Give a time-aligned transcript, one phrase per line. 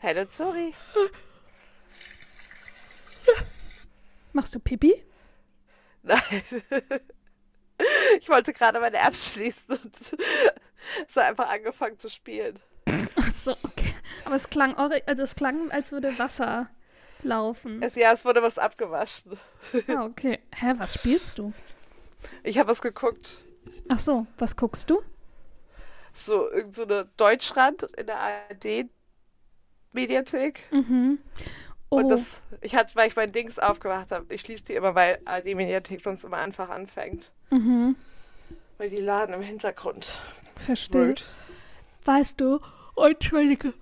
[0.00, 0.74] Hallo, Zori.
[4.32, 5.04] Machst du Pipi?
[6.02, 6.20] Nein.
[8.18, 12.58] Ich wollte gerade meine Apps schließen und es hat einfach angefangen zu spielen.
[13.16, 13.94] Ach so, okay.
[14.24, 16.70] Aber es klang, also es klang, als würde Wasser
[17.22, 17.80] laufen.
[17.82, 19.38] Es, ja, es wurde was abgewaschen.
[19.88, 20.40] Ah, okay.
[20.54, 21.52] Hä, was spielst du?
[22.42, 23.42] Ich habe was geguckt.
[23.88, 25.00] Ach so, was guckst du?
[26.12, 30.60] So, irgend so eine Deutschrand in der ARD-Mediathek.
[30.72, 31.18] Mhm.
[31.88, 34.94] Oh, Und das, ich hatte, weil ich mein Dings aufgemacht habe, ich schließe die immer,
[34.94, 37.32] weil ARD-Mediathek sonst immer einfach anfängt.
[37.50, 37.96] mhm.
[38.78, 40.20] Weil die laden im Hintergrund.
[40.56, 41.14] Verstehe.
[42.04, 42.58] Weißt du,
[42.96, 43.74] oh, Entschuldige.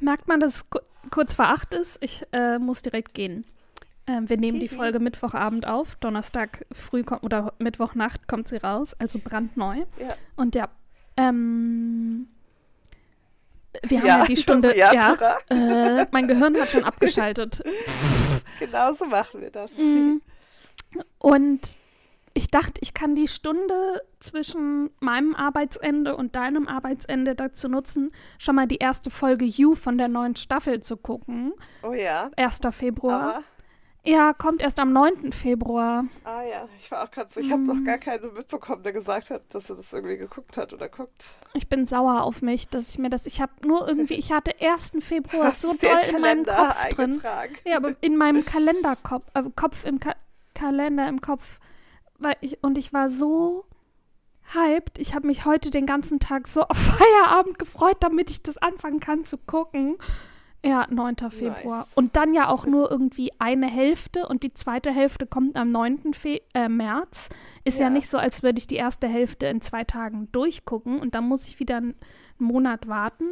[0.00, 0.78] Merkt man, dass es ku-
[1.10, 1.98] kurz vor acht ist?
[2.02, 3.44] Ich äh, muss direkt gehen.
[4.06, 4.68] Ähm, wir nehmen die.
[4.68, 5.96] Folge Mittwochabend auf.
[5.96, 9.78] Donnerstag früh kommt oder Mittwochnacht kommt sie raus, also brandneu.
[9.98, 10.14] Ja.
[10.36, 10.68] Und ja,
[11.16, 12.28] ähm,
[13.86, 14.76] wir haben Ja, ja, die Stunde.
[14.76, 15.16] ja, ja,
[15.50, 17.62] äh, mein Gehirn hat schon abgeschaltet.
[18.60, 19.76] Genau so machen wir das.
[19.76, 20.18] Mm.
[21.18, 21.60] Und
[22.36, 28.56] ich dachte, ich kann die Stunde zwischen meinem Arbeitsende und deinem Arbeitsende dazu nutzen, schon
[28.56, 31.54] mal die erste Folge You von der neuen Staffel zu gucken.
[31.82, 32.30] Oh ja.
[32.36, 32.60] 1.
[32.72, 33.22] Februar.
[33.22, 33.44] Aber,
[34.04, 35.32] Ja, kommt erst am 9.
[35.32, 36.04] Februar.
[36.24, 39.30] ah ja, ich war auch gerade so, ich habe noch gar keine mitbekommen, der gesagt
[39.30, 41.36] hat, dass er das irgendwie geguckt hat oder guckt.
[41.54, 43.26] Ich bin sauer auf mich, dass ich mir das.
[43.26, 44.92] Ich habe nur irgendwie, ich hatte 1.
[45.00, 47.04] Februar Hast so doll in meinem Kalender Kopf drin.
[47.12, 47.54] eingetragen?
[47.64, 50.14] Ja, aber in meinem Kalenderkopf, äh, Kopf im Ka
[50.54, 51.58] Kalender im Kopf.
[52.18, 53.64] Weil ich, und ich war so
[54.54, 54.98] hyped.
[54.98, 59.00] Ich habe mich heute den ganzen Tag so auf Feierabend gefreut, damit ich das anfangen
[59.00, 59.96] kann zu gucken.
[60.64, 61.16] Ja, 9.
[61.30, 61.78] Februar.
[61.78, 61.92] Nice.
[61.94, 66.12] Und dann ja auch nur irgendwie eine Hälfte und die zweite Hälfte kommt am 9.
[66.12, 67.28] Fe äh, März.
[67.64, 67.84] Ist ja.
[67.84, 67.90] Ja.
[67.90, 71.46] nicht so, als würde ich die erste Hälfte in zwei Tagen durchgucken und dann muss
[71.46, 71.94] ich wieder einen
[72.38, 73.24] Monat warten.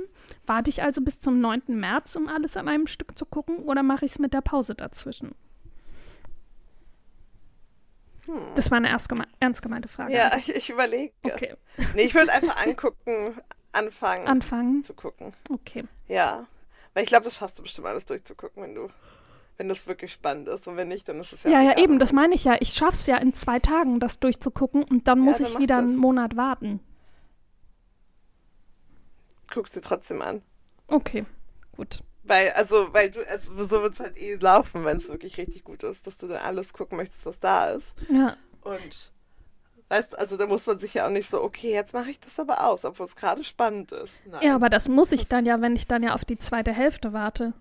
[0.46, 1.62] Warte ich also bis zum 9.
[1.68, 4.74] März, um alles an einem Stück zu gucken oder mache ich es mit der Pause
[4.74, 5.34] dazwischen?
[8.54, 10.12] Das war eine ernst, geme ernst gemeinte Frage.
[10.12, 11.12] Ja, ich, ich überlege.
[11.22, 11.54] Okay.
[11.94, 13.34] Nee, ich würde einfach angucken,
[13.72, 14.82] anfangen Anfangen.
[14.82, 15.32] zu gucken.
[15.50, 15.84] Okay.
[16.06, 16.46] Ja.
[16.94, 18.88] Weil ich glaube, das schaffst du bestimmt alles durchzugucken, wenn du,
[19.56, 20.66] wenn das wirklich spannend ist.
[20.68, 21.50] Und wenn nicht, dann ist es ja.
[21.50, 22.56] Ja, ja, eben, das meine ich ja.
[22.60, 25.76] Ich schaff's ja in zwei Tagen, das durchzugucken und dann Ja, muss dann ich wieder
[25.76, 25.84] das.
[25.84, 26.80] einen Monat warten.
[29.52, 30.42] Guckst dir trotzdem an.
[30.88, 31.24] Okay,
[31.76, 32.02] gut.
[32.26, 35.62] Weil, also, weil du, also so wird es halt eh laufen, wenn es wirklich richtig
[35.64, 37.94] gut ist, dass du dann alles gucken möchtest, was da ist.
[38.08, 39.12] Ja, Und
[39.88, 42.40] weißt also da muss man sich ja auch nicht so, okay, jetzt mache ich das
[42.40, 44.26] aber aus, obwohl es gerade spannend ist.
[44.26, 44.40] Nein.
[44.42, 47.12] ja aber das muss ich dann ja, wenn ich dann ja auf die zweite Hälfte
[47.12, 47.52] warte.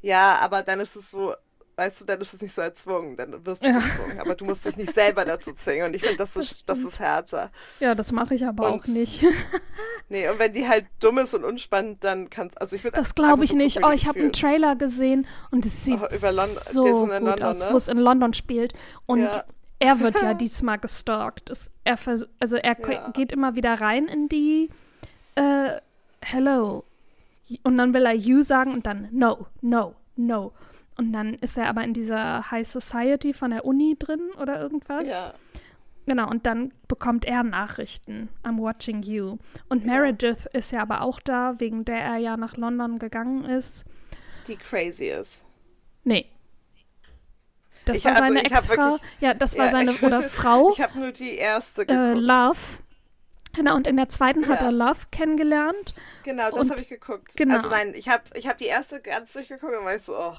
[0.00, 1.34] Ja, aber dann ist es so,
[1.80, 3.78] weißt du, dann ist es nicht so erzwungen, dann wirst du Ja.
[3.78, 4.20] gezwungen.
[4.20, 5.86] Aber du musst dich nicht selber dazu zwingen.
[5.86, 7.50] Und ich finde, das ist, das ist härter.
[7.80, 9.24] Ja, das mache ich aber Und auch nicht.
[10.12, 13.14] Nee, und wenn die halt dumm ist und unspannend, dann kannst also ich würde Das
[13.14, 13.84] glaube ich so nicht.
[13.86, 14.32] Oh, ich habe einen.
[14.32, 17.68] Trailer gesehen und es sieht Oh, über London- so gut London, aus, ne?
[17.70, 18.74] wo es in London spielt.
[19.06, 19.44] Und Ja.
[19.78, 21.48] er wird ja diesmal gestalkt.
[21.50, 21.96] Es, er
[22.40, 23.10] also er Ja.
[23.10, 24.68] geht immer wieder rein in die
[25.36, 25.80] äh,
[26.20, 26.84] Hello.
[27.62, 30.52] Und dann will er you sagen und dann no, no, no.
[31.00, 35.08] Und dann ist er aber in dieser High Society von der Uni drin oder irgendwas.
[35.08, 35.32] Ja,
[36.06, 38.28] Genau, und dann bekommt er Nachrichten.
[38.42, 39.38] I'm watching you.
[39.68, 39.92] Und Ja.
[39.92, 43.84] Meredith ist ja aber auch da, wegen der er ja nach London gegangen ist.
[44.46, 45.46] die crazy ist.
[46.04, 46.26] Nee.
[47.86, 48.98] Das Ich- war also seine hab Ex-Frau.
[49.20, 50.70] Ja, das war Ja, seine ich- oder Frau.
[50.74, 52.18] Ich habe nur die erste äh, geguckt.
[52.26, 52.58] Love.
[53.54, 54.66] Genau, und in der zweiten hat Ja.
[54.66, 55.94] er Love kennengelernt.
[56.24, 57.36] Genau, das habe ich geguckt.
[57.36, 57.56] genau.
[57.56, 60.36] Also nein, ich habe ich hab die erste ganz durchgeguckt und war ich so, oh,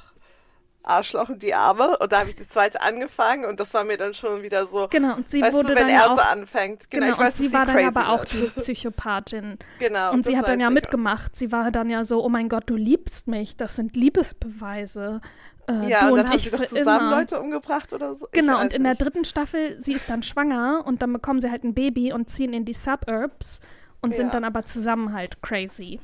[0.83, 1.97] Arschloch und die Arme.
[1.99, 4.87] Und da habe ich die zweite angefangen und das war mir dann schon wieder so,
[4.89, 6.89] Genau, und sie weißt wurde du, wenn dann er ja so auch, anfängt.
[6.89, 9.59] Genau, genau, ich weiß, und sie dass war dann aber auch die Psychopathin.
[9.79, 10.11] Genau.
[10.11, 11.35] Und sie hat dann ja mitgemacht.
[11.35, 13.55] Sie war dann ja so, oh mein Gott, du liebst mich.
[13.55, 15.21] Das sind Liebesbeweise.
[15.67, 17.17] Äh, Ja, und dann haben sie doch zusammen immer.
[17.17, 18.27] Leute umgebracht oder so.
[18.31, 19.01] Genau, und in der nicht.
[19.01, 22.53] dritten Staffel, sie ist dann schwanger und dann bekommen sie halt ein Baby und ziehen
[22.53, 23.59] in die Suburbs
[24.01, 24.31] und sind Ja.
[24.33, 25.99] dann aber zusammen halt crazy.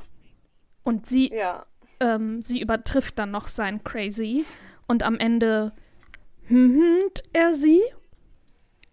[0.83, 1.65] Und sie, Ja,
[1.99, 4.45] ähm, sie übertrifft dann noch sein crazy
[4.87, 5.71] und am Ende
[6.47, 6.99] hm,
[7.33, 7.81] er sie.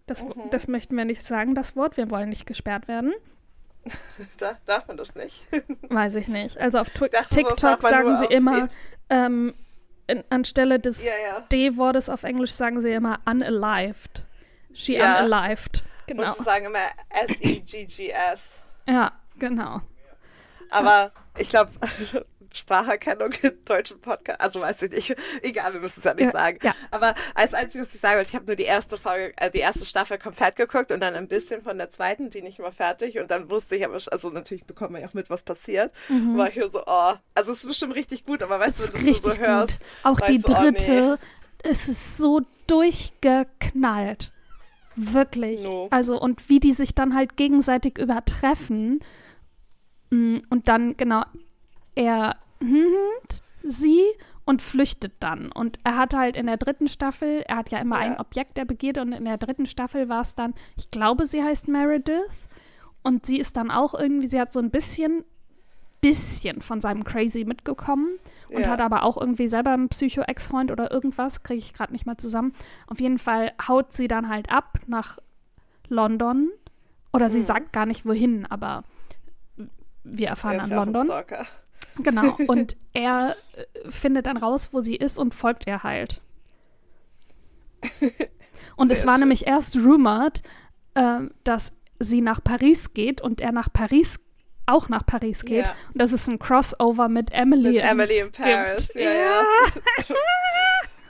[0.06, 0.35] Das, Mhm.
[0.51, 1.97] das möchten wir nicht sagen, das Wort.
[1.97, 3.15] Wir wollen nicht gesperrt werden.
[4.39, 5.47] da, darf man das nicht.
[5.89, 6.59] Weiß ich nicht.
[6.59, 8.69] Also auf Twi- sowas TikTok sagen sie immer,
[9.11, 9.55] ähm,
[10.07, 11.41] in, anstelle des Ja, ja.
[11.53, 14.25] D-Wortes auf Englisch sagen sie immer unalived.
[14.75, 15.25] She Ja.
[15.25, 15.83] unalived.
[16.07, 16.25] Genau.
[16.25, 16.79] Und sie sagen immer
[17.27, 18.65] S-E-G-G-S.
[18.89, 19.81] Ja, genau.
[20.71, 21.71] Aber ich glaube,
[22.55, 24.41] Spracherkennung in deutschen Podcast.
[24.41, 25.17] Also weiß ich nicht.
[25.43, 26.59] Egal, wir müssen es ja nicht Ja, sagen.
[26.62, 26.75] ja.
[26.91, 29.59] Aber als einziges, was ich sagen wollte, ich habe nur die erste Folge, äh, die
[29.59, 33.19] erste Staffel komplett geguckt und dann ein bisschen von der zweiten, die nicht mal fertig.
[33.19, 35.93] Und dann wusste ich aber, also natürlich bekommt man ja auch mit, was passiert.
[36.09, 38.83] Und war ich hier so, oh, also es ist bestimmt richtig gut, aber weißt du,
[38.85, 39.81] Das dass ist du so hörst.
[39.83, 39.89] gut.
[40.12, 40.71] Auch die weißt du, oh, nee.
[40.73, 41.19] dritte,
[41.62, 44.33] es ist so durchgeknallt.
[44.97, 45.62] Wirklich.
[45.62, 45.89] No.
[45.91, 49.00] Also, und wie die sich dann halt gegenseitig übertreffen.
[50.11, 51.25] Mm, Und dann, genau,
[51.97, 52.37] er
[53.62, 54.03] sie
[54.45, 55.51] und flüchtet dann.
[55.51, 58.12] Und er hat halt in der dritten Staffel, er hat ja immer Ja.
[58.12, 61.43] ein Objekt der Begierde und in der dritten Staffel war es dann, ich glaube, sie
[61.43, 62.21] heißt Meredith.
[63.03, 65.25] Und sie ist dann auch irgendwie, sie hat so ein bisschen,
[66.01, 68.19] bisschen von seinem Crazy mitgekommen
[68.51, 68.69] und Ja.
[68.71, 72.53] hat aber auch irgendwie selber einen Psycho-Ex-Freund oder irgendwas, kriege ich gerade nicht mehr zusammen.
[72.87, 75.19] Auf jeden Fall haut sie dann halt ab nach
[75.89, 76.50] London.
[77.12, 77.45] Oder sie Mhm.
[77.45, 78.85] sagt gar nicht wohin, aber
[80.03, 81.07] wir Er erfahren ist an ja auch ein London.
[81.07, 81.47] Stalker.
[81.99, 82.37] Genau.
[82.49, 86.20] Und er äh, findet dann raus, wo sie ist und folgt ihr halt.
[88.76, 89.20] Und Sehr es war schön.
[89.20, 90.43] nämlich erst rumored,
[90.94, 94.19] ähm, dass sie nach Paris geht und er nach Paris
[94.67, 95.67] auch nach Paris geht.
[95.67, 95.75] Ja.
[95.93, 97.73] Und das ist ein Crossover mit Emily.
[97.73, 98.93] Mit in- Emily in Paris.
[98.94, 99.43] Ja, ja.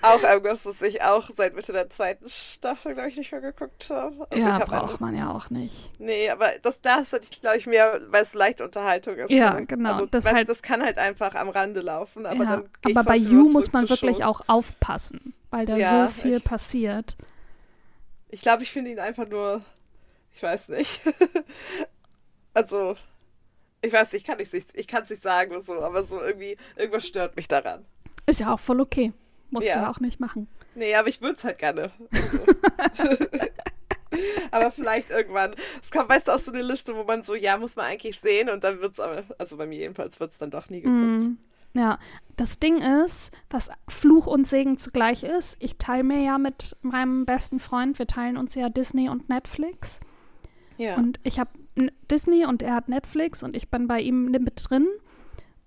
[0.04, 3.88] auch irgendwas, das ich auch seit Mitte der zweiten Staffel, glaube ich, nicht mehr geguckt
[3.90, 4.26] habe.
[4.30, 5.90] Also ja, ich hab braucht man ja auch nicht.
[5.98, 9.30] Nee, aber das, das hatte ich, glaube ich, mehr, weil es leichte Unterhaltung ist.
[9.30, 12.50] Ja, das- genau, Also, das halt- das kann halt einfach am Rande laufen, aber ja.
[12.56, 14.24] dann aber bei You muss man wirklich Shows.
[14.26, 17.16] auch aufpassen, weil da Ja, so viel ich- passiert.
[18.28, 19.62] Ich glaube, ich finde ihn einfach nur,
[20.34, 21.00] ich weiß nicht.
[22.54, 22.96] also,
[23.82, 26.20] ich weiß nicht, ich kann es nicht, ich kann es nicht sagen so, aber so
[26.20, 27.84] irgendwie, irgendwas stört mich daran.
[28.26, 29.12] Ist ja auch voll okay.
[29.54, 29.82] Musst Ja.
[29.84, 30.48] du auch nicht machen.
[30.74, 31.90] Nee, aber ich würde es halt gerne.
[32.76, 33.18] Also.
[34.50, 35.54] aber vielleicht irgendwann.
[35.80, 38.18] Es kommt, weißt du, auf so eine Liste, wo man so, ja, muss man eigentlich
[38.18, 40.80] sehen und dann wird es aber, also bei mir jedenfalls wird es dann doch nie
[40.82, 41.22] geguckt.
[41.28, 41.38] Mm,
[41.78, 41.98] ja,
[42.36, 47.24] das Ding ist, was Fluch und Segen zugleich ist, ich teile mir ja mit meinem
[47.24, 50.00] besten Freund, wir teilen uns ja Disney und Netflix.
[50.76, 50.96] Ja.
[50.96, 51.50] Und ich habe
[52.10, 54.88] Disney und er hat Netflix und ich bin bei ihm mit drin.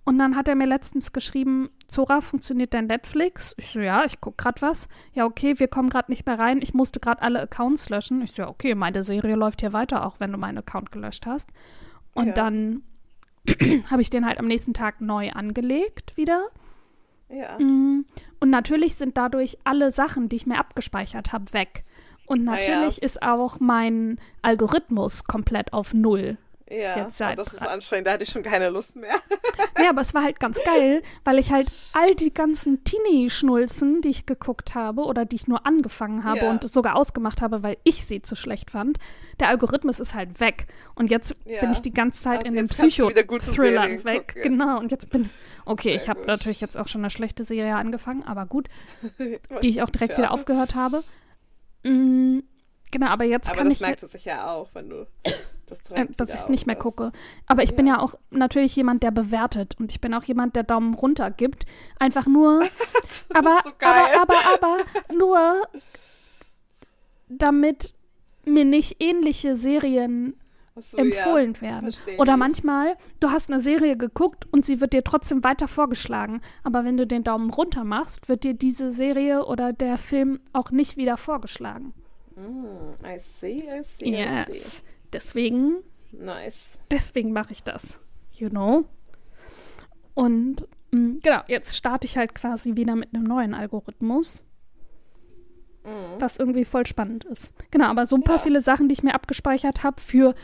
[0.08, 3.54] Und dann hat er mir letztens geschrieben, Zora, funktioniert dein Netflix?
[3.58, 4.88] Ich so, ja, ich guck grad was.
[5.12, 6.62] Ja, okay, wir kommen gerade nicht mehr rein.
[6.62, 8.22] Ich musste gerade alle Accounts löschen.
[8.22, 11.26] Ich so, ja, okay, meine Serie läuft hier weiter, auch wenn du meinen Account gelöscht
[11.26, 11.50] hast.
[12.14, 12.32] Und Ja.
[12.32, 12.82] dann
[13.90, 16.46] habe ich den halt am nächsten Tag neu angelegt wieder.
[17.28, 17.58] ja.
[17.58, 18.06] Mm,
[18.40, 21.84] Und natürlich sind dadurch alle Sachen, die ich mir abgespeichert habe, weg.
[22.26, 22.76] Und Ah, ja.
[22.76, 26.38] natürlich ist auch mein Algorithmus komplett auf Null.
[26.70, 29.14] Ja, Jetzt seit das ist anstrengend, da hatte ich schon keine Lust mehr.
[29.80, 34.08] Ja, aber es war halt ganz geil, weil ich halt all die ganzen Teenie-Schnulzen, die
[34.10, 36.50] ich geguckt habe oder die ich nur angefangen habe Ja.
[36.50, 38.98] und sogar ausgemacht habe, weil ich sie zu schlecht fand,
[39.40, 40.66] der Algorithmus ist halt weg.
[40.94, 41.60] Und jetzt Ja.
[41.60, 44.34] bin ich die ganze Zeit Und in den Psycho-Thrillern weg.
[44.34, 44.42] gucken.
[44.58, 45.30] Genau, und jetzt bin
[45.64, 48.68] Okay, Sehr ich habe natürlich jetzt auch schon eine schlechte Serie angefangen, aber gut,
[49.62, 51.04] die ich auch direkt wieder aufgehört habe.
[51.84, 52.40] Mm,
[52.90, 55.06] genau, aber jetzt Aber kann das ich merkt es sich ja auch, wenn du
[55.68, 57.12] das äh, dass ich es nicht mehr gucke.
[57.46, 57.94] Aber ich bin Ja.
[57.96, 61.64] ja auch natürlich jemand, der bewertet und ich bin auch jemand, der Daumen runter gibt.
[61.98, 62.60] Einfach nur,
[63.34, 64.76] aber, so aber, aber, aber
[65.14, 65.62] nur,
[67.28, 67.94] damit
[68.44, 70.34] mir nicht ähnliche Serien
[70.76, 71.92] so, empfohlen ja, werden.
[71.92, 72.38] versteh Oder ich.
[72.38, 76.40] manchmal, du hast eine Serie geguckt und sie wird dir trotzdem weiter vorgeschlagen.
[76.62, 80.70] Aber wenn du den Daumen runter machst, wird dir diese Serie oder der Film auch
[80.70, 81.94] nicht wieder vorgeschlagen.
[82.36, 84.82] Mm, I see, I see, I see.
[85.12, 85.76] Deswegen
[86.12, 86.78] Nice.
[86.90, 87.98] deswegen mache ich das.
[88.32, 88.84] You know?
[90.14, 94.42] Und mh, genau, jetzt starte ich halt quasi wieder mit einem neuen Algorithmus,
[95.84, 96.20] Mhm.
[96.20, 97.54] was irgendwie voll spannend ist.
[97.70, 98.42] Genau, aber so ein paar Ja.
[98.42, 100.34] viele Sachen, die ich mir abgespeichert habe für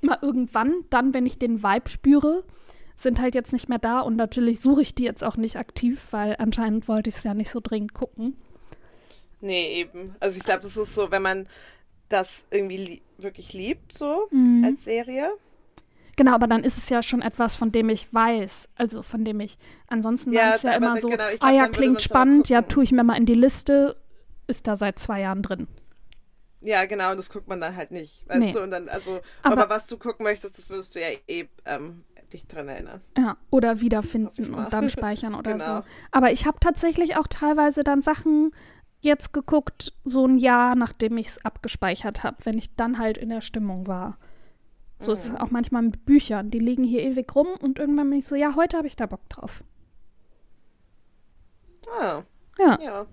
[0.00, 2.44] mal irgendwann, dann, wenn ich den Vibe spüre,
[2.96, 6.06] sind halt jetzt nicht mehr da und natürlich suche ich die jetzt auch nicht aktiv,
[6.12, 8.36] weil anscheinend wollte ich es ja nicht so dringend gucken.
[9.40, 10.14] Nee, eben.
[10.20, 11.48] Also ich glaube, das ist so, wenn man
[12.14, 14.64] das irgendwie lie wirklich liebt, so Mhm.
[14.64, 15.28] als Serie.
[16.16, 18.68] Genau, aber dann ist es ja schon etwas, von dem ich weiß.
[18.76, 19.58] Also von dem ich.
[19.88, 22.62] Ansonsten Ja, war es ja immer so, genau, ich ah glaub, ja, klingt spannend, ja,
[22.62, 23.96] tue ich mir mal in die Liste.
[24.46, 25.66] Ist da seit zwei Jahren drin.
[26.60, 28.52] Ja, genau, und das guckt man dann halt nicht, weißt Nee.
[28.52, 28.62] du?
[28.62, 32.04] Und dann, also, Aber- aber, was du gucken möchtest, das würdest du ja eh ähm,
[32.32, 33.00] dich dran erinnern.
[33.18, 35.78] Ja, oder wiederfinden und dann speichern oder Genau.
[35.80, 35.84] so.
[36.10, 38.52] Aber ich habe tatsächlich auch teilweise dann Sachen
[39.04, 43.28] jetzt geguckt, so ein Jahr, nachdem ich es abgespeichert habe, wenn ich dann halt in
[43.28, 44.18] der Stimmung war.
[44.98, 45.34] So ist Mhm.
[45.34, 46.50] es auch manchmal mit Büchern.
[46.50, 49.06] Die liegen hier ewig rum und irgendwann bin ich so, ja, heute habe ich da
[49.06, 49.62] Bock drauf.
[52.00, 52.22] Ah,
[52.58, 52.78] Ja.
[52.80, 53.06] ja.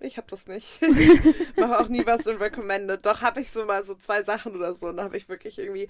[0.00, 0.80] Ich hab das nicht.
[1.56, 3.04] Mache auch nie was in Recommended.
[3.04, 4.88] Doch habe ich so mal so zwei Sachen oder so.
[4.88, 5.88] Und da habe ich wirklich irgendwie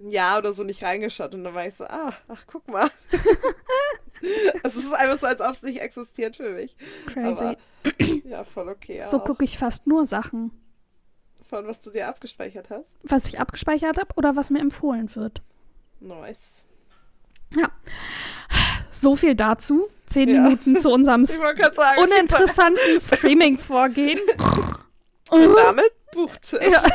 [0.00, 1.34] ein Jahr oder so nicht reingeschaut.
[1.34, 2.88] Und dann war ich so, ah, ach, guck mal.
[4.64, 6.76] Also es ist einfach so, als ob es nicht existiert für mich.
[7.06, 7.44] Crazy.
[7.44, 7.56] Aber,
[8.24, 9.04] ja, voll okay.
[9.06, 10.50] so gucke ich fast nur Sachen.
[11.48, 12.96] Von was du dir abgespeichert hast.
[13.04, 15.40] Was ich abgespeichert habe oder was mir empfohlen wird.
[16.00, 16.66] Nice.
[17.56, 17.70] Ja.
[18.90, 19.86] So viel dazu.
[20.06, 20.42] Zehn Ja.
[20.42, 24.18] Minuten zu unserem sagen, uninteressanten Streaming-Vorgehen.
[25.30, 26.62] Und damit Buchtipp.
[26.62, 26.82] Ja.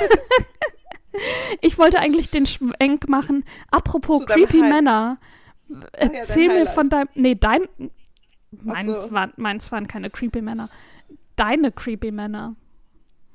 [1.61, 3.45] Ich wollte eigentlich den Schwenk machen.
[3.69, 5.19] Apropos Zu creepy Männer.
[5.67, 6.69] dein Erzähl mir Highlight.
[6.73, 7.09] von deinem.
[7.13, 7.69] Nee, dein.
[8.49, 9.11] Meins, so.
[9.11, 10.69] waren, meins waren keine creepy Männer.
[11.35, 12.55] Deine creepy Männer.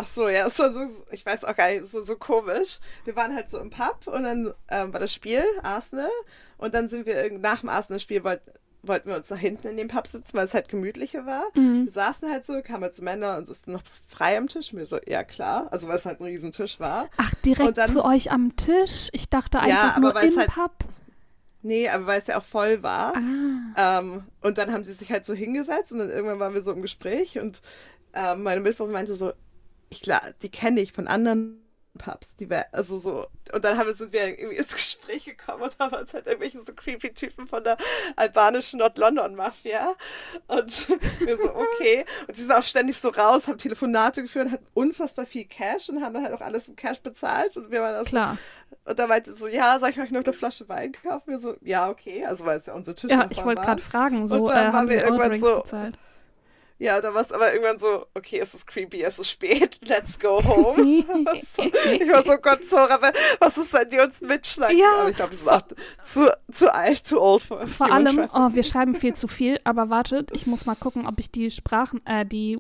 [0.00, 2.78] Ach so, ja, es war so, ich weiß auch gar nicht, es war so komisch.
[3.04, 6.10] Wir waren halt so im Pub und dann ähm, war das Spiel, Arsenal.
[6.56, 8.40] Und dann sind wir nach dem Arsenal-Spiel wollt,
[8.84, 11.46] wollten wir uns nach hinten in den Pub sitzen, weil es halt gemütlicher war.
[11.54, 11.86] Mhm.
[11.86, 14.72] Wir saßen halt so, kamen halt so Männer und es ist noch frei am Tisch.
[14.72, 17.08] Mir so, ja klar, also weil es halt ein Riesentisch war.
[17.16, 19.08] Ach, direkt dann- zu euch am Tisch?
[19.10, 20.72] Ich dachte einfach aber nur im halt- Pub.
[21.62, 23.14] Nee, aber weil es ja auch voll war.
[23.74, 23.98] Ah.
[23.98, 26.70] Ähm, und dann haben sie sich halt so hingesetzt und dann irgendwann waren wir so
[26.72, 27.60] im Gespräch und
[28.14, 29.32] ähm, meine Mitbewohnerin meinte so,
[29.90, 31.64] ich klar, die kenne ich von anderen
[31.96, 35.64] Pubs, die wär, also so, und dann haben wir, sind wir irgendwie ins Gespräch gekommen
[35.64, 37.76] und haben uns halt irgendwelche so creepy Typen von der
[38.14, 39.94] albanischen Nord-London-Mafia
[40.46, 44.66] und wir so, okay, und die sind auch ständig so raus, haben Telefonate geführt, hatten
[44.74, 48.04] unfassbar viel Cash und haben dann halt auch alles im Cash bezahlt und wir waren
[48.04, 48.38] so, Klar.
[48.84, 51.30] und da meinte sie so, ja, soll ich euch noch eine Flasche Wein kaufen?
[51.30, 54.28] Wir so, ja, okay, also weil es ja unser Tisch Ja, ich wollte gerade fragen,
[54.28, 55.98] so Und äh, dann waren haben wir sie irgendwann so- bezahlt.
[56.80, 60.18] Ja, da war es aber irgendwann so, okay, es ist creepy, es ist spät, let's
[60.18, 60.82] go home.
[61.40, 64.78] ich war so, Gott, Zora, wa- was ist denn die uns mitschneiden?
[64.78, 65.00] Ja.
[65.00, 65.62] Aber ich glaube, wir sind auch
[66.04, 69.90] zu, zu alt, zu old for Vor allem, oh, wir schreiben viel zu viel, aber
[69.90, 72.58] wartet, ich muss mal gucken, ob ich die Sprachen, äh, die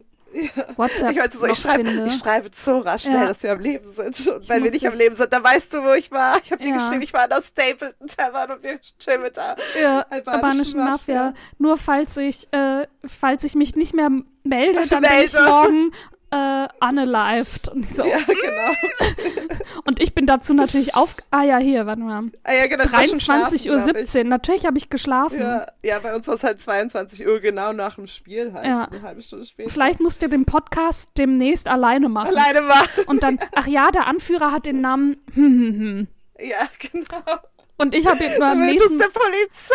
[0.76, 2.08] WhatsApp Ich so, ich schreibe, finde.
[2.08, 3.26] ich schreibe Zora schnell, Ja.
[3.28, 4.26] dass wir am Leben sind.
[4.28, 6.38] Und wenn wir nicht am dich- Leben sind, dann weißt du, wo ich war.
[6.42, 6.78] Ich habe dir Ja.
[6.78, 10.78] geschrieben, ich war in der Stapleton Tavern und wir chillen mit der ja, albanischen albanischen
[10.78, 11.24] Mafia.
[11.26, 11.34] Mafia.
[11.58, 14.10] Nur falls ich, äh, falls ich mich nicht mehr
[14.44, 15.48] melde, dann bin ich Melde.
[15.50, 15.92] morgen
[16.30, 17.68] äh, unalived.
[17.68, 19.54] Und ich, so, Ja, genau.
[19.84, 21.16] und ich bin dazu natürlich auf.
[21.30, 22.24] Ah ja, hier, warte mal.
[22.44, 22.84] Ah, ja, genau.
[22.84, 23.84] du warst schon 23.17 schlafen, Uhr.
[23.84, 24.24] glaub ich.
[24.24, 25.40] Natürlich habe ich geschlafen.
[25.40, 28.66] Ja, ja, bei uns war es halt 22 Uhr, genau nach dem Spiel halt.
[28.66, 28.84] Ja.
[28.84, 29.70] Eine halbe Stunde später.
[29.70, 32.36] Vielleicht musst du den Podcast demnächst alleine machen.
[32.36, 33.04] Alleine machen.
[33.06, 35.16] Und dann, ach ja, der Anführer hat den Namen.
[35.34, 36.08] Hm, hm, hm.
[36.40, 37.38] Ja, genau.
[37.78, 38.98] Und ich habe ihn am nächsten.
[38.98, 39.74] der Polizei.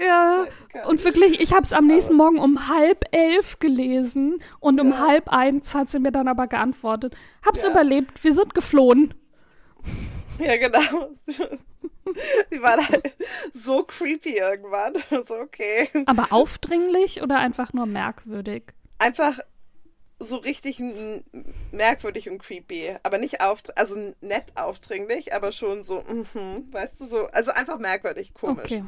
[0.04, 0.46] Ja,
[0.86, 4.98] und wirklich, ich habe es am nächsten Morgen um halb elf gelesen und um Ja.
[5.06, 7.14] halb eins hat sie mir dann aber geantwortet.
[7.44, 7.70] Hab's Ja.
[7.70, 9.14] überlebt, wir sind geflohen.
[10.40, 11.10] Ja, genau.
[12.52, 13.12] Die waren halt
[13.52, 14.92] so creepy irgendwann.
[15.24, 15.88] So, okay.
[16.06, 18.62] Aber aufdringlich oder einfach nur merkwürdig?
[18.98, 19.40] Einfach
[20.20, 20.80] so richtig
[21.72, 22.96] merkwürdig und creepy.
[23.02, 27.78] Aber nicht auf, also nett aufdringlich, aber schon so, mhm, weißt du, so, also einfach
[27.78, 28.64] merkwürdig, komisch.
[28.64, 28.84] Okay,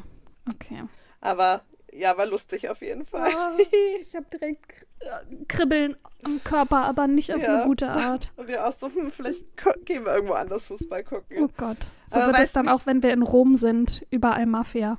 [0.53, 0.83] okay.
[1.21, 1.61] Aber
[1.93, 3.29] ja, war lustig auf jeden Fall.
[3.35, 3.57] Ah,
[4.01, 7.55] Ich habe direkt äh, Kribbeln am Körper, aber nicht auf Ja.
[7.55, 8.31] eine gute Art.
[8.37, 9.43] Und wir auch so, hm, vielleicht
[9.85, 11.37] gehen wir irgendwo anders Fußball gucken.
[11.43, 11.91] Oh Gott.
[12.09, 14.97] So Aber wird es weißt dann du, auch, wenn wir in Rom sind, überall Mafia.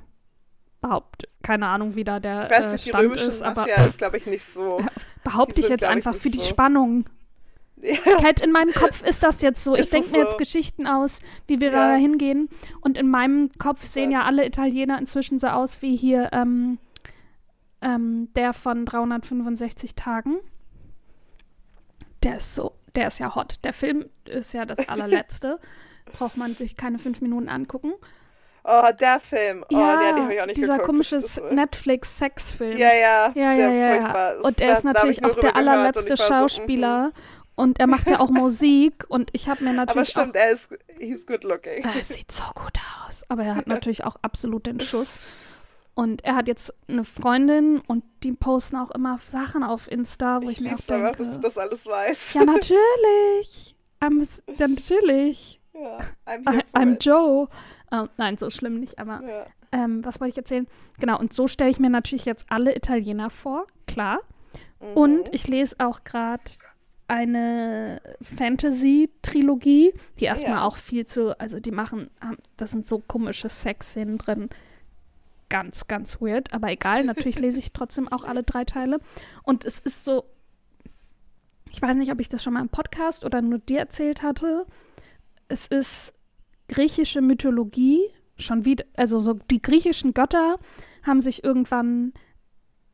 [0.81, 3.61] Behaupt, keine Ahnung, wie da der Ich weiß äh, nicht, die Stand römische ist, aber
[3.61, 4.79] Mafia ist, glaube ich, nicht so.
[5.23, 6.45] behaupte die ich jetzt einfach für die so.
[6.45, 7.05] Spannung.
[7.81, 9.75] Ja, Kat, in meinem Kopf ist das jetzt so.
[9.75, 10.37] Ich denke mir jetzt so?
[10.37, 11.91] Geschichten aus, wie wir Ja.
[11.91, 12.47] da hingehen.
[12.79, 14.19] Und in meinem Kopf sehen Ja.
[14.21, 16.77] ja alle Italiener inzwischen so aus wie hier ähm,
[17.81, 20.37] ähm, der von 365 Tagen.
[22.23, 23.59] Der ist so, der ist ja hot.
[23.65, 25.59] Der Film ist ja das allerletzte.
[26.05, 27.91] Braucht man sich keine fünf Minuten angucken.
[28.65, 29.65] Oh, der Film.
[29.69, 30.85] Oh, ja, nee, den habe ich auch nicht dieser geguckt.
[30.89, 32.77] komische Das- das- Netflix-Sexfilm.
[32.77, 33.31] Ja, ja.
[33.35, 33.95] Ja, ja, ja.
[33.95, 34.31] ja.
[34.41, 37.11] Und er Das- ist natürlich ich auch der allerletzte ich war so, Schauspieler.
[37.55, 39.05] Und er macht ja auch Musik.
[39.09, 39.79] Und ich habe mir mhm.
[39.79, 41.85] Aber natürlich stimmt, er ist, he's good looking.
[41.85, 41.95] auch.
[41.95, 43.23] Er sieht so gut aus.
[43.29, 45.19] Aber er hat natürlich auch absolut den Schuss.
[45.95, 50.49] Und er hat jetzt eine Freundin und die posten auch immer Sachen auf Insta, wo
[50.49, 51.11] ich, Ich mir auch denke.
[51.17, 52.35] dass du das alles weißt.
[52.35, 53.75] ja, natürlich.
[54.01, 54.09] Ja,
[54.67, 55.59] natürlich.
[55.73, 56.97] Ja, I'm I'm.
[56.99, 57.47] Joe.
[57.91, 59.45] Ähm, nein, so schlimm nicht, aber Ja.
[59.71, 60.67] ähm, was wollte ich erzählen?
[60.99, 64.19] Genau, und so stelle ich mir natürlich jetzt alle Italiener vor, klar.
[64.79, 64.87] Mhm.
[64.93, 66.43] Und ich lese auch gerade
[67.07, 70.65] eine Fantasy-Trilogie, die erstmal Ja.
[70.65, 72.09] auch viel zu, also die machen,
[72.57, 74.49] da sind so komische Sexszenen drin.
[75.49, 78.99] Ganz, ganz weird, aber egal, natürlich lese ich trotzdem auch alle drei Teile.
[79.43, 80.23] Und es ist so,
[81.71, 84.65] ich weiß nicht, ob ich das schon mal im Podcast oder nur dir erzählt hatte.
[85.47, 86.13] Es ist
[86.67, 88.01] griechische Mythologie,
[88.37, 90.59] schon wieder, also so die griechischen Götter
[91.03, 92.13] haben sich irgendwann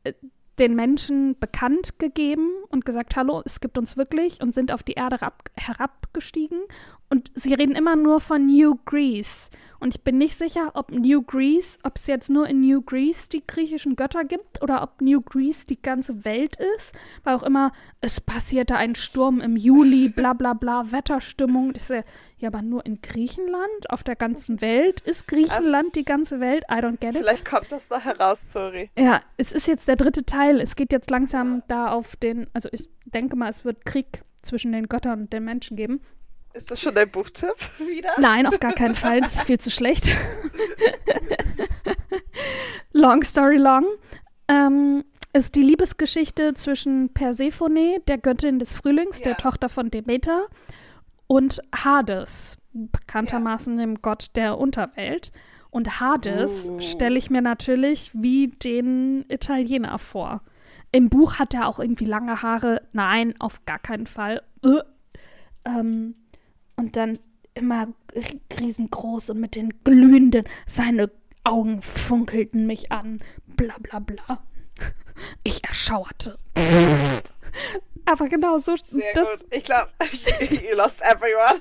[0.03, 0.13] äh,
[0.59, 4.93] den Menschen bekannt gegeben und gesagt, hallo, es gibt uns wirklich und sind auf die
[4.93, 6.59] Erde herab, herabgestiegen
[7.09, 9.49] und sie reden immer nur von New Greece.
[9.79, 13.29] Und ich bin nicht sicher, ob New Greece, ob es jetzt nur in New Greece
[13.29, 16.93] die griechischen Götter gibt oder ob New Greece die ganze Welt ist.
[17.23, 21.73] Weil auch immer, es passierte ein Sturm im Juli, bla bla bla, Wetterstimmung.
[21.75, 22.03] Ich sehe,
[22.37, 25.01] ja, aber nur in Griechenland, auf der ganzen Welt.
[25.01, 26.63] Ist Griechenland die ganze Welt?
[26.69, 27.17] I don't get it.
[27.17, 28.91] Vielleicht kommt das da heraus, sorry.
[28.97, 30.61] Ja, es ist jetzt der dritte Teil.
[30.61, 34.73] Es geht jetzt langsam da auf den, also ich denke mal, es wird Krieg zwischen
[34.73, 36.01] den Göttern und den Menschen geben.
[36.53, 38.09] Ist das schon dein Buchtipp wieder?
[38.17, 39.21] Nein, auf gar keinen Fall.
[39.21, 40.07] Das ist viel zu schlecht.
[42.91, 43.85] long story long.
[44.47, 49.25] Ähm, ist die Liebesgeschichte zwischen Persephone, der Göttin des Frühlings, ja.
[49.25, 50.47] der Tochter von Demeter,
[51.27, 53.85] und Hades, bekanntermaßen ja.
[53.85, 55.31] dem Gott der Unterwelt.
[55.69, 56.81] Und Hades uh.
[56.81, 60.41] stelle ich mir natürlich wie den Italiener vor.
[60.91, 62.81] Im Buch hat er auch irgendwie lange Haare.
[62.91, 64.41] Nein, auf gar keinen Fall.
[64.63, 64.79] Äh.
[65.65, 66.15] Ähm,
[66.79, 67.19] und dann
[67.53, 67.87] immer
[68.59, 71.11] riesengroß und mit den glühenden, seine
[71.43, 73.19] Augen funkelten mich an,
[73.55, 74.43] bla bla bla.
[75.43, 76.39] Ich erschauerte.
[78.05, 78.77] Aber genau so.
[78.77, 79.53] Sehr das gut.
[79.53, 79.91] Ich glaube,
[80.39, 81.59] you lost everyone.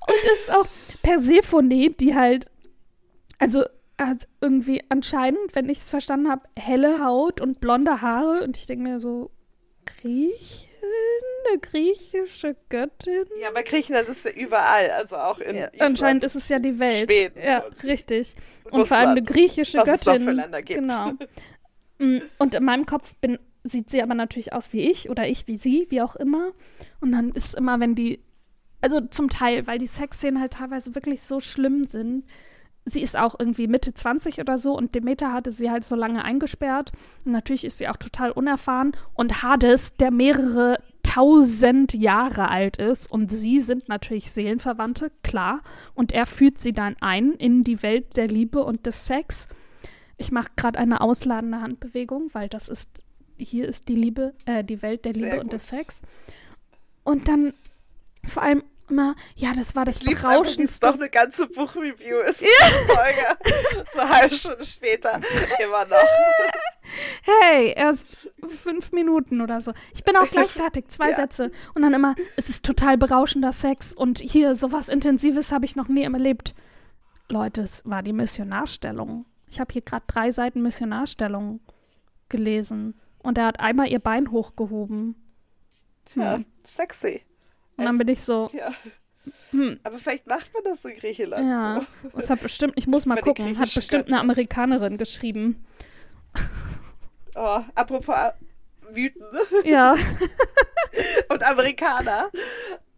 [0.00, 0.66] und das ist auch
[1.02, 2.50] Persephone, die halt,
[3.38, 3.62] also
[4.00, 8.42] hat irgendwie anscheinend, wenn ich es verstanden habe, helle Haut und blonde Haare.
[8.42, 9.30] Und ich denke mir so,
[9.86, 10.67] Griech?
[11.48, 13.24] Eine griechische Göttin?
[13.40, 16.58] Ja, aber Griechenland ist ja überall, also auch in ja, Island Anscheinend ist es ja
[16.58, 17.10] die Welt.
[17.10, 18.34] Schweden ja, richtig.
[18.64, 20.16] Und Russland, vor allem eine griechische was Göttin.
[20.16, 20.80] Es für Länder gibt.
[20.80, 21.12] Genau.
[21.98, 25.46] Mm, und in meinem Kopf bin, sieht sie aber natürlich aus wie ich oder ich
[25.46, 26.52] wie sie, wie auch immer.
[27.00, 28.20] Und dann ist immer, wenn die,
[28.80, 32.24] also zum Teil, weil die Sexszenen halt teilweise wirklich so schlimm sind,
[32.92, 36.24] sie ist auch irgendwie Mitte 20 oder so und Demeter hatte sie halt so lange
[36.24, 36.92] eingesperrt.
[37.24, 38.92] Und natürlich ist sie auch total unerfahren.
[39.14, 45.62] Und Hades, der mehrere tausend Jahre alt ist und sie sind natürlich Seelenverwandte, klar.
[45.94, 49.48] Und er führt sie dann ein in die Welt der Liebe und des Sex.
[50.18, 53.04] Ich mache gerade eine ausladende Handbewegung, weil das ist,
[53.38, 55.44] hier ist die Liebe, äh, die Welt der Sehr Liebe gut.
[55.44, 56.00] und des Sex.
[57.04, 57.54] Und dann
[58.26, 60.86] vor allem immer, ja, das war das ich berauschendste.
[60.86, 62.48] doch eine ganze Buchreview ist ja.
[62.86, 63.84] Folge.
[63.92, 65.20] so eine halbe Stunde später
[65.62, 65.98] immer noch.
[67.22, 69.72] Hey, erst fünf Minuten oder so.
[69.94, 71.16] Ich bin auch gleich fertig, zwei ja.
[71.16, 71.50] Sätze.
[71.74, 75.88] Und dann immer, es ist total berauschender Sex und hier sowas Intensives habe ich noch
[75.88, 76.54] nie erlebt.
[77.28, 79.26] Leute, es war die Missionarstellung.
[79.50, 81.60] Ich habe hier gerade drei Seiten Missionarstellung
[82.28, 82.98] gelesen.
[83.18, 85.14] Und er hat einmal ihr Bein hochgehoben.
[86.04, 86.46] Tja, hm.
[86.64, 87.22] sexy.
[87.78, 88.48] Und dann bin ich so.
[88.58, 88.72] Ja.
[89.50, 89.78] Hm.
[89.82, 91.80] Aber vielleicht macht man das in Griechenland ja.
[91.80, 92.18] so.
[92.18, 95.66] Das hat bestimmt, ich muss mal gucken, hat bestimmt eine Amerikanerin geschrieben.
[97.34, 98.32] Oh, apropos
[98.92, 99.22] Mythen.
[99.64, 99.94] Ja.
[101.28, 102.30] Und Amerikaner.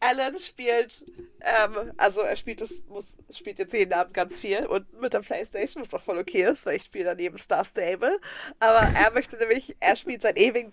[0.00, 1.04] Alan spielt,
[1.40, 5.20] ähm, also er spielt das, muss, spielt jetzt jeden Abend ganz viel und mit der
[5.20, 8.18] Playstation, was auch voll okay ist, weil ich spiele daneben Star Stable.
[8.60, 10.72] Aber er möchte nämlich, er spielt seit ewigen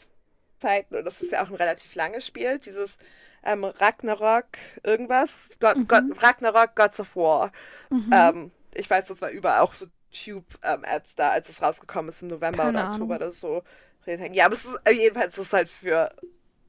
[0.60, 2.98] Zeiten, und das ist ja auch ein relativ langes Spiel, dieses
[3.47, 4.45] ähm, Ragnarok
[4.83, 5.49] irgendwas.
[5.60, 5.88] God, mhm.
[5.88, 7.51] God, Ragnarok Gods of War.
[7.89, 8.10] Mhm.
[8.13, 12.29] Ähm, ich weiß, das war überall auch so Tube-Ads da, als es rausgekommen ist im
[12.29, 13.63] November Keine oder Oktober oder so.
[14.05, 16.10] Ja, aber es ist, äh, jedenfalls ist es halt für,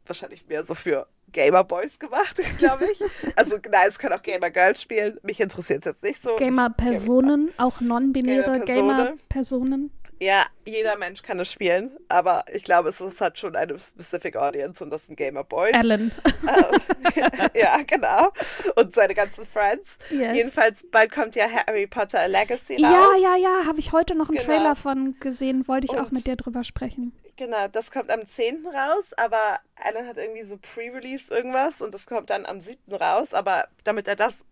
[0.07, 3.01] wahrscheinlich mehr so für Gamer Boys gemacht, glaube ich.
[3.37, 5.19] Also, nein, es können auch Gamer Girls spielen.
[5.23, 6.37] Mich interessiert es jetzt nicht so.
[6.37, 9.91] Gamer Personen, auch non-binäre Gamer Personen.
[10.21, 14.37] Ja, jeder Mensch kann es spielen, aber ich glaube, es, es hat schon eine specific
[14.37, 15.75] Audience und das sind Gamer Boys.
[15.75, 16.11] Alan.
[17.55, 18.31] ja, genau.
[18.75, 19.99] Und seine ganzen Friends.
[20.11, 20.37] Yes.
[20.37, 22.83] Jedenfalls, bald kommt ja Harry Potter Legacy raus.
[22.83, 24.49] Ja, ja, ja, habe ich heute noch einen genau.
[24.49, 27.13] Trailer von gesehen, wollte ich und, auch mit dir drüber sprechen.
[27.37, 28.67] Genau, das kommt am 10.
[28.67, 32.93] raus, aber Alan hat irgendwie so Pre-Release irgendwas und das kommt dann am 7.
[32.93, 34.45] raus, aber damit er das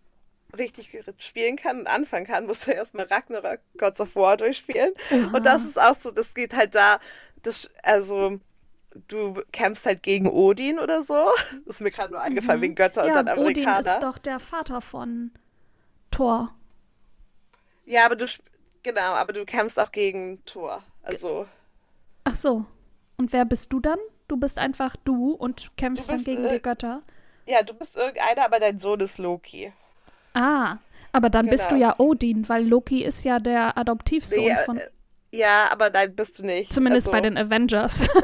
[0.57, 4.93] richtig spielen kann und anfangen kann, muss er erstmal Ragnarok Gods of War durchspielen.
[5.11, 5.35] Aha.
[5.35, 6.99] Und das ist auch so, das geht halt da,
[7.43, 8.39] das, also
[9.07, 11.15] du kämpfst halt gegen Odin oder so.
[11.65, 12.63] Das ist mir gerade nur eingefallen, mhm.
[12.63, 13.79] wegen Götter ja, und dann Amerikaner.
[13.79, 15.31] Odin ist doch der Vater von
[16.11, 16.53] Thor.
[17.85, 18.25] Ja, aber du,
[18.83, 20.83] genau, aber du kämpfst auch gegen Thor.
[21.03, 21.47] Also.
[22.23, 22.65] Ach so.
[23.17, 23.99] Und wer bist du dann?
[24.27, 27.01] Du bist einfach du und kämpfst bist, dann gegen äh, die Götter.
[27.47, 29.71] Ja, du bist irgendeiner, aber dein Sohn ist Loki.
[30.37, 30.77] Ah,
[31.11, 31.51] aber dann genau.
[31.51, 31.87] bist du genau.
[31.87, 34.77] ja Odin, weil Loki ist ja der Adoptivsohn nee, von.
[34.77, 34.89] Äh,
[35.33, 36.73] ja, aber nein, bist du nicht.
[36.73, 38.07] Zumindest also, bei den Avengers.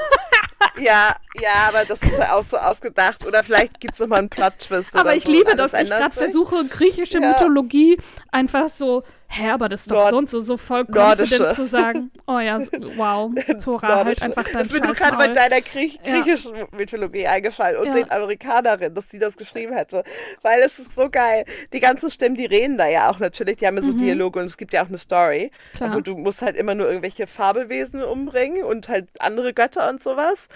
[0.77, 3.25] ja, ja, aber das ist ja auch so ausgedacht.
[3.25, 4.95] Oder vielleicht gibt es nochmal einen Plot-Twist.
[4.95, 7.29] Aber ich so liebe, dass ich gerade versuche, griechische ja.
[7.29, 7.97] Mythologie
[8.31, 9.03] einfach so
[9.35, 12.11] Hä, aber das ist doch Nord so und so, so voll confident zu sagen.
[12.27, 12.59] Oh ja,
[12.97, 16.67] wow, Zora, halt einfach dein Das ist mir nur gerade bei deiner Griech griechischen ja.
[16.71, 17.93] Mythologie eingefallen und ja.
[17.93, 20.03] den Amerikanerinnen, dass sie das geschrieben hätte.
[20.43, 21.45] Weil es ist so geil.
[21.73, 23.97] Die ganzen Stimmen, die reden da ja auch natürlich, die haben ja so mhm.
[23.97, 25.49] Dialoge und es gibt ja auch eine Story.
[25.77, 25.95] Klar.
[25.95, 30.47] Wo du musst halt immer nur irgendwelche Fabelwesen umbringen und halt andere Götter und sowas.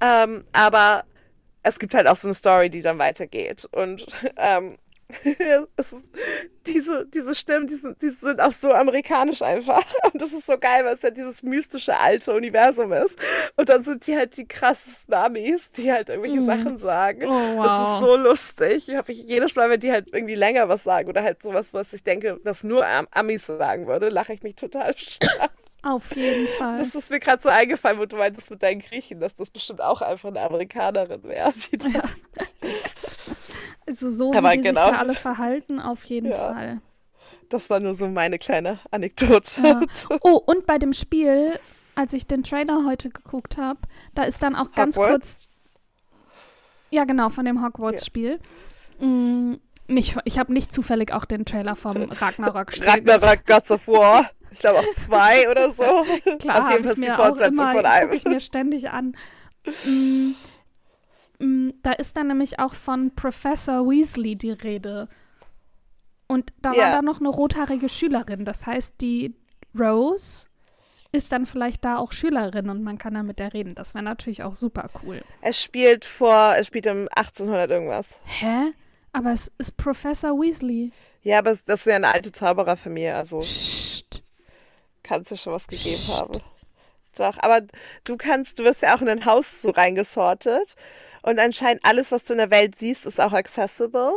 [0.00, 1.04] Ähm, aber
[1.62, 3.68] es gibt halt auch so eine Story, die dann weitergeht.
[3.72, 4.06] Und
[4.38, 4.78] ähm,
[5.76, 5.94] ist,
[6.66, 9.82] diese, diese Stimmen, die sind, die sind auch so amerikanisch einfach.
[10.12, 13.18] Und das ist so geil, weil es ja dieses mystische alte Universum ist.
[13.56, 16.46] Und dann sind die halt die krassesten Amis, die halt irgendwelche mhm.
[16.46, 17.26] Sachen sagen.
[17.26, 17.64] Oh, wow.
[17.64, 18.88] Das ist so lustig.
[18.88, 21.92] Ich habe jedes Mal, wenn die halt irgendwie länger was sagen oder halt sowas, was
[21.92, 25.50] ich denke, was nur Amis sagen würde, lache ich mich total stark.
[25.82, 26.78] Auf jeden Fall.
[26.78, 29.80] Das ist mir gerade so eingefallen, wo du meintest mit deinen Griechen, dass das bestimmt
[29.80, 31.52] auch einfach eine Amerikanerin wäre.
[31.92, 32.02] Ja.
[33.86, 34.84] Also so, Aber wie die genau.
[34.84, 36.36] sich da alle verhalten, auf jeden ja.
[36.52, 36.80] Fall.
[37.48, 39.62] Das war nur so meine kleine Anekdote.
[39.62, 39.80] Ja.
[40.22, 41.58] Oh, und bei dem Spiel,
[41.94, 43.80] als ich den Trailer heute geguckt habe,
[44.14, 44.76] da ist dann auch Hogwarts?
[44.76, 45.48] ganz kurz.
[46.90, 48.38] Ja, genau, von dem Hogwarts-Spiel.
[49.00, 49.06] Ja.
[49.06, 52.88] Mm, nicht, ich habe nicht zufällig auch den Trailer vom Ragnarok gespielt.
[52.88, 54.30] Ragnarok Gods of War.
[54.50, 55.82] Ich glaube auch zwei oder so.
[56.38, 58.12] Klar, Auf jeden Fall die Fortsetzung immer, von einem.
[58.12, 59.16] ich mir ständig an.
[59.86, 60.32] Mm,
[61.82, 65.08] da ist dann nämlich auch von Professor Weasley die Rede.
[66.28, 66.82] Und da yeah.
[66.84, 68.44] war da noch eine rothaarige Schülerin.
[68.44, 69.34] Das heißt, die
[69.78, 70.46] Rose
[71.10, 73.74] ist dann vielleicht da auch Schülerin und man kann da mit der reden.
[73.74, 75.22] Das wäre natürlich auch super cool.
[75.42, 78.18] Es spielt vor, es spielt um 1800 irgendwas.
[78.24, 78.72] Hä?
[79.12, 80.90] Aber es ist Professor Weasley.
[81.22, 83.40] Ja, aber das ist ja eine alte Zaubererfamilie, also.
[83.40, 84.22] Psst
[85.02, 86.20] kann es ja schon was gegeben Psst.
[86.20, 86.40] haben.
[87.18, 87.60] Doch, aber
[88.04, 90.74] du kannst, du wirst ja auch in ein Haus so reingesortet
[91.22, 94.12] und anscheinend alles, was du in der Welt siehst, ist auch accessible.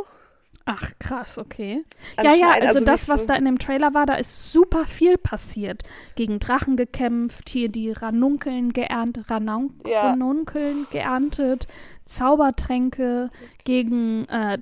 [0.68, 1.84] Ach, krass, okay.
[2.20, 4.84] Ja, ja, also, also das, was so da in dem Trailer war, da ist super
[4.84, 5.84] viel passiert.
[6.16, 10.10] Gegen Drachen gekämpft, hier die Ranunkeln geerntet, Ranun ja.
[10.10, 11.68] Ranunkeln geerntet,
[12.04, 13.30] Zaubertränke
[13.62, 14.58] gegen, äh,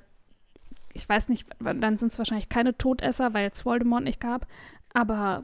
[0.93, 4.45] ich weiß nicht, dann sind es wahrscheinlich keine Todesser, weil es Voldemort nicht gab,
[4.93, 5.43] aber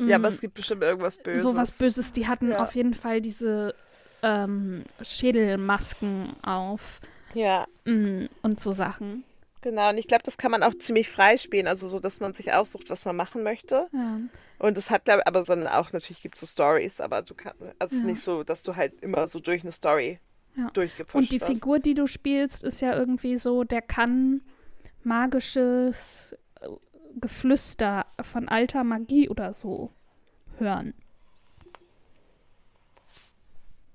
[0.00, 0.34] ja, aber mm.
[0.34, 1.42] es gibt bestimmt irgendwas Böses.
[1.42, 2.12] So was Böses.
[2.12, 2.62] Die hatten ja.
[2.62, 3.74] auf jeden Fall diese
[4.22, 7.00] ähm, Schädelmasken auf.
[7.34, 7.66] Ja.
[7.84, 9.24] Mm, und so Sachen.
[9.60, 12.32] Genau, und ich glaube, das kann man auch ziemlich frei spielen, also so, dass man
[12.32, 13.86] sich aussucht, was man machen möchte.
[13.92, 14.20] Ja.
[14.58, 17.60] Und es hat, glaube aber dann auch, natürlich gibt es so Stories, aber du kannst,
[17.60, 17.86] also ja.
[17.86, 20.20] es ist nicht so, dass du halt immer so durch eine Story
[20.56, 20.70] ja.
[20.70, 24.42] durchgepusht Und die Figur, die du spielst, ist ja irgendwie so, der kann
[25.02, 26.36] magisches
[27.20, 29.90] Geflüster von alter Magie oder so
[30.58, 30.94] hören.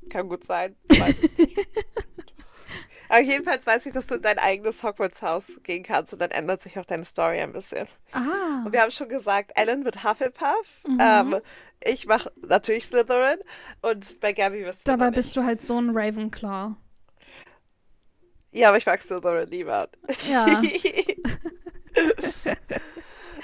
[0.09, 0.75] Kann gut sein.
[0.87, 1.67] Weiß ich nicht.
[3.13, 6.61] Aber jedenfalls weiß ich, dass du in dein eigenes Hogwarts-Haus gehen kannst und dann ändert
[6.61, 7.87] sich auch deine Story ein bisschen.
[8.11, 8.63] Ah.
[8.65, 10.83] Und wir haben schon gesagt, Ellen wird Hufflepuff.
[10.87, 10.97] Mhm.
[10.99, 11.41] Ähm,
[11.83, 13.37] ich mache natürlich Slytherin
[13.81, 16.75] und bei Gabby wirst du Dabei bist du halt so ein Ravenclaw.
[18.51, 19.89] Ja, aber ich mag Slytherin lieber.
[20.27, 20.45] Ja.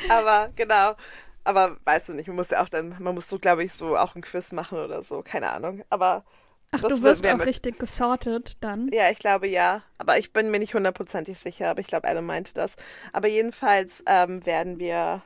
[0.10, 0.96] aber genau.
[1.44, 3.98] Aber weißt du nicht, man muss ja auch dann, man muss so, glaube ich, so
[3.98, 5.84] auch ein Quiz machen oder so, keine Ahnung.
[5.92, 6.24] Aber.
[6.72, 7.48] Ach, du wirst auch mit...
[7.48, 8.90] richtig gesortet dann?
[8.94, 9.82] Ja, ich glaube ja.
[9.98, 12.76] Aber ich bin mir nicht hundertprozentig sicher, aber ich glaube, Adam meinte das.
[13.12, 15.24] Aber jedenfalls ähm, werden wir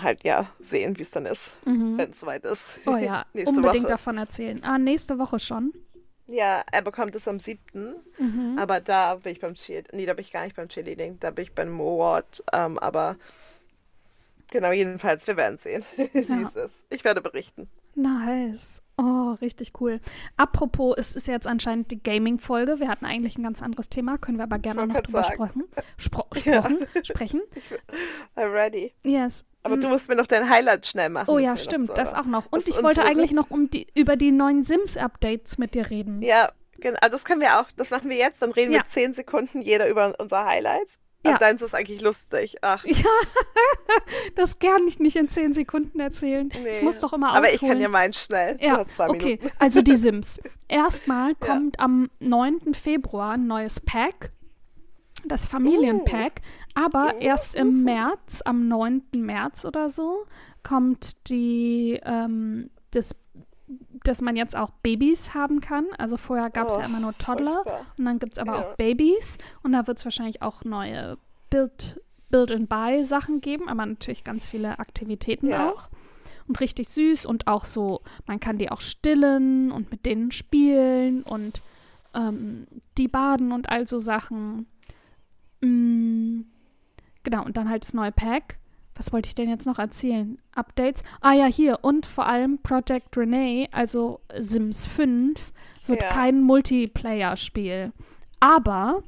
[0.00, 1.98] halt ja sehen, wie es dann ist, mhm.
[1.98, 2.68] wenn es soweit ist.
[2.86, 3.88] Oh ja, unbedingt Woche.
[3.88, 4.62] davon erzählen.
[4.64, 5.72] Ah, nächste Woche schon.
[6.28, 7.94] Ja, er bekommt es am 7.
[8.18, 8.58] Mhm.
[8.58, 9.98] Aber da bin ich beim Cheerleading.
[9.98, 11.18] Nee, da bin ich gar nicht beim Cheerleading.
[11.20, 12.42] Da bin ich beim Moward.
[12.52, 13.16] Ähm, aber
[14.50, 16.48] genau, jedenfalls, wir werden sehen, wie ja.
[16.48, 16.84] es ist.
[16.88, 17.68] Ich werde berichten.
[17.94, 18.82] Nice.
[18.98, 20.00] Oh, richtig cool.
[20.36, 22.78] Apropos, es ist jetzt anscheinend die Gaming-Folge.
[22.78, 25.64] Wir hatten eigentlich ein ganz anderes Thema, können wir aber gerne noch drüber sprechen.
[25.96, 26.64] Spro ja.
[27.02, 27.40] sprechen.
[28.36, 28.94] I'm ready.
[29.02, 29.44] Yes.
[29.62, 31.30] Aber du musst mir noch dein Highlight schnell machen.
[31.30, 32.50] Oh ja, stimmt, so, das auch noch.
[32.50, 36.20] Und ich wollte eigentlich noch um die, über die neuen Sims-Updates mit dir reden.
[36.20, 36.98] Ja, genau.
[37.00, 37.70] Das können wir auch.
[37.76, 38.42] Das machen wir jetzt.
[38.42, 38.80] Dann reden ja.
[38.80, 40.98] wir zehn Sekunden jeder über unser Highlight.
[41.24, 41.32] Ja.
[41.32, 42.56] Und deins ist eigentlich lustig.
[42.62, 42.84] Ach.
[42.84, 42.96] Ja,
[44.34, 46.50] das kann ich nicht in zehn Sekunden erzählen.
[46.62, 46.78] Nee.
[46.78, 47.44] Ich muss doch immer ausholen.
[47.44, 48.56] Aber ich kann ja meinen schnell.
[48.60, 49.38] Ja, du hast zwei okay.
[49.38, 49.50] Minuten.
[49.60, 50.40] Also die Sims.
[50.66, 51.84] Erstmal kommt ja.
[51.84, 52.74] am 9.
[52.74, 54.32] Februar ein neues Pack
[55.24, 56.40] das Familienpack.
[56.40, 56.80] Uh.
[56.84, 59.02] Aber erst im März, am 9.
[59.16, 60.26] März oder so,
[60.62, 63.14] kommt die, ähm, das,
[64.04, 65.86] dass man jetzt auch Babys haben kann.
[65.98, 67.86] Also vorher gab es oh, ja immer nur Toddler furchtbar.
[67.96, 68.58] und dann gibt es aber ja.
[68.60, 69.38] auch Babys.
[69.62, 71.18] Und da wird es wahrscheinlich auch neue
[71.50, 75.68] Build, Build-and-Buy-Sachen geben, aber natürlich ganz viele Aktivitäten ja.
[75.68, 75.88] auch.
[76.48, 81.22] Und richtig süß und auch so, man kann die auch stillen und mit denen spielen
[81.22, 81.62] und
[82.14, 82.66] ähm,
[82.98, 84.66] die baden und all so Sachen.
[85.60, 86.40] Mm,
[87.22, 88.58] genau, und dann halt das neue Pack.
[89.02, 90.38] Was wollte ich denn jetzt noch erzählen?
[90.54, 91.02] Updates?
[91.20, 91.78] Ah ja, hier.
[91.82, 95.52] Und vor allem Project Renee, also Sims 5,
[95.88, 96.08] wird Ja.
[96.10, 97.92] kein Multiplayer-Spiel.
[98.38, 99.02] Aber,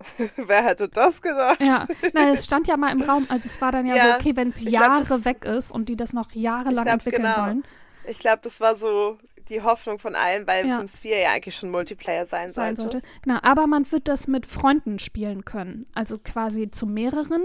[0.36, 1.60] Wer hätte das gedacht?
[1.60, 4.14] ja, na, es stand ja mal im Raum, also es war dann ja, Ja, so,
[4.14, 7.22] okay, wenn es glaub, Jahre das- weg ist und die das noch jahrelang glaub, entwickeln
[7.22, 7.46] genau.
[7.46, 7.64] wollen,
[8.08, 10.76] Ich glaube, das war so die Hoffnung von allen, weil Ja.
[10.76, 12.92] Sims 4 ja eigentlich schon Multiplayer sein, sein sollte.
[13.00, 13.06] sollte.
[13.22, 15.86] Genau, aber man wird das mit Freunden spielen können.
[15.94, 17.42] Also quasi zu mehreren,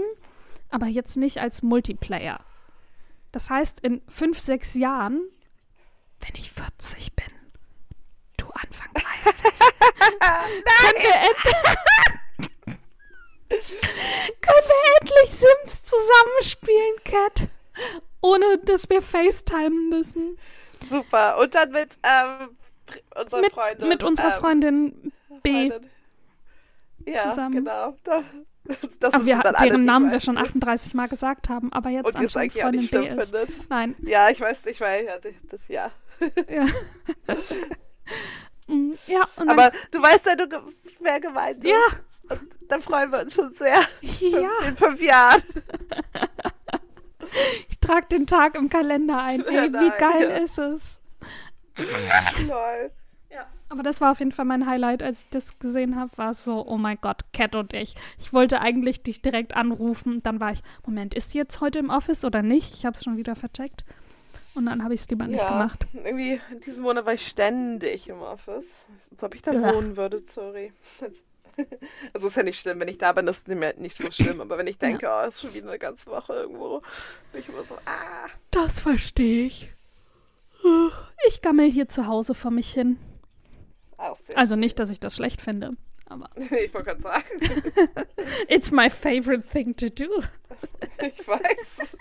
[0.76, 2.38] aber jetzt nicht als Multiplayer.
[3.32, 5.22] Das heißt, in fünf, sechs Jahren,
[6.20, 7.24] wenn ich 40 bin,
[8.36, 9.42] du Anfang 30,
[10.20, 11.12] können, wir
[14.42, 17.48] können wir endlich Sims zusammenspielen, Cat.
[18.20, 20.36] Ohne dass wir FaceTimen müssen.
[20.82, 21.38] Super.
[21.38, 22.54] Und dann mit ähm,
[23.18, 23.88] unserer Mit, Freundin.
[23.88, 25.12] mit unserer ähm, Freundin
[25.42, 25.70] B.
[25.70, 25.90] Freundin.
[27.06, 27.64] Ja, zusammen.
[27.64, 27.94] genau.
[28.68, 31.72] Da, das Aber wir, dann deren Namen wir schon die es- 38 Mal gesagt haben,
[31.72, 33.30] aber jetzt Und die es eigentlich auch nicht schlimm ist.
[33.30, 33.70] findet.
[33.70, 33.94] Nein.
[34.00, 35.12] Ja, ich weiß nicht, weil ja,
[35.50, 35.90] das, ja.
[36.48, 36.66] Ja.
[38.68, 40.44] Mm, ja, und Aber du weißt ja, du,
[40.98, 41.70] wer gemeint ist.
[41.70, 41.78] Ja.
[42.30, 43.80] Und dann freuen wir uns schon sehr.
[44.02, 45.40] dann, ja, In fünf Jahren.
[47.68, 49.44] ich trage den Tag im Kalender ein.
[49.48, 50.36] Ja, Ey, wie geil ja.
[50.38, 51.00] ist es?
[52.48, 52.90] Lol.
[53.68, 53.72] Ja.
[53.72, 56.44] Aber das war auf jeden Fall mein Highlight, als ich das gesehen habe, war es
[56.44, 57.94] so, oh mein Gott, Cat und ich.
[58.18, 60.22] Ich wollte eigentlich dich direkt anrufen.
[60.22, 62.74] Dann war ich, Moment, ist sie jetzt heute im Office oder nicht?
[62.74, 63.84] Ich habe es schon wieder vercheckt.
[64.54, 65.86] Und dann habe ich es lieber nicht ja, gemacht.
[65.92, 68.86] irgendwie in diesem Monat war ich ständig im Office.
[69.10, 69.74] Als ob ich da Ugh.
[69.74, 70.72] wohnen würde, sorry.
[72.12, 74.42] Also ist ja nicht schlimm, wenn ich da bin, ist es nicht, nicht so schlimm.
[74.42, 76.82] Aber wenn ich denke, oh, ist schon wieder eine ganze Woche irgendwo,
[77.32, 78.28] bin ich immer so, ah.
[78.50, 79.72] Das verstehe ich.
[81.26, 82.98] Ich gammel hier zu Hause vor mich hin.
[84.34, 85.70] Also nicht, dass ich das schlecht finde.
[86.08, 87.24] Aber Ich wollte gerade sagen,
[88.48, 90.22] it's my favorite thing to do.
[91.00, 91.96] ich weiß.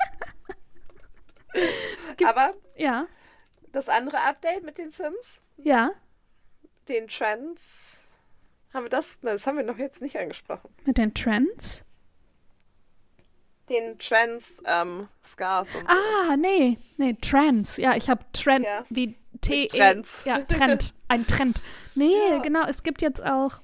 [2.17, 3.08] gibt- Aber Ja,
[3.71, 5.91] das andere Update mit den Sims, ja.
[6.88, 8.10] den Trends,
[8.73, 9.19] haben wir das?
[9.21, 10.69] Nein, das haben wir noch jetzt nicht angesprochen.
[10.86, 11.84] Mit den Trends?
[13.69, 15.95] Den Trends, ähm, Scars und so.
[15.95, 16.77] Ah, nee.
[16.97, 17.77] Nee, Trends.
[17.77, 18.84] Ja, ich habe Trend Ja.
[18.89, 19.51] wie T.
[19.63, 20.23] Nicht Trends.
[20.25, 20.93] Ja, Trend.
[21.07, 21.61] Ein Trend.
[21.95, 22.37] Nee, Ja.
[22.39, 22.65] genau.
[22.67, 23.61] Es gibt jetzt auch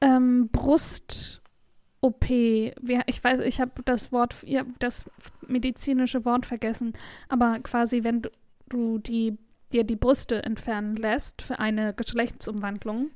[0.00, 2.28] ähm, Brust-OP.
[2.28, 5.04] Wie- Ich weiß, ich habe das Wort, ja, das
[5.46, 6.92] medizinische Wort vergessen.
[7.28, 8.30] Aber quasi, wenn du,
[8.68, 9.36] du die,
[9.72, 13.10] dir die Brüste entfernen lässt für eine Geschlechtsumwandlung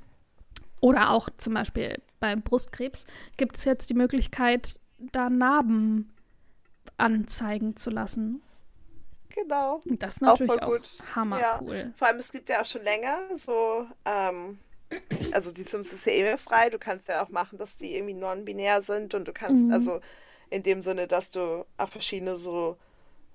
[0.80, 3.06] oder auch zum Beispiel beim Brustkrebs,
[3.36, 6.10] gibt es jetzt die Möglichkeit, da Narben
[6.96, 8.42] anzeigen zu lassen.
[9.34, 9.80] Genau.
[9.88, 10.90] Und das ist Auch natürlich voll auch, gut.
[11.14, 11.60] hammer Ja.
[11.62, 11.92] cool.
[11.96, 14.58] Vor allem, es gibt ja auch schon länger so, ähm,
[15.32, 16.68] also die Sims ist ja eh frei.
[16.70, 19.72] Du kannst ja auch machen, dass die irgendwie non-binär sind und du kannst, Mhm.
[19.72, 20.00] also
[20.50, 22.76] in dem Sinne, dass du auch verschiedene so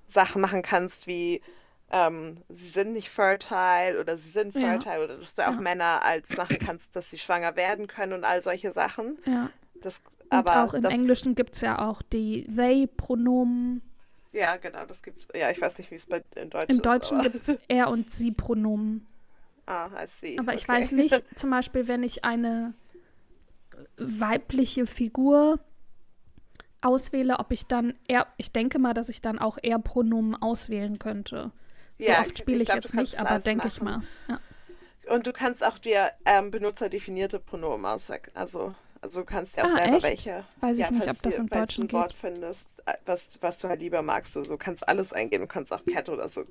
[0.08, 1.42] Sachen machen kannst, wie
[1.90, 4.62] ähm, sie sind nicht fertile oder sie sind Ja.
[4.62, 5.62] fertile oder dass du auch Ja.
[5.62, 9.18] Männer als machen kannst, dass sie schwanger werden können und all solche Sachen.
[9.26, 9.50] Ja.
[9.82, 13.82] Das, Und aber auch im das, Englischen gibt es ja auch die They-Pronomen.
[14.32, 15.28] Ja, genau, das gibt's.
[15.36, 16.86] Ja, ich weiß nicht, wie es bei in Deutsch Im ist.
[16.86, 19.08] Deutschen gibt es Er- und Sie-Pronomen.
[19.66, 20.38] ah, I see.
[20.40, 20.80] Aber ich okay.
[20.80, 22.74] weiß nicht, zum Beispiel, wenn ich eine
[23.98, 25.60] weibliche Figur
[26.82, 31.52] auswähle, ob ich dann er, ich denke mal, dass ich dann auch Er-Pronomen auswählen könnte.
[32.00, 34.02] So Ja, oft spiele ich ich, glaub, jetzt nicht, aber denke ich mal.
[34.28, 34.40] Ja.
[35.13, 38.22] Und du kannst auch dir ähm, benutzerdefinierte Pronomen auswählen.
[38.34, 38.76] Also,
[39.08, 40.04] also du kannst ja auch Ah, selber echt?
[40.04, 40.43] welche.
[40.62, 43.60] Weiß ich ja, nicht, falls ob das im Deutschen ein Wort findest, äh, was, was
[43.60, 44.36] du halt lieber magst.
[44.36, 45.43] Du so kannst alles eingeben.
[45.43, 46.43] Du kannst auch Cat oder so.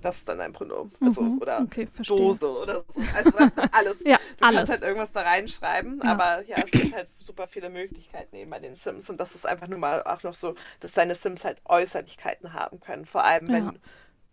[0.00, 0.92] Das ist dann ein Pronomen.
[1.00, 1.86] Also, Mhm, oder okay.
[2.06, 3.00] Dose oder so.
[3.14, 3.38] Also du,
[3.72, 4.00] alles.
[4.04, 4.56] Ja, Du alles.
[4.56, 6.10] kannst halt irgendwas da reinschreiben, Ja.
[6.10, 9.46] aber ja, es gibt halt super viele Möglichkeiten eben bei den Sims und das ist
[9.46, 13.06] einfach nur mal auch noch so, dass deine Sims halt Äußerlichkeiten haben können.
[13.06, 13.74] Vor allem, wenn Ja.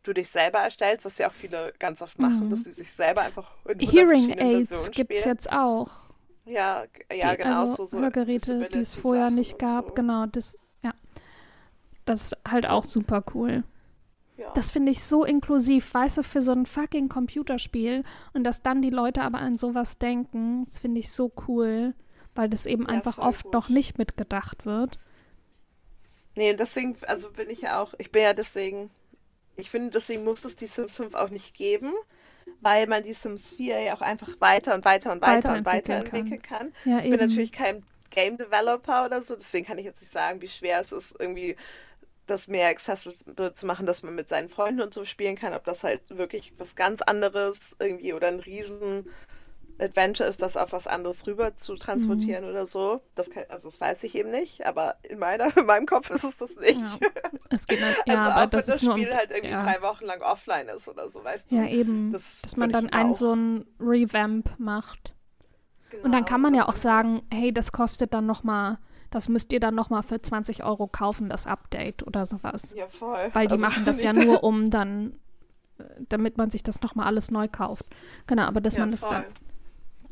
[0.01, 2.49] du dich selber erstellst, was ja auch viele ganz oft machen, Mhm.
[2.49, 5.91] dass sie sich selber einfach in 100 Hearing Aids gibt es jetzt auch.
[6.49, 6.83] Ja,
[7.13, 7.61] ja, die, genau.
[7.61, 9.87] also so, so Hörgeräte, die es vorher Disability-Sachen nicht gab.
[9.89, 9.93] So.
[9.93, 10.93] Genau, das, ja.
[12.05, 13.63] Das ist halt auch super cool.
[14.35, 14.51] Ja.
[14.53, 18.81] Das finde ich so inklusiv, weißt du, für so ein fucking Computerspiel und dass dann
[18.81, 21.93] die Leute aber an sowas denken, das finde ich so cool,
[22.35, 23.53] weil das eben Ja, einfach oft gut.
[23.53, 24.97] noch nicht mitgedacht wird.
[26.37, 28.89] Nee, deswegen, also bin ich ja auch, ich bin ja deswegen,
[29.57, 31.91] ich finde, deswegen muss es die Sims 5 auch nicht geben,
[32.61, 36.41] weil man die Sims 4 ja auch einfach weiter und weiter und weiter und Weiterentwickeln
[36.41, 36.73] weiterentwickeln kann.
[36.85, 37.17] Ja, Ich eben.
[37.17, 40.79] bin natürlich kein Game Developer oder so, deswegen kann ich jetzt nicht sagen, wie schwer
[40.79, 41.55] es ist, irgendwie
[42.25, 45.63] das mehr accessible zu machen, dass man mit seinen Freunden und so spielen kann, ob
[45.65, 49.07] das halt wirklich was ganz anderes irgendwie oder ein riesen
[49.81, 52.51] Adventure ist, das auf was anderes rüber zu transportieren mhm.
[52.51, 53.01] oder so.
[53.15, 56.23] Das kann, also das weiß ich eben nicht, aber in meiner, in meinem Kopf ist
[56.23, 56.79] es das nicht.
[56.79, 57.09] Ja,
[57.49, 59.63] es geht halt, ja, also aber das wenn das Spiel um, halt irgendwie ja.
[59.63, 61.55] drei Wochen lang offline ist oder so, weißt du?
[61.55, 62.11] Ja, eben.
[62.11, 65.13] Das dass man dann einen so ein Revamp macht.
[65.89, 68.77] Genau, und dann kann man ja auch sagen, hey, das kostet dann nochmal
[69.09, 72.73] das müsst ihr dann nochmal für 20 Euro kaufen, das Update oder sowas.
[72.75, 73.29] Ja, voll.
[73.33, 75.13] Weil die also, machen das ja nur, um dann,
[75.79, 77.85] äh, damit man sich das nochmal alles neu kauft.
[78.27, 79.11] Genau, aber dass ja, man das voll.
[79.11, 79.25] dann,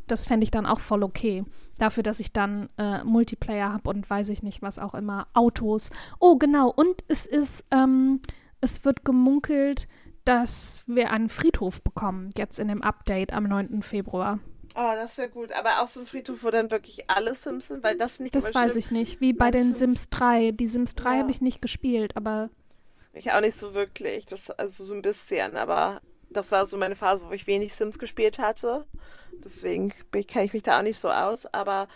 [0.07, 1.43] das fände ich dann auch voll okay.
[1.77, 5.91] Dafür, dass ich dann äh, Multiplayer habe und weiß ich nicht, was auch immer, Autos.
[6.19, 8.21] Oh, genau, und es ist, ähm,
[8.61, 9.87] es wird gemunkelt,
[10.25, 13.81] dass wir einen Friedhof bekommen, jetzt in dem Update am 9.
[13.81, 14.39] Februar.
[14.79, 15.51] Oh, das wäre gut.
[15.53, 18.53] Aber auch so ein Friedhof, wo dann wirklich alle Sims sind, weil das nicht Das
[18.53, 19.19] weiß ich nicht.
[19.19, 20.51] Wie bei den Sims, Sims 3.
[20.51, 21.19] Die Sims 3 ja.
[21.21, 22.51] habe ich nicht gespielt, aber.
[23.13, 24.27] Ich auch nicht so wirklich.
[24.27, 25.99] Das, also so ein bisschen, aber
[26.37, 28.85] das war so meine Phase, wo ich wenig Sims gespielt hatte.
[29.43, 29.93] Deswegen
[30.27, 31.45] kenne ich mich da auch nicht so aus.
[31.47, 31.87] Aber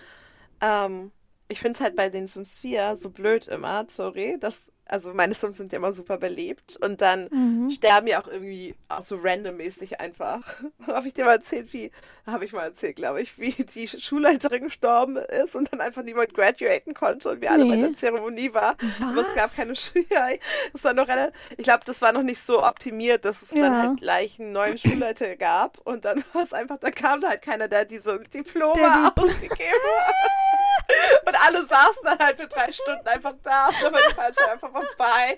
[0.61, 1.11] ähm,
[1.47, 5.33] ich finde es halt bei den Sims 4 so blöd immer, sorry, dass also meine
[5.33, 7.69] Sims sind ja immer super belebt und dann mhm.
[7.69, 10.41] sterben ja auch irgendwie auch so randommäßig einfach.
[10.87, 11.91] habe ich dir mal erzählt, wie,
[12.27, 16.33] habe ich mal erzählt, glaube ich, wie die Schulleiterin gestorben ist und dann einfach niemand
[16.33, 18.75] graduaten konnte und wir alle bei der Zeremonie war.
[18.99, 19.07] Was?
[19.07, 20.05] Aber es gab keine Schule.
[20.73, 23.61] es war noch relativ, ich glaube, das war noch nicht so optimiert, dass es ja.
[23.61, 27.41] dann halt gleich einen neuen Schulleiter gab und dann war es einfach, da kam halt
[27.41, 29.57] keiner, der diese Diplome ausgegeben
[29.99, 30.40] hat.
[31.25, 34.51] Und alle saßen dann halt für drei Stunden einfach da und dann war die Falsche
[34.51, 35.37] einfach vorbei.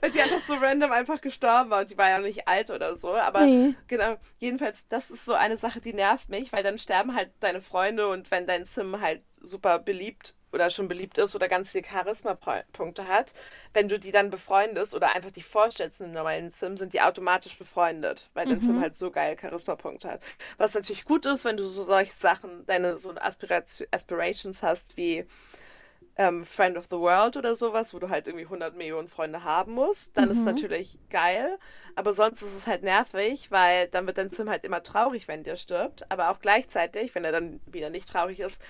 [0.00, 2.96] Weil die einfach so random einfach gestorben war und die war ja nicht alt oder
[2.96, 3.14] so.
[3.14, 3.74] Aber nee.
[3.86, 7.60] genau, jedenfalls, das ist so eine Sache, die nervt mich, weil dann sterben halt deine
[7.60, 11.84] Freunde und wenn dein Sim halt super beliebt oder schon beliebt ist oder ganz viele
[11.84, 13.32] Charisma-Punkte hat,
[13.72, 17.00] wenn du die dann befreundest oder einfach dich vorstellst in einem normalen Sim, sind die
[17.00, 18.50] automatisch befreundet, weil mhm.
[18.50, 18.80] dein Sim mhm.
[18.80, 20.24] halt so geil Charisma-Punkte hat.
[20.58, 25.26] Was natürlich gut ist, wenn du so solche Sachen, deine so Aspiration, Aspirations hast wie
[26.16, 29.72] ähm, Friend of the World oder sowas, wo du halt irgendwie 100 Millionen Freunde haben
[29.72, 30.32] musst, dann mhm.
[30.32, 31.58] ist natürlich geil.
[31.96, 35.44] Aber sonst ist es halt nervig, weil dann wird dein Sim halt immer traurig, wenn
[35.44, 36.10] der stirbt.
[36.10, 38.60] Aber auch gleichzeitig, wenn er dann wieder nicht traurig ist,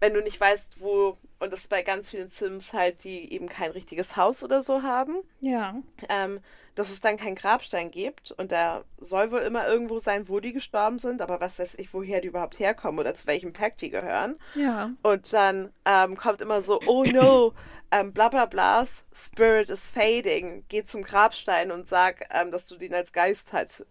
[0.00, 3.48] wenn du nicht weißt, wo, und das ist bei ganz vielen Sims halt, die eben
[3.48, 5.16] kein richtiges Haus oder so haben.
[5.40, 5.74] Ja.
[6.08, 6.40] Ähm,
[6.78, 10.52] dass es dann keinen Grabstein gibt und da soll wohl immer irgendwo sein, wo die
[10.52, 13.90] gestorben sind, aber was weiß ich, woher die überhaupt herkommen oder zu welchem Pack die
[13.90, 14.36] gehören.
[14.54, 14.92] Ja.
[15.02, 17.52] Und dann ähm, kommt immer so, oh no,
[17.90, 22.76] ähm, bla bla blas, Spirit is fading, geh zum Grabstein und sag, ähm, dass du
[22.76, 23.84] den als Geist halt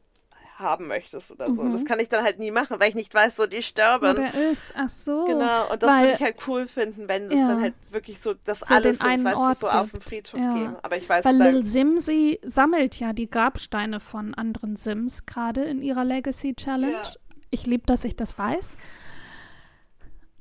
[0.60, 1.64] haben möchtest oder so.
[1.64, 1.72] Mhm.
[1.72, 4.18] Das kann ich dann halt nie machen, weil ich nicht weiß, so die sterben.
[4.18, 5.26] Oder ist, ach so.
[5.26, 7.48] Genau, und das würde ich halt cool finden, wenn es ja.
[7.48, 10.54] dann halt wirklich so, dass so alles uns, weißt du, so auf dem Friedhof ja.
[10.54, 10.76] geben.
[10.82, 15.82] Aber ich weiß Weil Lil Simsi sammelt ja die Grabsteine von anderen Sims gerade in
[15.82, 16.94] ihrer Legacy Challenge.
[16.94, 17.12] Ja.
[17.50, 18.78] Ich liebe, dass ich das weiß.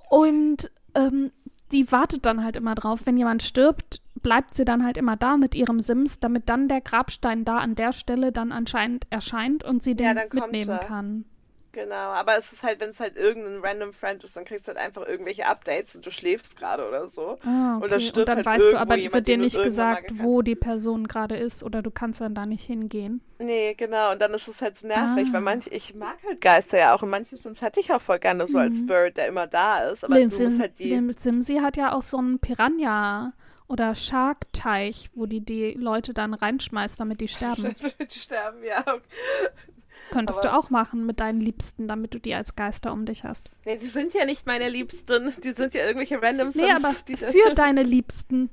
[0.09, 1.31] Und ähm,
[1.77, 5.37] die wartet dann halt immer drauf, wenn jemand stirbt, bleibt sie dann halt immer da
[5.37, 9.83] mit ihrem Sims, damit dann der Grabstein da an der Stelle dann anscheinend erscheint und
[9.83, 11.25] sie den ja, mitnehmen kann.
[11.77, 14.71] Genau, aber es ist halt, wenn es halt irgendein random Friend ist, dann kriegst du
[14.71, 17.37] halt einfach irgendwelche Updates und du schläfst gerade oder so.
[17.45, 17.85] Ah, okay.
[17.85, 20.41] Und, das stirbt und dann halt weißt du, aber jemand, wird dir nicht gesagt, wo
[20.41, 23.21] die Person gerade ist oder du kannst dann da nicht hingehen.
[23.39, 24.12] Nee, genau.
[24.12, 25.33] Und dann ist es halt so nervig, ah.
[25.35, 28.21] weil manche, ich mag halt Geister ja auch und manche Sims hätte ich auch voll
[28.21, 28.65] gerne so mhm.
[28.65, 30.03] als Spirit, der immer da ist.
[30.03, 30.95] Aber Lin du musst halt die.
[30.95, 33.35] Lin Simsi hat ja auch so einen Piranha
[33.69, 37.65] oder Shark-Teich, wo die die Leute dann reinschmeißt, damit die sterben.
[37.65, 38.83] damit die sterben, ja.
[40.11, 43.25] Könntest Aber du auch machen mit deinen Liebsten, damit du die als Geister um dich
[43.25, 43.51] hast.
[43.64, 45.33] Nee, die sind ja nicht meine Liebsten.
[45.42, 47.05] Die sind ja irgendwelche random Sims.
[47.09, 48.51] Nee, aber für deine Liebsten.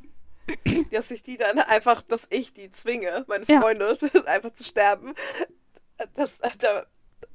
[0.91, 4.21] Dass ich die dann einfach, dass ich die zwinge, meine Freunde, ja.
[4.25, 5.13] einfach zu sterben.
[6.15, 6.85] Das, da,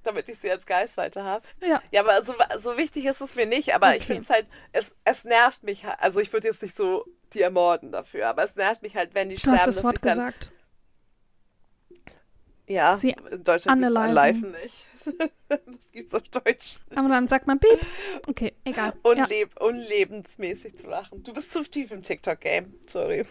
[0.02, 1.46] damit ich sie als Geist weiter habe.
[1.62, 1.82] Ja.
[1.90, 3.74] ja, aber so, so wichtig ist es mir nicht.
[3.74, 3.96] Aber okay.
[3.98, 6.00] ich finde es halt, es, es nervt mich halt.
[6.00, 9.28] Also ich würde jetzt nicht so die ermorden dafür, aber es nervt mich halt, wenn
[9.28, 10.32] die du sterben, hast das Wort ich dann.
[12.68, 14.74] Ja, Sie in Deutschland gibt es Anleifen nicht.
[15.48, 16.80] das gibt's auf Deutsch.
[16.94, 17.78] Aber dann sagt man Piep.
[18.26, 18.92] Okay, egal.
[19.02, 19.66] Unleb ja.
[19.66, 21.22] Unlebensmäßig zu machen.
[21.22, 22.74] Du bist zu tief im TikTok-Game.
[22.86, 23.24] Sorry.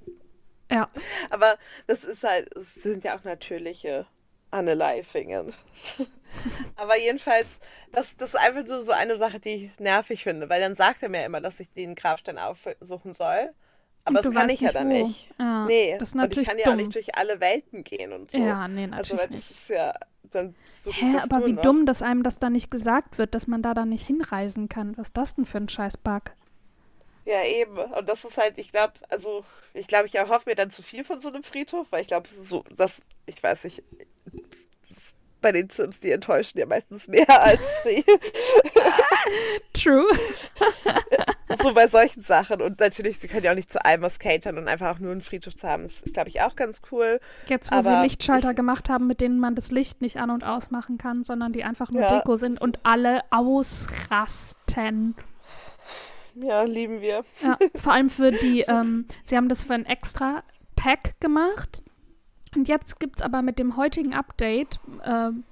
[0.70, 0.90] ja.
[1.30, 4.06] Aber das ist halt, es sind ja auch natürliche
[4.50, 5.52] Anne-Leifingen.
[6.76, 7.60] Aber jedenfalls,
[7.92, 11.02] das, das ist einfach so, so eine Sache, die ich nervig finde, weil dann sagt
[11.02, 13.54] er mir immer, dass ich den Grabstein aufsuchen soll.
[14.04, 14.92] Aber das kann ich ja dann wo.
[14.92, 15.30] nicht.
[15.38, 16.64] Ja, nee, das ist natürlich und ich kann dumm.
[16.64, 18.38] ja auch nicht durch alle Welten gehen und so.
[18.38, 19.94] Ja, nee, also, natürlich also, das ist ja,
[20.30, 21.62] dann so Hä, aber wie noch.
[21.62, 24.96] dumm, dass einem das da nicht gesagt wird, dass man da dann nicht hinreisen kann.
[24.96, 26.32] Was ist das denn für ein Scheiß-Bug?
[27.24, 27.76] Ja, eben.
[27.76, 29.44] Und das ist halt, ich glaube, also,
[29.74, 32.26] ich glaube, ich erhoffe mir dann zu viel von so einem Friedhof, weil ich glaube,
[32.28, 33.82] so, das, ich weiß nicht,
[35.40, 38.04] bei den Sims, die enttäuschen ja meistens mehr als die.
[39.72, 40.06] True.
[41.62, 42.60] so bei solchen Sachen.
[42.62, 45.12] Und natürlich, sie können ja auch nicht zu allem was catern und einfach auch nur
[45.12, 45.84] einen Friedhof zu haben.
[45.84, 47.20] Das ist, glaube ich, auch ganz cool.
[47.46, 50.30] Jetzt, wo Aber sie Lichtschalter ich- gemacht haben, mit denen man das Licht nicht an-
[50.30, 52.18] und ausmachen kann, sondern die einfach nur Ja.
[52.18, 55.14] Deko sind und alle ausrasten.
[56.34, 57.24] Ja, lieben wir.
[57.42, 60.42] Ja, vor allem für die, ähm, sie haben das für ein extra
[60.76, 61.82] Pack gemacht.
[62.58, 65.44] Und jetzt gibt es aber mit dem heutigen Update, ähm,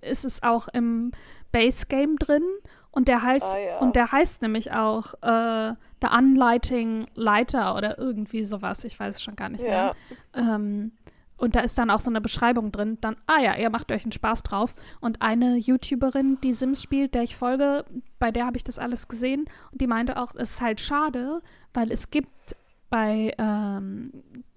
[0.00, 1.10] ist es auch im
[1.50, 2.44] Base Game drin.
[2.92, 3.78] Und der, halt, Ah, ja.
[3.78, 8.84] und der heißt nämlich auch äh, The Unlighting Lighter oder irgendwie sowas.
[8.84, 9.92] Ich weiß es schon gar nicht Ja.
[10.34, 10.54] mehr.
[10.54, 10.92] Ähm,
[11.36, 12.96] und da ist dann auch so eine Beschreibung drin.
[13.00, 14.76] Dann, ah ja, ihr macht euch einen Spaß drauf.
[15.00, 17.84] Und eine YouTuberin, die Sims spielt, der ich folge,
[18.20, 19.46] bei der habe ich das alles gesehen.
[19.72, 21.42] Und die meinte auch, es ist halt schade,
[21.74, 22.54] weil es gibt
[22.88, 24.10] bei ähm,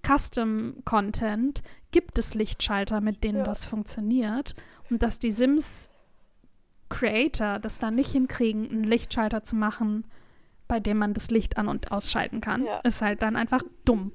[0.07, 1.61] Custom Content
[1.91, 3.43] gibt es Lichtschalter, mit denen Ja.
[3.43, 4.55] das funktioniert.
[4.89, 5.89] Und dass die Sims
[6.89, 10.05] Creator das dann nicht hinkriegen, einen Lichtschalter zu machen,
[10.67, 12.79] bei dem man das Licht an- und ausschalten kann, Ja.
[12.79, 14.11] ist halt dann einfach dumm.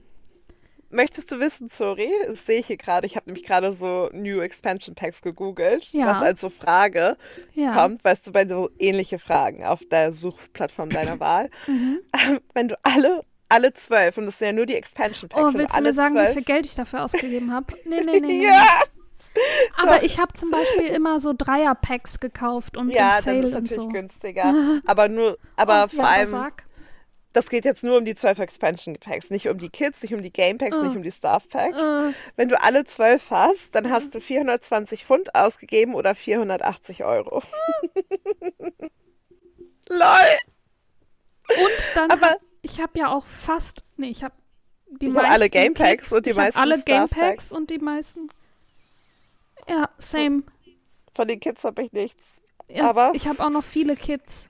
[0.90, 3.04] Möchtest du wissen, sorry, das sehe ich hier gerade.
[3.06, 6.06] Ich habe nämlich gerade so New Expansion Packs gegoogelt, Ja.
[6.06, 7.16] was als so Frage
[7.52, 7.74] Ja.
[7.74, 11.50] kommt, weißt du, bei so ähnliche Fragen auf der Suchplattform deiner Wahl.
[11.66, 11.98] Mhm.
[12.52, 13.24] Wenn du alle,
[13.55, 16.14] alle zwölf, und das sind ja nur die Expansion Packs, Oh, willst du mir sagen,
[16.14, 17.66] wie zwölf, viel Geld ich dafür ausgegeben habe?
[17.86, 18.26] Nee, nee, nee.
[18.26, 18.44] nee.
[18.44, 18.82] Ja,
[19.82, 23.44] Aber ich habe zum Beispiel immer so Dreier-Packs gekauft und ja, im dann Sale ist
[23.46, 23.88] es und natürlich so.
[23.88, 24.55] günstiger.
[24.86, 26.64] Aber nur, aber Oh, vor ja, allem, sag.
[27.32, 30.22] das geht jetzt nur um die zwölf Expansion Packs, nicht um die Kids, nicht um
[30.22, 30.82] die Game Packs, Äh.
[30.82, 31.78] nicht um die Staff Packs.
[31.78, 37.42] Äh, Wenn du alle zwölf hast, dann hast du 420 Pfund ausgegeben oder 480 Euro.
[39.88, 40.38] Lol.
[41.48, 44.34] und dann, Aber- ich habe ja auch fast, nee, ich habe
[44.90, 47.52] die Ich meisten hab alle Game Packs Kids, und die ich meisten alle Game Packs.
[47.52, 48.28] Und die meisten.
[49.68, 50.42] Ja, same.
[51.14, 52.36] Von den Kids habe ich nichts.
[52.68, 54.48] Ja, Aber- ich habe auch noch viele Kids.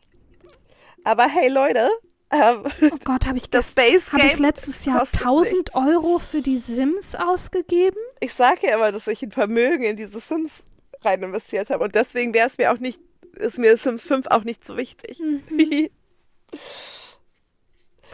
[1.04, 1.88] Aber hey Leute,
[2.30, 5.74] ähm, Oh Gott, habe ich, das Space hab ich Game, letztes Jahr kostet 1000 nichts.
[5.74, 7.98] Euro für die Sims ausgegeben?
[8.20, 10.64] ich sage ja immer, dass ich ein Vermögen in diese Sims
[11.02, 11.84] rein investiert habe.
[11.84, 12.98] Und deswegen wäre es mir auch nicht,
[13.36, 15.20] ist mir Sims 5 auch nicht so wichtig.
[15.20, 15.42] Mhm.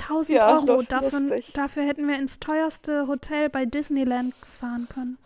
[0.03, 0.83] 1000 Ja, Euro.
[0.83, 5.19] Dafür, dafür hätten wir ins teuerste Hotel bei Disneyland fahren können.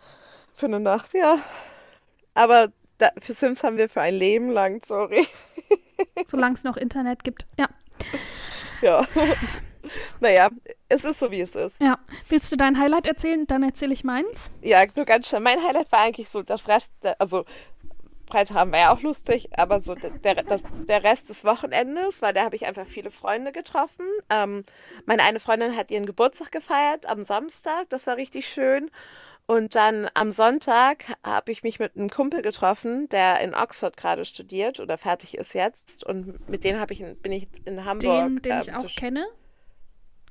[0.53, 1.37] Für eine Nacht, ja.
[2.33, 5.27] Aber da, für Sims haben wir für ein Leben lang, sorry.
[6.27, 7.45] Solange es noch Internet gibt.
[7.57, 7.67] Ja.
[8.81, 9.05] Ja.
[10.19, 10.49] Naja,
[10.89, 11.79] es ist so, wie es ist.
[11.79, 11.99] Ja.
[12.29, 13.45] Willst du dein Highlight erzählen?
[13.47, 14.49] Dann erzähle ich meins.
[14.61, 15.41] Ja, nur ganz schnell.
[15.41, 17.45] Mein Highlight war eigentlich so das Rest, also
[18.35, 22.43] Freitag war ja auch lustig, aber so der, das, der Rest des Wochenendes, weil da
[22.43, 24.05] habe ich einfach viele Freunde getroffen.
[24.29, 24.63] Ähm,
[25.05, 28.91] meine eine Freundin hat ihren Geburtstag gefeiert am Samstag, das war richtig schön.
[29.47, 34.25] Und dann am Sonntag habe ich mich mit einem Kumpel getroffen, der in Oxford gerade
[34.25, 36.03] studiert oder fertig ist jetzt.
[36.03, 38.25] Und mit dem habe ich in, bin ich in Hamburg.
[38.27, 39.25] Den, den ich ähm, auch zu- kenne.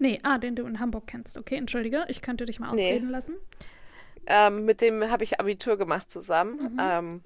[0.00, 1.38] Nee, ah, den du in Hamburg kennst.
[1.38, 2.05] Okay, entschuldige.
[2.09, 2.86] Ich könnte dich mal Nee.
[2.88, 3.36] ausreden lassen.
[4.26, 6.72] Ähm, mit dem habe ich Abitur gemacht zusammen.
[6.74, 6.80] Mhm.
[6.80, 7.22] Ähm,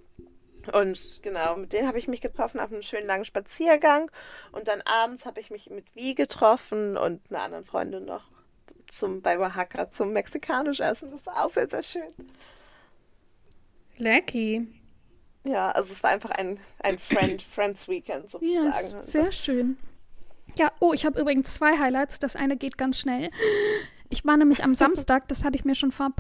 [0.73, 4.11] und genau, mit denen habe ich mich getroffen auf einem schönen langen Spaziergang.
[4.53, 8.31] Und dann abends habe ich mich mit Wie getroffen und einer anderen Freundin noch
[8.87, 11.11] zum, bei Oaxaca zum mexikanisch essen.
[11.11, 12.09] Das war auch sehr, sehr schön.
[13.97, 14.67] Lecky.
[15.45, 18.29] Ja, also es war einfach ein, ein Friend, Friends Weekend Ja,
[18.73, 19.01] sozusagen.
[19.01, 19.79] ist sehr schön.
[20.57, 22.19] Ja, oh, ich habe übrigens zwei Highlights.
[22.19, 23.31] Das eine geht ganz schnell.
[24.09, 26.13] Ich war nämlich am Samstag, das hatte ich mir schon vor,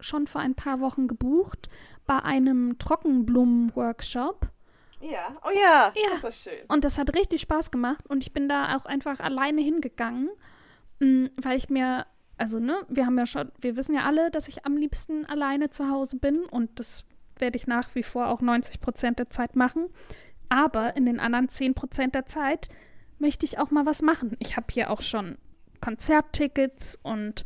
[0.00, 1.68] schon vor ein paar Wochen gebucht,
[2.06, 4.48] bei einem Trockenblumen-Workshop.
[5.00, 6.10] ja, oh ja, Ja.
[6.12, 6.64] das war schön.
[6.68, 10.30] Und das hat richtig Spaß gemacht und ich bin da auch einfach alleine hingegangen,
[11.00, 12.06] mh, weil ich mir,
[12.38, 15.70] also ne, wir haben ja schon, wir wissen ja alle, dass ich am liebsten alleine
[15.70, 17.04] zu Hause bin und das
[17.38, 19.88] werde ich nach wie vor auch 90 Prozent der Zeit machen.
[20.48, 22.68] Aber in den anderen 10 Prozent der Zeit
[23.18, 24.36] möchte ich auch mal was machen.
[24.38, 25.36] Ich habe hier auch schon
[25.80, 27.44] Konzerttickets und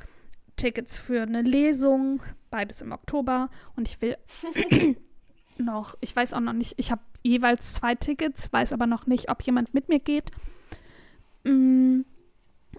[0.56, 4.16] Tickets für eine Lesung, beides im Oktober und ich will
[5.58, 9.30] noch, ich weiß auch noch nicht, ich habe jeweils zwei Tickets, weiß aber noch nicht,
[9.30, 10.30] ob jemand mit mir geht.
[11.44, 12.00] Mm,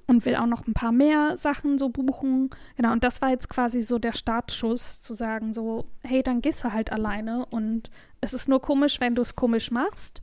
[0.08, 2.50] Und will auch noch ein paar mehr Sachen so buchen.
[2.76, 6.64] Genau, und das war jetzt quasi so der Startschuss, zu sagen so, hey, dann gehst
[6.64, 10.22] du halt alleine und es ist nur komisch, wenn du es komisch machst.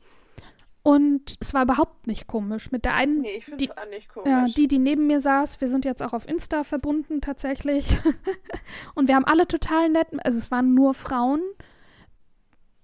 [0.81, 2.71] Und es war überhaupt nicht komisch.
[2.71, 4.53] Mit der einen, Nee, ich finde die- es auch nicht ja, komisch.
[4.55, 7.97] die, die neben mir saß, wir sind jetzt auch auf Insta verbunden tatsächlich.
[8.95, 11.41] und wir haben alle total nett, also es waren nur Frauen.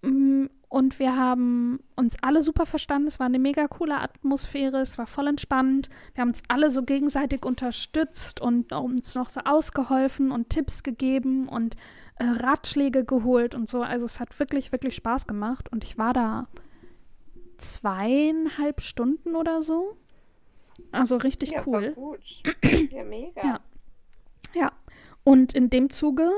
[0.01, 3.07] Mm, und wir haben uns alle super verstanden.
[3.07, 5.89] Es war eine mega coole Atmosphäre, es war voll entspannt.
[6.13, 11.47] Wir haben uns alle so gegenseitig unterstützt und uns noch so ausgeholfen und Tipps gegeben
[11.47, 11.75] und
[12.17, 13.83] äh, Ratschläge geholt und so.
[13.83, 16.47] Also es hat wirklich, wirklich Spaß gemacht und ich war da
[17.57, 19.97] zweieinhalb Stunden oder so.
[20.91, 21.91] Also richtig ja, cool.
[21.93, 22.21] gut.
[22.91, 23.41] Ja, mega.
[23.41, 23.59] Ja.
[24.53, 24.71] ja.
[25.23, 26.29] Und in dem Zuge,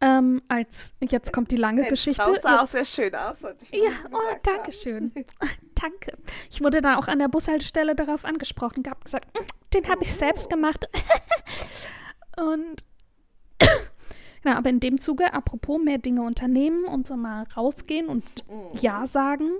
[0.00, 2.22] ähm, als jetzt kommt die lange Dein Geschichte.
[2.22, 3.42] Strauß sah auch sehr schön aus.
[3.42, 5.12] Ja, oh, danke schön.
[5.74, 6.16] danke.
[6.50, 9.44] Ich wurde dann auch an der Bushaltestelle darauf angesprochen, gehabt gesagt, "Mm,
[9.74, 10.48] den habe ich selbst Oh.
[10.50, 10.88] gemacht.
[12.38, 12.84] und
[14.42, 18.78] genau, aber in dem Zuge, apropos mehr Dinge unternehmen und so mal rausgehen und Mhm.
[18.80, 19.50] Ja sagen,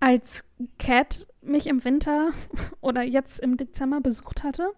[0.00, 0.44] als
[0.78, 2.32] Cat mich im Winter
[2.80, 4.72] oder jetzt im Dezember besucht hatte,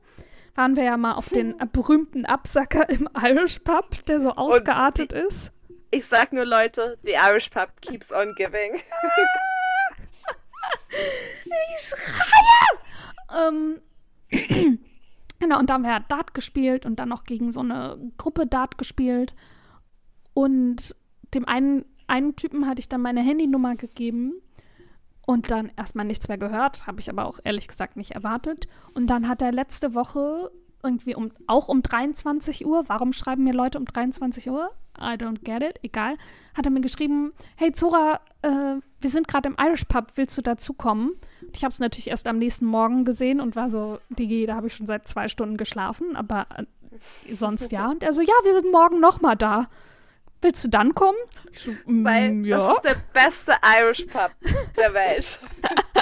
[0.55, 5.53] waren wir ja mal auf den berühmten Absacker im Irish Pub, der so ausgeartet ist.
[5.91, 8.79] Ich sag nur, Leute, the Irish Pub keeps on giving.
[13.33, 13.81] Ähm,
[15.39, 18.79] genau, und da haben wir Dart gespielt und dann noch gegen so eine Gruppe Dart
[18.79, 19.35] gespielt.
[20.35, 20.95] Und
[21.35, 24.35] dem einen, einen Typen hatte ich dann meine Handynummer gegeben
[25.27, 28.67] und dann erstmal nichts mehr gehört, habe ich aber auch ehrlich gesagt nicht erwartet.
[28.95, 30.51] Und dann hat er letzte Woche
[30.83, 34.71] irgendwie um, auch um 23 Uhr, warum schreiben mir Leute um 23 Uhr?
[34.99, 36.17] I don't get it, egal.
[36.55, 40.43] Hat er mir geschrieben, hey Zora, äh, wir sind gerade im Irish Pub, willst du
[40.43, 41.13] dazukommen?
[41.53, 44.67] Ich habe es natürlich erst am nächsten Morgen gesehen und war so, Digi, da habe
[44.67, 47.91] ich schon seit zwei Stunden geschlafen, aber äh, sonst ja.
[47.91, 49.69] Und er so, ja, wir sind morgen nochmal da.
[50.43, 51.17] Willst du dann kommen?
[51.53, 52.59] So, Weil mm, ja.
[52.59, 54.33] das ist der beste Irish Pub
[54.77, 55.39] der Welt.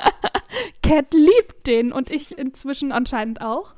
[0.83, 3.75] Cat liebt den und ich inzwischen anscheinend auch.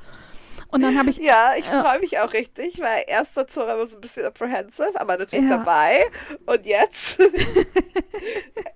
[0.72, 1.82] Und dann habe ich Ja, ich Ja.
[1.84, 5.44] freue mich auch richtig, weil erst war Zora immer so ein bisschen apprehensive, aber natürlich
[5.48, 5.58] Ja.
[5.58, 6.02] dabei.
[6.46, 7.20] Und jetzt,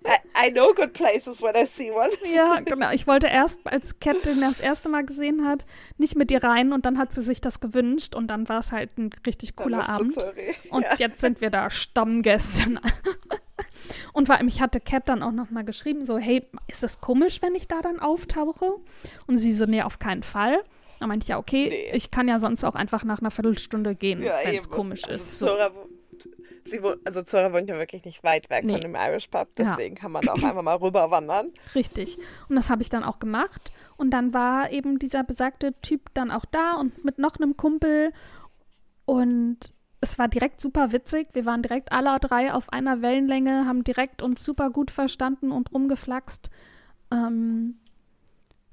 [0.07, 2.11] I, I know good places when I see one.
[2.35, 2.91] Ja, genau.
[2.91, 5.65] Ich wollte erst, als Cat den das erste Mal gesehen hat,
[5.99, 8.73] nicht mit ihr rein und dann hat sie sich das gewünscht und dann war es
[8.73, 10.15] halt ein richtig cooler Abend.
[10.15, 10.55] Zori.
[10.71, 10.95] Und ja.
[10.99, 12.63] jetzt sind wir da Stammgäste.
[14.13, 17.41] Und vor allem, ich hatte Cat dann auch nochmal geschrieben, so, hey, ist das komisch,
[17.43, 18.73] wenn ich da dann auftauche?
[19.27, 20.63] Und sie so, nee, auf keinen Fall.
[21.01, 21.91] Da meinte ich, ja, okay, Nee.
[21.97, 25.15] ich kann ja sonst auch einfach nach einer Viertelstunde gehen, Ja, wenn es komisch also
[25.15, 25.39] ist.
[25.39, 25.47] So.
[25.47, 25.71] Zora,
[26.65, 28.73] sie wohnt, also Zora wohnt ja wirklich nicht weit weg Nee.
[28.73, 29.65] von dem Irish Pub, Ja.
[29.65, 31.51] deswegen kann man da auch einfach mal rüberwandern.
[31.75, 32.17] Richtig.
[32.49, 33.71] Und das habe ich dann auch gemacht.
[33.97, 38.13] Und dann war eben dieser besagte Typ dann auch da und mit noch einem Kumpel.
[39.05, 41.29] Und es war direkt super witzig.
[41.33, 45.73] Wir waren direkt alle drei auf einer Wellenlänge, haben direkt uns super gut verstanden und
[45.73, 46.51] rumgeflaxt.
[47.13, 47.79] Ähm,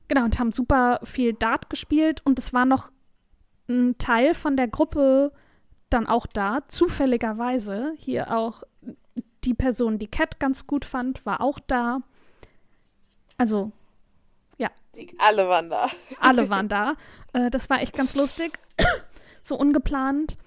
[0.07, 2.21] genau, und haben super viel Dart gespielt.
[2.25, 2.91] Und es war noch
[3.67, 5.31] ein Teil von der Gruppe
[5.89, 7.93] dann auch da, zufälligerweise.
[7.97, 8.63] Hier auch
[9.43, 11.99] die Person, die Cat ganz gut fand, war auch da.
[13.37, 13.71] Also
[14.95, 15.89] Die, alle waren da.
[16.19, 16.95] alle waren da.
[17.33, 18.59] Äh, das war echt ganz lustig.
[19.41, 20.37] so ungeplant.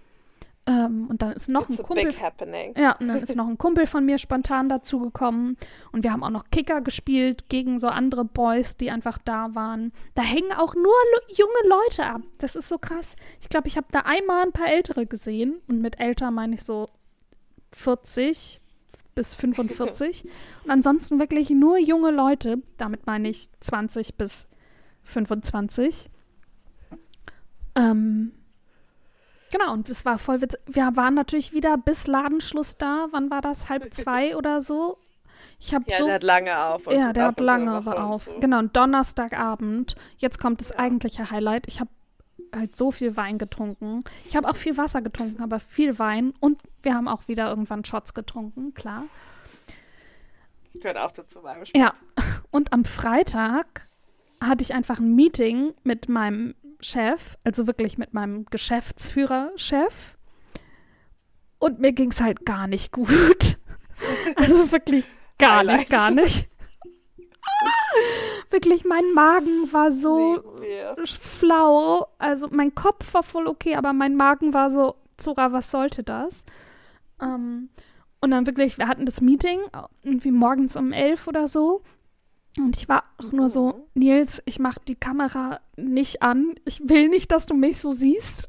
[0.69, 2.07] Ähm, und dann ist noch It's ein Kumpel.
[2.07, 2.75] big happening.
[2.77, 5.57] Ja, und dann ist noch ein Kumpel von mir spontan dazugekommen.
[5.93, 9.93] Und wir haben auch noch Kicker gespielt gegen so andere Boys, die einfach da waren.
[10.14, 10.95] Da hängen auch nur
[11.29, 12.23] junge Leute ab.
[12.39, 13.14] Das ist so krass.
[13.41, 15.61] Ich glaube, ich habe da einmal ein paar Ältere gesehen.
[15.69, 16.89] Und mit älter meine ich so
[17.73, 18.61] 40
[19.14, 20.25] bis 45.
[20.64, 22.59] und ansonsten wirklich nur junge Leute.
[22.77, 24.49] Damit meine ich 20 bis
[25.05, 26.11] 25.
[27.77, 28.33] Ähm,
[29.53, 30.61] Genau, und es war voll witzig.
[30.67, 33.07] Wir waren natürlich wieder bis Ladenschluss da.
[33.11, 33.69] Wann war das?
[33.69, 34.99] Halb zwei oder so?
[35.59, 36.05] Ich Ja, so.
[36.05, 36.87] der hat lange auf.
[36.87, 38.25] Und ja, der hat lange auf.
[38.25, 38.39] so.
[38.41, 39.95] Genau, und Donnerstagabend.
[40.19, 40.79] Jetzt kommt das Ja.
[40.81, 41.67] eigentliche Highlight.
[41.69, 41.91] Ich habe
[42.55, 44.05] halt so viel Wein getrunken.
[44.25, 46.35] Ich habe auch viel Wasser getrunken, aber viel Wein.
[46.41, 49.05] Und wir haben auch wieder irgendwann Shots getrunken, klar.
[50.75, 51.95] Ich gehöre auch dazu beim Irish Ja,
[52.51, 53.89] und am Freitag
[54.43, 60.16] hatte ich einfach ein Meeting mit meinem Chef, also wirklich mit meinem Geschäftsführer-Chef.
[61.59, 63.59] Und mir ging es halt gar nicht gut.
[64.37, 65.07] Also wirklich
[65.39, 66.51] gar nicht, gar nicht.
[68.51, 70.43] Wirklich, mein Magen war so
[71.07, 72.07] flau.
[72.18, 76.45] Also mein Kopf war voll okay, aber mein Magen war so, Zora, was sollte das?
[77.20, 77.70] Ähm,
[78.20, 79.61] und dann wirklich, wir hatten das Meeting,
[80.03, 81.83] irgendwie morgens um elf oder so.
[82.59, 86.55] Und ich war auch nur so, Nils, ich mach die Kamera nicht an.
[86.65, 88.49] Ich will nicht, dass du mich so siehst.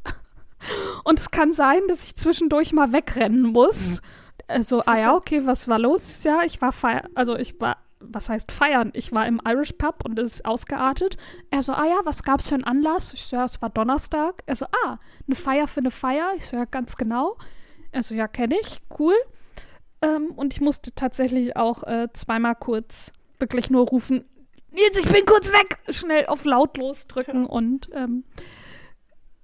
[1.03, 4.01] Und es kann sein, dass ich zwischendurch mal wegrennen muss.
[4.47, 6.23] Also, ah ja, okay, was war los?
[6.23, 8.91] Ja, ich war feiern, also ich war, was heißt feiern?
[8.93, 11.17] Ich war im Irish Pub und es ist ausgeartet.
[11.51, 13.13] Er so, ah ja, was gab's für einen Anlass?
[13.13, 14.43] Ich so, ja, es war Donnerstag.
[14.45, 16.33] Er so, ah, eine Feier für eine Feier?
[16.37, 17.37] Ich so, ja, ganz genau.
[17.91, 19.15] Er so, ja, kenne ich, cool.
[20.01, 24.25] Ähm, und ich musste tatsächlich auch äh, zweimal kurz wirklich nur rufen,
[24.71, 28.23] Nils, ich bin kurz weg, schnell auf lautlos drücken und ähm,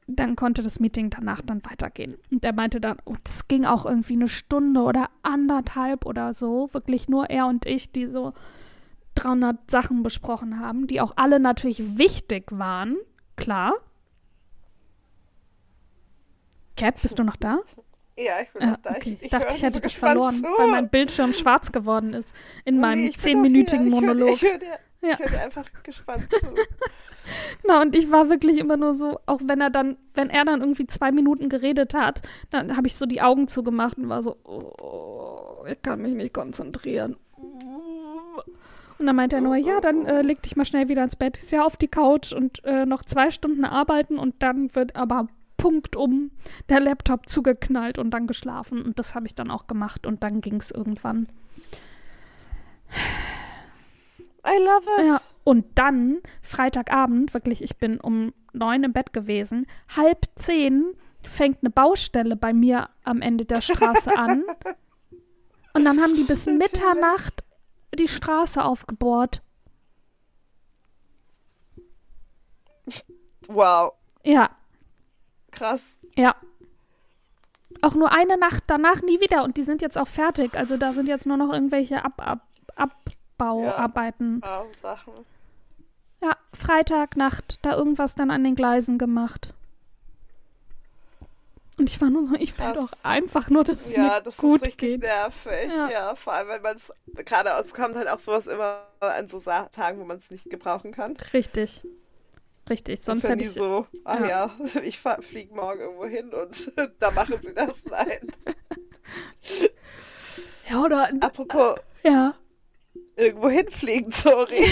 [0.08, 2.18] dann konnte das Meeting danach dann weitergehen.
[2.30, 6.70] Und er meinte dann, oh, das ging auch irgendwie eine Stunde oder anderthalb oder so,
[6.74, 8.34] wirklich nur er und ich, die so
[9.16, 12.98] 300 Sachen besprochen haben, die auch alle natürlich wichtig waren,
[13.36, 13.74] klar.
[16.76, 17.60] Cat, bist du noch da?
[18.16, 18.92] Ja, ich bin Ah, da.
[18.92, 19.18] okay.
[19.20, 20.44] Ich, ich dachte, ich hätte so dich verloren, zu.
[20.44, 22.32] weil mein Bildschirm schwarz geworden ist
[22.66, 24.30] in Oh meinem zehnminütigen Monolog.
[24.36, 24.68] Ich höre dir,
[25.02, 25.10] Ja.
[25.14, 26.46] ich hör dir einfach gespannt zu.
[27.62, 30.60] Genau, und ich war wirklich immer nur so, auch wenn er dann, wenn er dann
[30.60, 34.36] irgendwie zwei Minuten geredet hat, dann habe ich so die Augen zugemacht und war so,
[34.44, 37.16] oh, ich kann mich nicht konzentrieren.
[39.00, 41.38] Und dann meinte er nur, ja, dann äh, leg dich mal schnell wieder ins Bett,
[41.38, 45.28] ist ja auf die Couch und äh, noch zwei Stunden arbeiten und dann wird aber
[45.64, 46.30] Punkt um
[46.68, 48.82] der Laptop zugeknallt und dann geschlafen.
[48.82, 51.30] Und das habe ich dann auch gemacht und dann ging es irgendwann.
[54.46, 55.10] I love it.
[55.10, 60.96] Ja, und dann, Freitagabend, wirklich, ich bin um neun im Bett gewesen, halb zehn
[61.26, 64.44] fängt eine Baustelle bei mir am Ende der Straße an.
[65.74, 66.46] Und dann haben die bis.
[66.46, 67.46] Mitternacht
[67.98, 69.42] die Straße aufgebohrt.
[73.48, 73.94] Wow,
[74.26, 74.50] Ja,
[75.54, 75.96] krass.
[76.16, 76.36] ja.
[77.82, 79.44] Auch nur eine Nacht danach nie wieder.
[79.44, 80.56] Und die sind jetzt auch fertig.
[80.56, 82.14] Also da sind jetzt nur noch irgendwelche Ab
[82.76, 82.92] Ab
[83.38, 84.42] Abbauarbeiten.
[84.42, 85.14] Wow, Sachen.
[86.22, 89.54] Ja, Freitagnacht, da irgendwas dann an den Gleisen gemacht.
[91.78, 94.62] Und ich war nur so, ich will doch einfach nur, dass es Ja, das gut
[94.62, 95.02] ist richtig geht.
[95.02, 95.70] nervig.
[95.76, 95.90] Ja.
[95.90, 96.16] Ja.
[96.16, 96.94] vor allem, wenn man es
[97.26, 100.92] gerade, es kommt halt auch sowas immer an so Tagen, wo man es nicht gebrauchen
[100.92, 101.18] kann.
[101.34, 101.86] Richtig.
[102.70, 103.54] Richtig, sonst ist ja hätte nie ich.
[103.54, 104.28] so, ach ja.
[104.28, 104.52] ja,
[104.84, 107.84] ich fliege morgen irgendwo hin und da machen sie das.
[107.86, 108.32] Nein.
[110.70, 111.10] Ja, oder.
[111.20, 112.36] Apropos Ja.
[113.16, 114.66] irgendwo hinfliegen, sorry.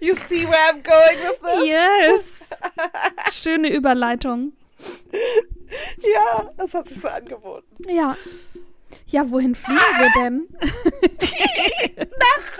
[0.00, 1.68] you see where I'm going with this?
[1.68, 2.50] Yes!
[3.42, 4.52] Schöne Überleitung.
[6.00, 7.76] Ja, das hat sich so angeboten.
[7.88, 8.16] Ja.
[9.06, 10.48] Ja, wohin fliegen wir denn?
[12.18, 12.58] Nach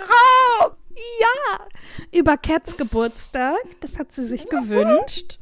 [0.69, 0.75] Rom!
[0.95, 1.67] Ja!
[2.11, 3.57] Über Cats Geburtstag.
[3.81, 5.39] Das hat sie sich gewünscht.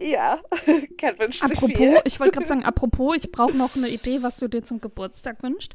[0.00, 0.38] Ja,
[0.98, 2.00] Cat wünscht sich Apropos, viel.
[2.04, 5.42] ich wollte gerade sagen, apropos, ich brauche noch eine Idee, was du dir zum Geburtstag
[5.42, 5.74] wünschst.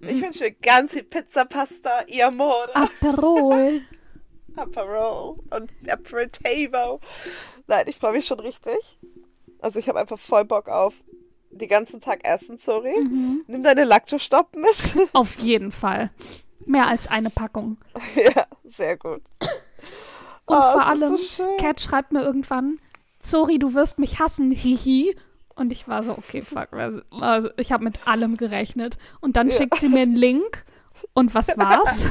[0.00, 3.82] Ich wünsche mir ganz viel Pizza, Pasta, ihr Amore, Aperol.
[4.56, 7.00] Aperol und Aperitivo.
[7.66, 8.98] Nein, ich freue mich schon richtig.
[9.60, 11.02] Also ich habe einfach voll Bock auf
[11.50, 13.00] den ganzen Tag essen, sorry.
[13.00, 13.44] Mhm.
[13.46, 15.08] Nimm deine Lactostopp mit.
[15.12, 16.10] Auf jeden Fall.
[16.66, 17.78] Mehr als eine Packung.
[18.14, 19.22] ja, sehr gut.
[20.46, 21.56] Und Oh, vor allem, so.
[21.58, 22.78] Cat schreibt mir irgendwann,
[23.20, 25.16] sorry, du wirst mich hassen, hihi.
[25.54, 26.68] Und ich war so, okay, fuck.
[26.72, 28.98] Also, ich habe mit allem gerechnet.
[29.20, 29.56] Und dann Ja.
[29.56, 30.64] schickt sie mir einen Link.
[31.14, 32.04] Und was war's?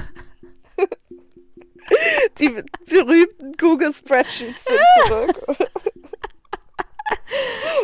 [2.40, 2.50] Die
[2.90, 5.44] berühmten Google Spreadsheets sind zurück.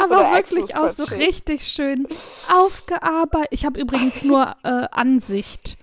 [0.02, 2.08] Aber Oder wirklich auch so richtig schön
[2.52, 3.50] aufgearbeitet.
[3.52, 5.78] Ich habe übrigens nur äh, Ansicht.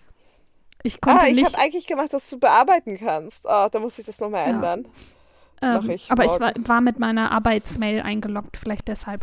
[0.86, 1.46] Ich konnte ah, ich nicht.
[1.46, 3.44] habe eigentlich gemacht, dass du bearbeiten kannst.
[3.46, 4.54] Oh, da muss ich das nochmal Ja.
[4.54, 4.88] ändern.
[5.60, 9.22] mach ähm, ich aber ich war, war mit meiner Arbeitsmail eingeloggt, vielleicht deshalb.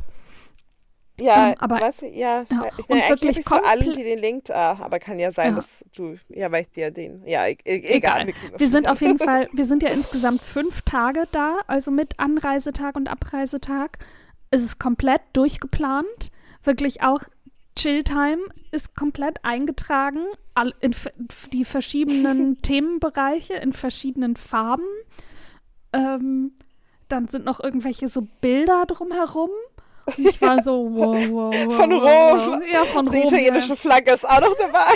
[1.20, 4.18] Ja, Ähm, aber- weißt du, ja, ja, ich, eigentlich wirklich ich allen, komple- die den
[4.20, 5.56] Link, ah, aber kann ja sein, Ja.
[5.58, 8.22] dass du, ja, weil ich dir den, ja, e e egal.
[8.24, 8.34] Egal.
[8.34, 12.20] kriegen Wir sind auf jeden Fall, wir sind ja insgesamt fünf Tage da, also mit
[12.20, 14.00] Anreisetag und Abreisetag.
[14.50, 16.32] Es ist komplett durchgeplant.
[16.64, 17.22] Wirklich auch
[17.76, 18.40] Chilltime
[18.72, 20.24] ist komplett eingetragen.
[20.80, 20.96] In
[21.52, 24.86] die verschiedenen Themenbereiche in verschiedenen Farben.
[25.94, 26.54] Ähm,
[27.10, 29.50] dann sind noch irgendwelche so Bilder drumherum.
[30.06, 31.74] Und ich war so, wow, wow, wow.
[31.76, 32.60] Von wow, Rom.
[32.62, 32.62] wow.
[32.72, 33.28] Ja, von Die Rom.
[33.28, 33.76] italienische Ja.
[33.76, 34.94] Flagge ist auch noch dabei.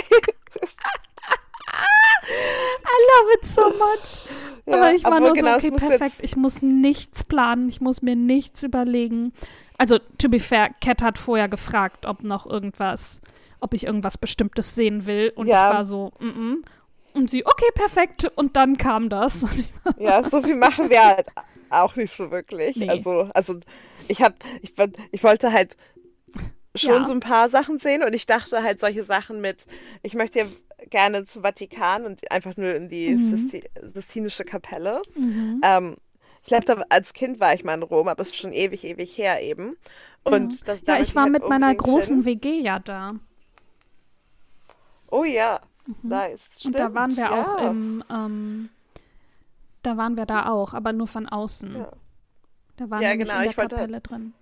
[2.30, 4.22] I love it so much.
[4.66, 6.16] Ja, Aber ich war nur genau, so, es okay, perfekt.
[6.20, 9.32] Ich muss nichts planen, ich muss mir nichts überlegen.
[9.78, 13.20] Also, to be fair, Cat hat vorher gefragt, ob noch irgendwas,
[13.60, 15.32] ob ich irgendwas Bestimmtes sehen will.
[15.34, 15.70] Und Ja.
[15.70, 16.54] ich war so, mm -mm.
[17.14, 18.30] Und sie, okay, perfekt.
[18.36, 19.44] Und dann kam das.
[19.98, 21.26] Ja, so viel machen wir halt
[21.70, 22.76] auch nicht so wirklich.
[22.76, 22.88] Nee.
[22.88, 23.58] Also, also
[24.08, 24.74] ich habe, ich,
[25.12, 25.76] ich wollte halt
[26.74, 27.04] schon Ja.
[27.04, 29.66] so ein paar Sachen sehen und ich dachte halt solche Sachen mit,
[30.02, 30.44] ich möchte ja
[30.90, 33.18] gerne zum Vatikan und einfach nur in die Mhm.
[33.18, 35.02] Sisti Sistinische Kapelle.
[35.62, 35.96] Ähm,
[36.56, 39.16] ich glaube, als Kind war ich mal in Rom, aber es ist schon ewig, ewig
[39.18, 39.76] her eben.
[40.24, 42.24] Und das, da ja, ich war halt mit meiner großen hin.
[42.24, 43.14] WG ja da.
[45.10, 45.60] Oh ja,
[46.02, 46.64] nice.
[46.64, 47.70] Und da waren wir stimmt, auch ja.
[47.70, 48.68] im, ähm,
[49.82, 51.74] da waren wir da auch, aber nur von außen.
[51.76, 51.92] Ja.
[52.76, 54.34] Da waren Ja, wir nicht genau, in der ich wollte- Kapelle drin.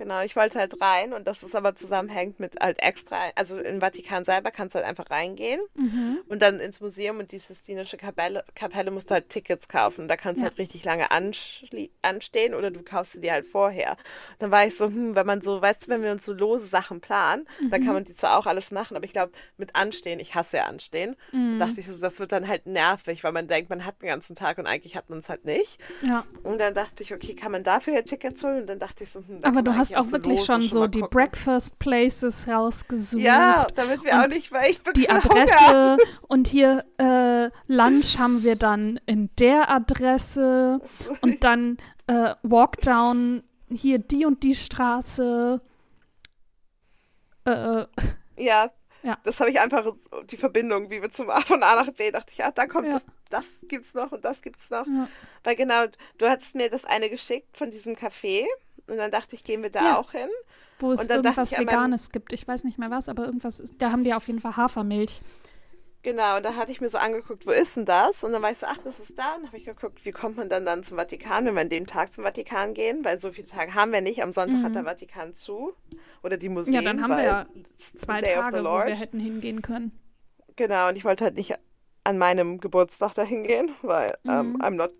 [0.00, 3.80] Genau, ich wollte halt rein und das ist aber zusammenhängt mit halt extra, also im
[3.82, 6.20] Vatikan selber kannst du halt einfach reingehen Mhm.
[6.26, 10.08] und dann ins Museum und die Sistinische Kapelle, Kapelle musst du halt Tickets kaufen.
[10.08, 10.48] Da kannst du Ja.
[10.48, 13.98] halt richtig lange anstehen oder du kaufst sie dir halt vorher.
[14.38, 16.66] Dann war ich so, hm, wenn man so, weißt du, wenn wir uns so lose
[16.66, 17.84] Sachen planen, dann Mhm.
[17.84, 20.64] kann man die zwar auch alles machen, aber ich glaube, mit Anstehen, ich hasse ja
[20.64, 21.58] Anstehen, Mhm.
[21.58, 24.34] dachte ich so, das wird dann halt nervig, weil man denkt, man hat den ganzen
[24.34, 25.78] Tag und eigentlich hat man es halt nicht.
[26.00, 26.24] Ja.
[26.42, 28.62] Und dann dachte ich, okay, kann man dafür ja Tickets holen?
[28.62, 30.60] Und dann dachte ich so, hm, da Aber kann du man hast auch wirklich schon
[30.60, 31.16] so die gucken.
[31.16, 33.22] Breakfast Places rausgesucht.
[33.22, 35.08] Ja, damit wir auch nicht, weil ich die.
[35.10, 35.96] Adresse
[36.28, 40.80] und hier äh, Lunch haben wir dann in der Adresse
[41.22, 45.60] und dann äh, Walkdown hier die und die Straße.
[47.44, 47.84] Äh,
[48.36, 48.70] Ja.
[49.02, 49.16] Ja.
[49.24, 49.86] Das habe ich einfach
[50.30, 52.84] die Verbindung, wie wir zum A von A nach B, dachte ich, ah, da kommt
[52.88, 52.92] Ja.
[52.92, 54.86] das, das gibt's noch und das gibt's noch.
[54.86, 55.08] ja.
[55.42, 55.86] Weil genau,
[56.18, 58.44] du hattest mir das eine geschickt von diesem Café
[58.90, 59.98] und dann dachte ich, gehen wir da Ja.
[59.98, 60.28] auch hin.
[60.78, 62.32] Wo es irgendwas Veganes gibt.
[62.32, 65.20] Ich weiß nicht mehr was, aber irgendwas ist, da haben die auf jeden Fall Hafermilch.
[66.02, 68.24] Genau, und da hatte ich mir so angeguckt, wo ist denn das?
[68.24, 69.34] Und dann war ich so, ach, das ist da.
[69.34, 71.68] Und dann habe ich geguckt, wie kommt man dann dann zum Vatikan, wenn wir an
[71.68, 73.04] dem Tag zum Vatikan gehen?
[73.04, 74.22] Weil so viele Tage haben wir nicht.
[74.22, 75.74] Am Sonntag hat der Vatikan zu.
[76.22, 76.72] Oder die Museen.
[76.72, 76.80] Mhm.
[76.80, 79.92] Ja, dann haben wir ja Zwei Tage, wo wir hätten hingehen können.
[80.56, 81.54] Genau, und ich wollte halt nicht
[82.04, 84.92] an meinem Geburtstag dahin gehen, weil ähm, I'm not,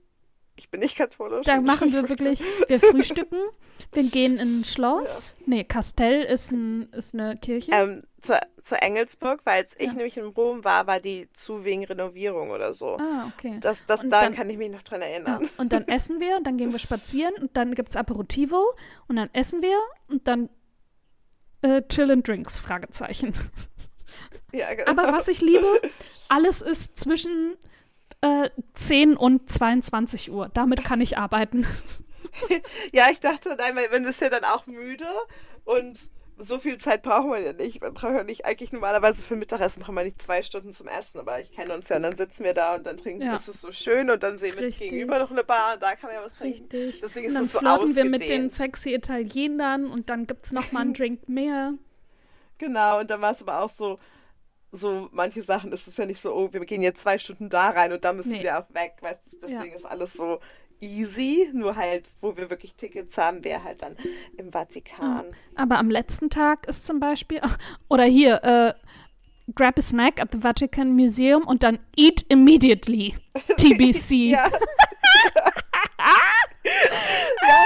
[0.61, 1.47] ich bin nicht katholisch.
[1.47, 3.39] Da und machen ich wir wirklich, wir frühstücken,
[3.93, 5.35] wir gehen in ein Schloss.
[5.47, 7.71] Nee, Kastell ist, ein, ist eine Kirche.
[7.73, 9.93] Ähm, zur, zur Engelsburg, weil als ich Ja.
[9.95, 12.99] nämlich in Rom war, war die zu wegen Renovierung oder so.
[12.99, 13.57] ah, okay.
[13.61, 15.49] Das, das, Und daran dann- kann ich mich noch dran Ja, erinnern.
[15.57, 18.75] und dann essen wir, dann gehen wir spazieren und dann gibt es Aperitivo
[19.09, 20.51] und dann essen wir und dann
[21.63, 23.33] äh, Chill and Drinks, Fragezeichen.
[24.53, 24.91] Ja, genau.
[24.91, 25.81] Aber was ich liebe,
[26.29, 27.57] alles ist zwischen
[28.23, 30.51] äh, 10 und 22 Uhr.
[30.53, 31.66] Damit kann ich arbeiten.
[32.93, 35.07] Ja, ich dachte, nein, man ist ja dann auch müde
[35.64, 36.09] und
[36.39, 37.81] so viel Zeit brauchen wir ja nicht.
[37.83, 41.18] Man braucht ja nicht, eigentlich normalerweise für Mittagessen brauchen wir nicht zwei Stunden zum Essen,
[41.18, 43.35] aber ich kenne uns ja und dann sitzen wir da und dann trinken, Ja.
[43.35, 44.91] ist es so schön und dann sehen wir Richtig.
[44.91, 46.62] gegenüber noch eine Bar und da kann man ja was trinken.
[46.73, 47.01] Richtig.
[47.01, 48.55] Deswegen ist es so flirten wir mit den ausgedehnt.
[48.55, 51.75] sexy Italienern und dann gibt es nochmal einen Drink mehr.
[52.59, 53.99] Genau, und dann war es aber auch so,
[54.73, 57.71] so manche Sachen ist es ja nicht so, oh, wir gehen jetzt zwei Stunden da
[57.71, 58.43] rein und da müssen Nee.
[58.43, 60.41] wir auch weg, weißt du, deswegen ist alles so
[60.81, 63.97] easy, nur halt, wo wir wirklich Tickets haben, wäre halt dann
[64.39, 65.27] im Vatikan.
[65.55, 67.41] Aber am letzten Tag ist zum Beispiel,
[67.89, 68.75] oder hier, äh,
[69.55, 73.16] grab a snack at the Vatican Museum und dann eat immediately.
[73.57, 74.31] TBC.
[74.31, 74.49] Ja.
[77.43, 77.64] ja.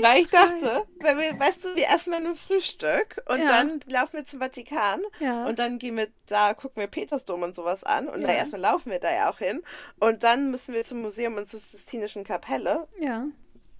[0.00, 3.46] Weil ich dachte, wenn wir, weißt du, wir essen dann nur Frühstück und Ja.
[3.46, 5.44] dann laufen wir zum Vatikan Ja.
[5.46, 8.28] und dann gehen wir da, gucken wir Petersdom und sowas an und Ja.
[8.28, 9.62] na, erstmal laufen wir da ja auch hin
[10.00, 12.88] und dann müssen wir zum Museum und zur Sistinischen Kapelle.
[13.00, 13.26] ja.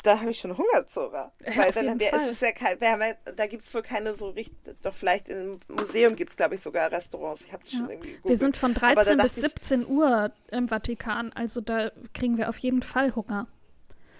[0.04, 1.30] Da habe ich schon Hunger, Zora.
[1.54, 2.18] Weil dann haben wir, Fall.
[2.22, 4.92] es ist ja kein, wir haben ja, da gibt es wohl keine so richtig, doch
[4.92, 7.42] vielleicht im Museum gibt es, glaube ich, sogar Restaurants.
[7.42, 8.40] Ich habe schon irgendwie Wir gegoogelt.
[8.40, 12.36] sind von Aber da 13 bis dachte ich- 17 Uhr im Vatikan, also da kriegen
[12.36, 13.46] wir auf jeden Fall Hunger.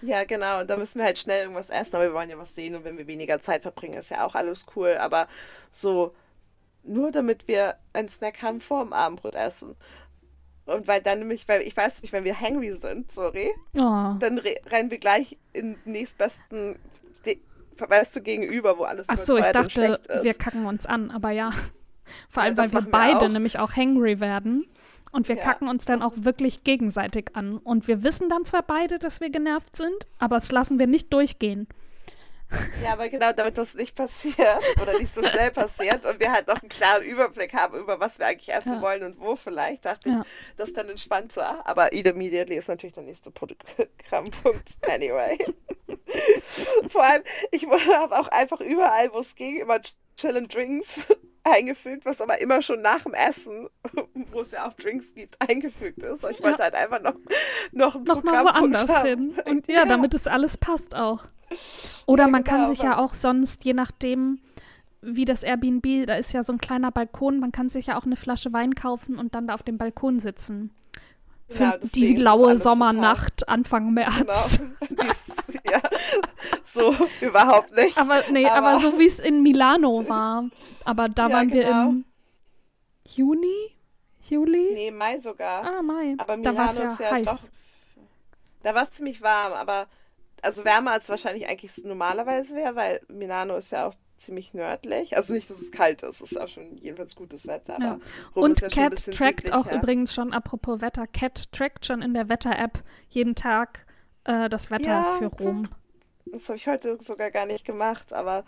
[0.02, 0.60] Ja, genau.
[0.60, 2.84] Und da müssen wir halt schnell irgendwas essen, aber wir wollen ja was sehen und
[2.84, 4.96] wenn wir weniger Zeit verbringen, ist ja auch alles cool.
[4.98, 5.28] Aber
[5.70, 6.14] so
[6.84, 9.76] nur damit wir einen Snack haben vor dem Abendbrotessen.
[10.66, 14.14] Und weil dann nämlich, weil ich weiß nicht, wenn wir hangry sind, sorry, Oh.
[14.18, 16.78] dann re rennen wir gleich in den nächstbesten,
[17.24, 17.38] De
[17.78, 21.50] weißt du, gegenüber, wo alles Ach so, ich dachte, wir kacken uns an, aber ja.
[22.28, 23.28] Vor Ja, allem, das weil wir beide auch.
[23.28, 24.66] nämlich auch hangry werden.
[25.12, 27.58] Und wir Ja, kacken uns dann auch wirklich gegenseitig an.
[27.58, 31.12] Und wir wissen dann zwar beide, dass wir genervt sind, aber das lassen wir nicht
[31.12, 31.68] durchgehen.
[32.82, 36.48] Ja, aber genau, damit das nicht passiert oder nicht so schnell passiert und wir halt
[36.48, 38.82] noch einen klaren Überblick haben, über was wir eigentlich essen Ja.
[38.82, 40.22] wollen und wo vielleicht, dachte ich, Ja.
[40.56, 41.66] das ist dann entspannter.
[41.66, 44.78] Aber Eat Immediately ist natürlich der nächste Programmpunkt.
[44.86, 45.38] Anyway.
[46.88, 49.80] Vor allem, ich habe auch einfach überall, wo es ging, immer
[50.16, 51.08] Chill and Drinks
[51.44, 53.68] eingefügt, was aber immer schon nach dem Essen,
[54.32, 56.24] wo es ja auch Drinks gibt, eingefügt ist.
[56.24, 56.64] Und ich wollte Ja.
[56.64, 57.14] halt einfach noch,
[57.72, 59.06] noch einen Nochmal Programmpunkt woanders haben.
[59.32, 59.34] hin.
[59.48, 61.26] Und ja, damit es alles passt auch.
[62.06, 64.40] Oder Ja, man kann genau, sich ja auch sonst, je nachdem,
[65.02, 68.06] wie das Airbnb, da ist ja so ein kleiner Balkon, man kann sich ja auch
[68.06, 70.70] eine Flasche Wein kaufen und dann da auf dem Balkon sitzen.
[71.52, 74.58] Für Genau, die laue Sommernacht Anfang März.
[74.88, 75.02] Genau.
[75.04, 75.36] Dies,
[75.70, 75.80] ja,
[76.64, 77.96] so überhaupt nicht.
[77.98, 80.44] Aber nee, aber, Aber- so wie es in Milano war.
[80.84, 81.88] Aber da Ja, waren wir genau.
[81.90, 82.04] im
[83.06, 83.76] Juni?
[84.28, 84.70] Juli?
[84.72, 85.64] Nee, Mai sogar.
[85.64, 86.14] Ah, Mai.
[86.18, 87.26] aber da war es Milano ja ist ja heiß.
[87.26, 87.38] doch.
[88.62, 89.86] Da war es ziemlich warm, aber
[90.42, 95.16] also wärmer als wahrscheinlich eigentlich normalerweise wäre, weil Milano ist ja auch ziemlich nördlich.
[95.16, 97.98] Also nicht, dass es kalt ist, es ist auch schon jedenfalls gutes Wetter, aber Ja.
[98.34, 102.02] Und ist ja schon ein Cat trackt auch übrigens schon, apropos Wetter, Cat trackt schon
[102.02, 103.86] in der Wetter-App jeden Tag
[104.24, 105.26] äh, das Wetter Ja, für.
[105.26, 105.68] Rom.
[106.26, 108.44] Das habe ich heute sogar gar nicht gemacht, aber.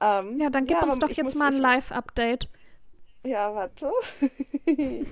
[0.00, 2.48] Ähm, ja, dann gib ja, uns doch jetzt muss- mal ein Live-Update.
[3.24, 3.90] Ja, warte.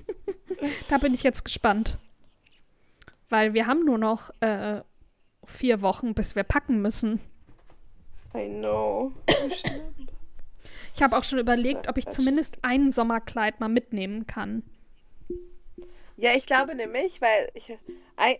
[0.90, 1.96] Da bin ich jetzt gespannt.
[3.28, 4.80] Weil wir haben nur noch äh,
[5.50, 7.20] vier Wochen, bis wir packen müssen.
[8.34, 9.12] I know.
[10.94, 14.62] Ich habe auch schon überlegt, ob ich zumindest ein Sommerkleid mal mitnehmen kann.
[16.16, 17.76] Ja, ich glaube nämlich, weil ich,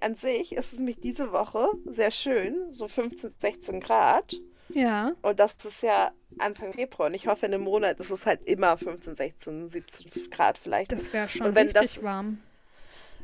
[0.00, 4.36] an sich ist es nämlich diese Woche sehr schön, so 15, 16 Grad.
[4.68, 7.08] Ja, Und das ist ja Anfang Februar.
[7.08, 10.92] Und ich hoffe, in einem Monat ist es halt immer 15, 16, 17 Grad vielleicht.
[10.92, 12.38] das wäre schon Und richtig das- warm.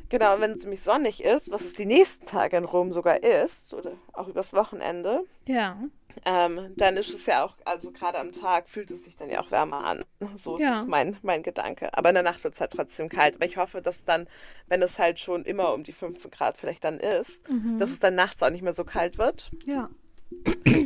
[0.09, 3.23] Genau, und wenn es nämlich sonnig ist, was es die nächsten Tage in Rom sogar
[3.23, 5.77] ist, oder auch übers Wochenende, Ja,
[6.25, 9.39] ähm, dann ist es ja auch, also gerade am Tag fühlt es sich dann ja
[9.39, 10.03] auch wärmer an.
[10.35, 10.77] So ist Ja.
[10.79, 11.93] jetzt mein, mein Gedanke.
[11.95, 13.35] Aber in der Nacht wird es halt trotzdem kalt.
[13.35, 14.27] Aber ich hoffe, dass dann,
[14.67, 17.77] wenn es halt schon immer um die 15 Grad vielleicht dann ist, Mhm.
[17.77, 19.51] dass es dann nachts auch nicht mehr so kalt wird.
[19.65, 19.89] ja.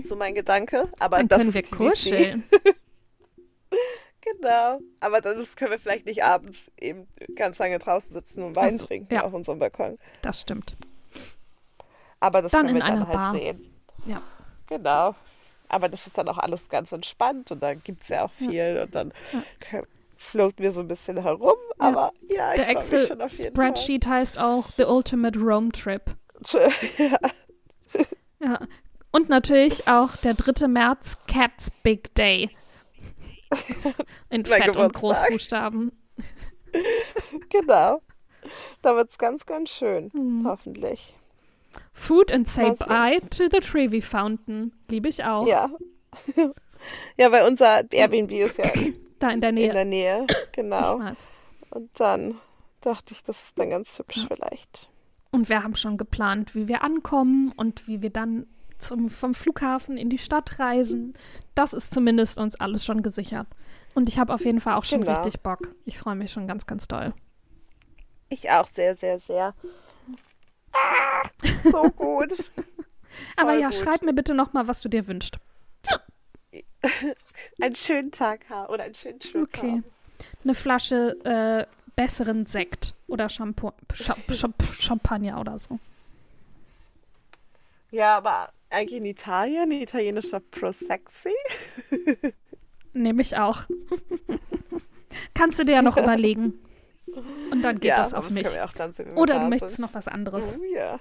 [0.03, 0.87] So mein Gedanke.
[0.99, 1.77] Aber Dann das können ist wir TBC.
[1.77, 2.43] kuscheln.
[4.21, 4.79] Genau.
[4.99, 8.79] Aber dann können wir vielleicht nicht abends eben ganz lange draußen sitzen und Wein Ach
[8.79, 9.23] so, trinken ja.
[9.23, 9.97] auf unserem Balkon.
[10.21, 10.75] Das stimmt.
[12.19, 13.33] Aber das Dann können wir dann halt Bar.
[13.33, 13.73] sehen.
[14.05, 14.21] Ja.
[14.67, 15.15] Genau.
[15.69, 18.79] Aber das ist dann auch alles ganz entspannt und da gibt es ja auch viel
[18.83, 19.13] und dann
[19.59, 21.55] können- floaten wir so ein bisschen herum.
[21.79, 23.69] Aber ja, ich Der freue mich schon auf jeden Fall.
[23.69, 26.03] Excel-Spreadsheet heißt auch The Ultimate Rome Trip.
[26.97, 27.17] Ja,
[28.39, 28.59] Ja.
[29.11, 30.67] Und natürlich auch der 3.
[30.67, 32.49] März, Cats Big Day.
[34.29, 34.93] In Fett und Geburtstag.
[35.29, 35.91] Großbuchstaben.
[37.49, 38.01] genau.
[38.81, 40.09] Da wird es ganz, ganz schön.
[40.13, 40.45] Mhm.
[40.47, 41.13] Hoffentlich.
[41.93, 42.87] Food and say sehen.
[42.87, 44.73] bye to the Trevi Fountain.
[44.89, 45.47] Liebe ich auch.
[45.47, 45.69] Ja.
[47.17, 48.71] ja, weil unser Airbnb ist ja
[49.19, 49.71] Da in der in Nähe.
[49.73, 50.25] der Nähe.
[50.29, 50.99] Ich Genau.
[50.99, 51.29] weiß.
[51.69, 52.39] Und dann
[52.81, 54.89] dachte ich, das ist dann ganz hübsch vielleicht.
[55.31, 58.47] Und wir haben schon geplant, wie wir ankommen und wie wir dann
[58.81, 61.13] zum, vom Flughafen in die Stadt reisen.
[61.55, 63.47] Das ist zumindest uns alles schon gesichert.
[63.93, 65.19] Und ich habe auf jeden Fall auch schon Genau.
[65.21, 65.69] richtig Bock.
[65.85, 67.13] Ich freue mich schon ganz, ganz doll.
[68.29, 69.53] Ich auch sehr, sehr, sehr.
[70.73, 71.21] Ah,
[71.71, 72.33] so gut.
[73.35, 73.75] Aber ja, gut.
[73.75, 75.37] schreib mir bitte noch mal, was du dir wünschst.
[77.61, 79.71] einen schönen Tag haben oder einen schönen Trip Okay.
[79.71, 79.83] haben.
[80.43, 81.65] Eine Flasche äh,
[81.95, 85.79] besseren Sekt oder Shampoo, Cha Cha Champagner oder so.
[87.91, 91.11] Ja, aber eigentlich in Italien, italienischer Prosecco.
[92.93, 93.63] Nehme ich auch.
[95.33, 96.59] Kannst du dir ja noch überlegen.
[97.51, 98.47] Und dann geht ja, das auf das mich.
[98.47, 100.57] sehen, Oder du möchtest noch was anderes.
[100.59, 100.99] Oh, ja.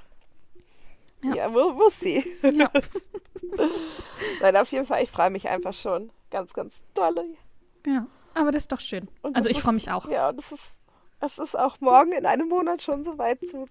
[1.23, 1.35] Ja.
[1.35, 2.25] Ja, we'll, we'll see.
[2.43, 2.71] Ja.
[4.41, 6.11] Nein, auf jeden Fall, ich freue mich einfach schon.
[6.31, 7.25] Ganz, ganz dolle.
[7.87, 9.09] ja, aber das ist doch schön.
[9.23, 10.09] Also ich freue mich auch.
[10.09, 10.73] Ja, und es ist,
[11.21, 13.66] es ist auch morgen in einem Monat schon so weit zu.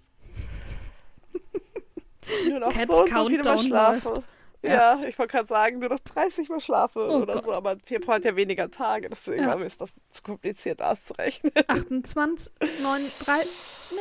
[2.49, 4.23] Nur noch Cats so und so viele Mal schlafe.
[4.61, 4.71] Ja.
[4.97, 7.43] Ja, ich wollte gerade sagen, nur noch 30 Mal schlafe Oh oder Gott.
[7.43, 9.49] so, aber Februar hat ja weniger Tage, deswegen Ja.
[9.51, 11.53] war mir das zu kompliziert auszurechnen.
[11.67, 12.51] 28,
[12.83, 13.33] 9, 3,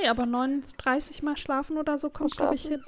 [0.01, 2.83] nee, aber 39 Mal schlafen oder so kommt, glaube ich, hin.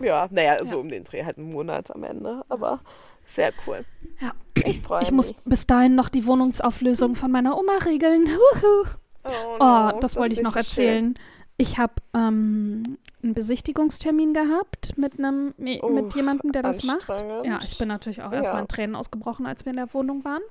[0.00, 0.80] Ja, naja, so Ja.
[0.80, 2.80] um den Dreh halt einen Monat am Ende, aber
[3.24, 3.84] sehr cool.
[4.20, 4.32] Ja.
[4.64, 5.08] Ich freue mich.
[5.08, 8.24] Ich muss bis dahin noch die Wohnungsauflösung von meiner Oma regeln.
[8.26, 8.88] Wuhu.
[9.24, 10.64] Oh, Oh, no, das wollte ist ich noch so schön.
[10.64, 11.18] erzählen.
[11.58, 12.96] Ich habe ähm,
[13.26, 17.08] einen Besichtigungstermin gehabt mit einem mit jemandem, der das macht.
[17.08, 18.60] Ja, ich bin natürlich auch erstmal Ja.
[18.62, 20.42] in Tränen ausgebrochen, als wir in der Wohnung waren.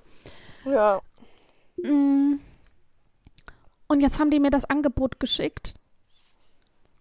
[0.65, 1.01] Ja,
[1.77, 2.39] Mm.
[3.87, 5.75] Und jetzt haben die mir das Angebot geschickt.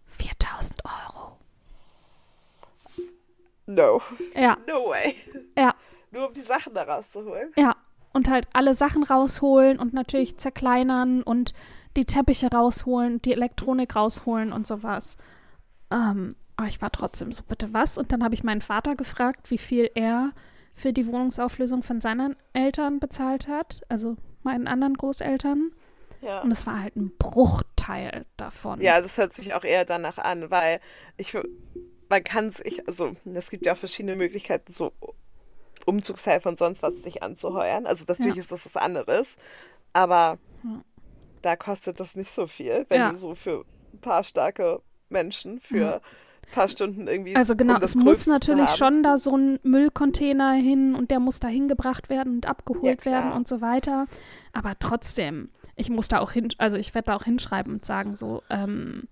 [0.07, 1.37] 4000 Euro.
[3.65, 4.01] no.
[4.35, 5.15] Ja, No way.
[5.57, 5.73] ja,
[6.11, 7.51] Nur um die Sachen da rauszuholen.
[7.57, 7.75] ja.
[8.13, 11.53] Und halt alle Sachen rausholen und natürlich zerkleinern und
[11.97, 15.17] die Teppiche rausholen, die Elektronik rausholen und sowas.
[15.91, 17.97] Ähm, aber ich war trotzdem so, bitte was?
[17.97, 20.31] Und dann habe ich meinen Vater gefragt, wie viel er
[20.73, 25.71] für die Wohnungsauflösung von seinen Eltern bezahlt hat, also meinen anderen Großeltern.
[26.21, 26.41] Ja.
[26.41, 28.81] Und es war halt ein Bruchteil davon.
[28.81, 30.79] Ja, das hört sich auch eher danach an, weil
[31.17, 31.37] ich,
[32.09, 34.91] man kann sich, also es gibt ja auch verschiedene Möglichkeiten, so
[35.85, 37.85] Umzugshilfe und sonst was sich anzuheuern.
[37.85, 38.41] Also natürlich Ja.
[38.41, 39.37] ist das was anderes,
[39.93, 40.83] aber Ja.
[41.41, 44.81] da kostet das nicht so viel, wenn du so für ein paar starke
[45.15, 47.35] Menschen für ein paar Stunden irgendwie.
[47.35, 51.39] Also genau, um es muss natürlich schon da so ein Müllcontainer hin und der muss
[51.39, 54.07] da hingebracht werden und abgeholt Ja, werden und so weiter.
[54.53, 58.15] Aber trotzdem, ich muss da auch hin, also ich werde da auch hinschreiben und sagen
[58.15, 59.07] so, ähm,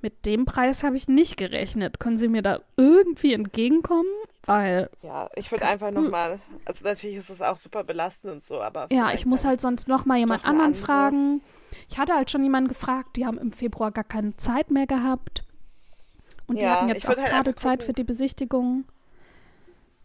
[0.00, 1.98] mit dem Preis habe ich nicht gerechnet.
[1.98, 4.08] Können Sie mir da irgendwie entgegenkommen?
[4.44, 8.62] Weil, Ja, ich würde einfach nochmal, also natürlich ist es auch super belastend und so,
[8.62, 8.82] aber.
[8.84, 8.96] Hm.
[8.96, 10.82] ja, ich muss halt sonst noch mal jemand anderen andere.
[10.82, 11.40] fragen.
[11.90, 15.42] Ich hatte halt schon jemanden gefragt, die haben im Februar gar keine Zeit mehr gehabt.
[16.48, 17.86] Und die Ja, hatten ich jetzt auch halt gerade Zeit gucken.
[17.86, 18.84] für die Besichtigung.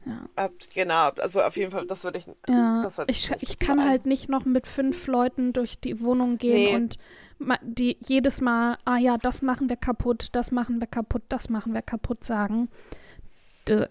[0.06, 0.50] Ja.
[0.74, 2.28] Genau, also auf jeden Fall, das würde ich.
[2.48, 3.90] Ja, das würde ich, nicht ich kann bezahlen.
[3.90, 6.76] halt nicht noch mit fünf Leuten durch die Wohnung gehen Nee.
[6.76, 6.98] und
[7.62, 11.74] die jedes Mal, ah ja, das machen wir kaputt, das machen wir kaputt, das machen
[11.74, 12.70] wir kaputt sagen.
[13.68, 13.88] D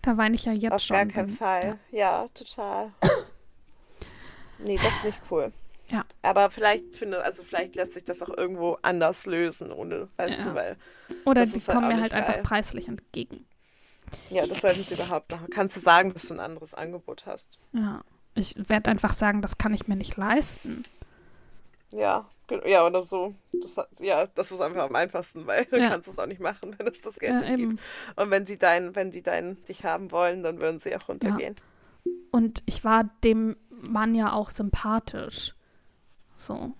[0.00, 0.96] da weine ich ja jetzt Auf schon.
[0.96, 1.78] gar keinen Fall.
[1.92, 2.90] Ja, total.
[4.58, 5.52] nee, das ist nicht cool.
[5.88, 6.04] Ja.
[6.22, 10.44] Aber vielleicht finde, also vielleicht lässt sich das auch irgendwo anders lösen, ohne, weißt Ja.
[10.44, 10.76] du, weil,
[11.24, 12.42] Oder die halt kommen auch mir halt einfach geil.
[12.42, 13.46] preislich entgegen.
[14.30, 15.48] ja, das sollten sie überhaupt machen.
[15.50, 17.58] Kannst du sagen, dass du ein anderes Angebot hast?
[17.72, 18.02] Ja.
[18.34, 20.84] Ich werde einfach sagen, das kann ich mir nicht leisten.
[21.90, 22.26] Ja,
[22.64, 23.34] ja, oder so.
[23.60, 25.88] Das, ja, das ist einfach am einfachsten, weil du Ja.
[25.90, 27.70] kannst es auch nicht machen, wenn es das Geld Ja, nicht eben.
[27.76, 27.82] gibt.
[28.16, 31.54] Und wenn die dein, wenn die dein dich haben wollen, dann würden sie auch runtergehen.
[32.30, 35.54] Und ich war dem Mann ja auch sympathisch.
[36.46, 36.72] So.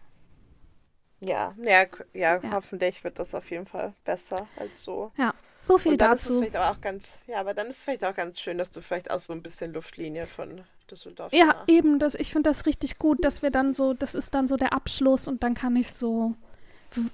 [1.21, 1.85] Ja, ja,
[2.15, 2.51] ja, Ja.
[2.53, 5.13] hoffentlich wird das auf jeden Fall besser als so.
[5.17, 6.39] Ja, so viel dazu.
[6.39, 8.81] vielleicht aber auch ganz, ja, aber dann ist es vielleicht auch ganz schön, dass du
[8.81, 12.67] vielleicht auch so ein bisschen Luftlinie von Düsseldorf Ja, danach- eben, das, ich finde das
[12.67, 15.77] richtig gut, dass wir dann so, das ist dann so der Abschluss und dann kann
[15.77, 16.35] ich so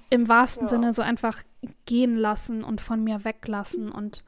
[0.09, 0.69] im wahrsten Ja.
[0.69, 1.43] Sinne so einfach
[1.85, 4.23] gehen lassen und von mir weglassen und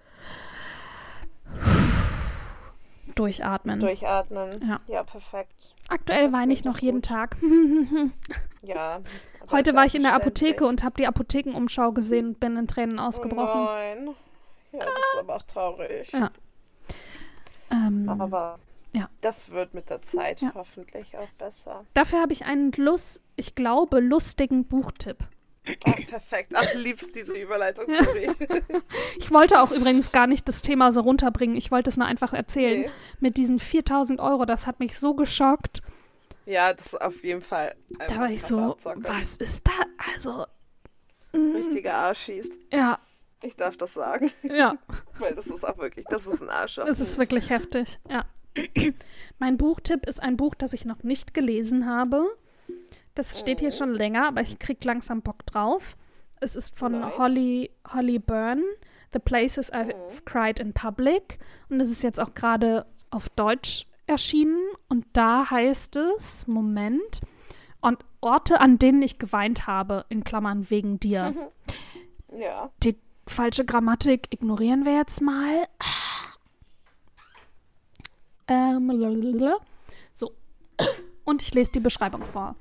[3.15, 3.79] durchatmen.
[3.79, 4.61] durchatmen.
[4.67, 4.79] Ja.
[4.87, 5.75] ja perfekt.
[5.89, 7.05] Aktuell das weine ich noch jeden gut.
[7.05, 7.37] Tag.
[8.63, 9.01] Ja.
[9.51, 12.99] Heute war ich in der Apotheke und habe die Apothekenumschau gesehen und bin in Tränen
[12.99, 13.63] Oh ausgebrochen.
[13.65, 14.07] nein.
[14.71, 16.11] Ja, das ist aber auch traurig.
[16.11, 16.29] Ja.
[17.71, 18.59] Ähm, Aber
[18.93, 19.09] Ja.
[19.21, 20.51] das wird mit der Zeit Ja.
[20.53, 21.85] hoffentlich auch besser.
[21.95, 25.17] dafür habe ich einen Lust, ich glaube, lustigen Buchtipp.
[25.85, 26.53] Oh, perfekt.
[26.55, 28.29] Ach, liebst diese Überleitung, Tori.
[29.17, 31.55] Ich wollte auch übrigens gar nicht das Thema so runterbringen.
[31.55, 32.81] Ich wollte es nur einfach erzählen.
[32.81, 32.89] Nee.
[33.19, 35.81] Mit diesen 4000 Euro, das hat mich so geschockt.
[36.45, 37.75] Ja, das ist auf jeden Fall.
[38.07, 39.03] Da war ich so, Abzocke.
[39.03, 39.71] was ist da?
[40.15, 40.45] Also,
[41.33, 42.59] mm, Richtiger Arschis.
[42.71, 42.97] ja,
[43.43, 44.75] Ich darf das sagen, ja,
[45.19, 46.79] weil das ist auch wirklich, das ist ein Arsch.
[46.79, 47.99] es ist wirklich heftig.
[48.09, 48.25] Ja.
[49.39, 52.25] mein Buchtipp ist ein Buch, das ich noch nicht gelesen habe.
[53.15, 53.75] Das steht hier Mhm.
[53.75, 55.97] schon länger, aber ich krieg langsam Bock drauf.
[56.39, 57.17] Es ist von Nice.
[57.17, 58.63] Holly, Holly Byrne,
[59.13, 60.25] The Places I've Mhm.
[60.25, 61.37] Cried in Public.
[61.69, 64.59] Und es ist jetzt auch gerade auf Deutsch erschienen.
[64.89, 67.21] Und da heißt es, Moment,
[67.81, 71.33] und Orte, an denen ich geweint habe, in Klammern wegen dir.
[72.33, 72.71] Ja.
[72.81, 72.95] Die
[73.27, 75.67] falsche Grammatik ignorieren wir jetzt mal.
[78.47, 78.89] Ähm,
[80.13, 80.31] so.
[81.25, 82.55] Und ich lese die Beschreibung vor.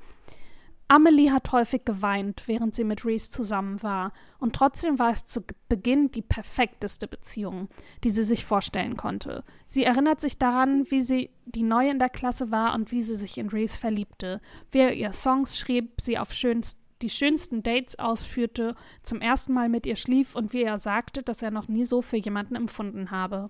[0.90, 4.12] Amelie hat häufig geweint, während sie mit Reese zusammen war.
[4.40, 7.68] Und trotzdem war es zu Beginn die perfekteste Beziehung,
[8.02, 9.44] die sie sich vorstellen konnte.
[9.66, 13.14] Sie erinnert sich daran, wie sie die Neue in der Klasse war und wie sie
[13.14, 14.40] sich in Reese verliebte,
[14.72, 18.74] wie er ihr Songs schrieb, sie auf schönst, die schönsten Dates ausführte,
[19.04, 22.02] zum ersten Mal mit ihr schlief und wie er sagte, dass er noch nie so
[22.02, 23.48] für jemanden empfunden habe.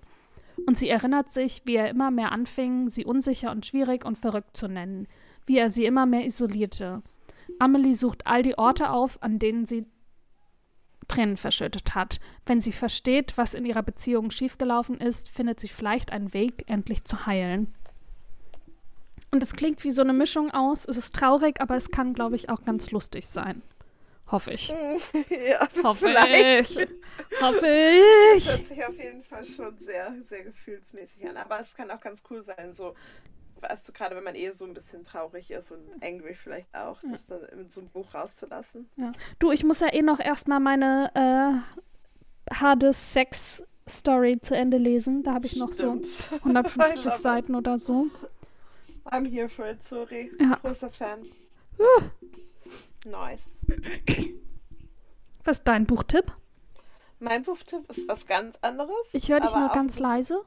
[0.67, 4.55] Und sie erinnert sich, wie er immer mehr anfing, sie unsicher und schwierig und verrückt
[4.55, 5.07] zu nennen,
[5.47, 7.01] wie er sie immer mehr isolierte.
[7.59, 9.85] Amelie sucht all die Orte auf, an denen sie
[11.07, 12.19] Tränen verschüttet hat.
[12.45, 17.03] Wenn sie versteht, was in ihrer Beziehung schiefgelaufen ist, findet sie vielleicht einen Weg, endlich
[17.03, 17.73] zu heilen.
[19.31, 20.85] Und es klingt wie so eine Mischung aus.
[20.87, 23.61] Es ist traurig, aber es kann, glaube ich, auch ganz lustig sein.
[24.27, 24.69] Hoffe ich.
[25.29, 26.71] ja, Hoffe vielleicht.
[26.71, 26.87] ich.
[27.41, 28.49] Hoffe Das ich.
[28.49, 31.37] hört sich auf jeden Fall schon sehr, sehr gefühlsmäßig an.
[31.37, 32.93] Aber es kann auch ganz cool sein, so,
[33.61, 36.99] weißt du, gerade wenn man eh so ein bisschen traurig ist und angry vielleicht auch,
[37.09, 38.89] das dann in so ein Buch rauszulassen.
[38.97, 39.11] Ja.
[39.39, 45.23] Du, ich muss ja eh noch erstmal meine äh, harte Sex-Story zu Ende lesen.
[45.23, 46.07] Da habe ich noch so Stimmt.
[46.45, 47.21] I 150 love it.
[47.21, 48.07] Seiten oder so.
[49.05, 50.31] I'm here for it, sorry.
[50.39, 50.55] Ja.
[50.61, 51.25] Großer Fan.
[53.05, 53.65] Nice.
[55.43, 56.31] Was ist dein Buchtipp?
[57.19, 59.13] Mein Buchtipp ist was ganz anderes.
[59.13, 60.41] Ich höre dich nur ganz leise.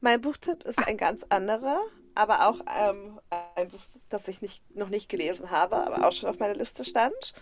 [0.00, 1.78] Mein Buchtipp ist ein ganz anderer,
[2.14, 3.20] aber auch ähm,
[3.56, 6.84] ein Buch, das ich nicht, noch nicht gelesen habe, aber auch schon auf meiner Liste
[6.84, 7.34] stand,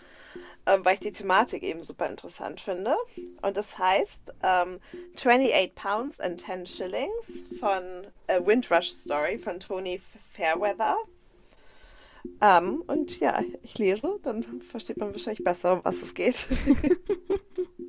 [0.65, 2.95] ähm, weil ich die Thematik eben super interessant finde.
[3.41, 4.79] Und das heißt ähm,
[5.15, 10.97] 28 Pounds and 10 Shillings von A Windrush Story von Tony Fairweather.
[12.41, 16.47] Ähm, und ja, ich lese, dann versteht man wahrscheinlich besser, um was es geht.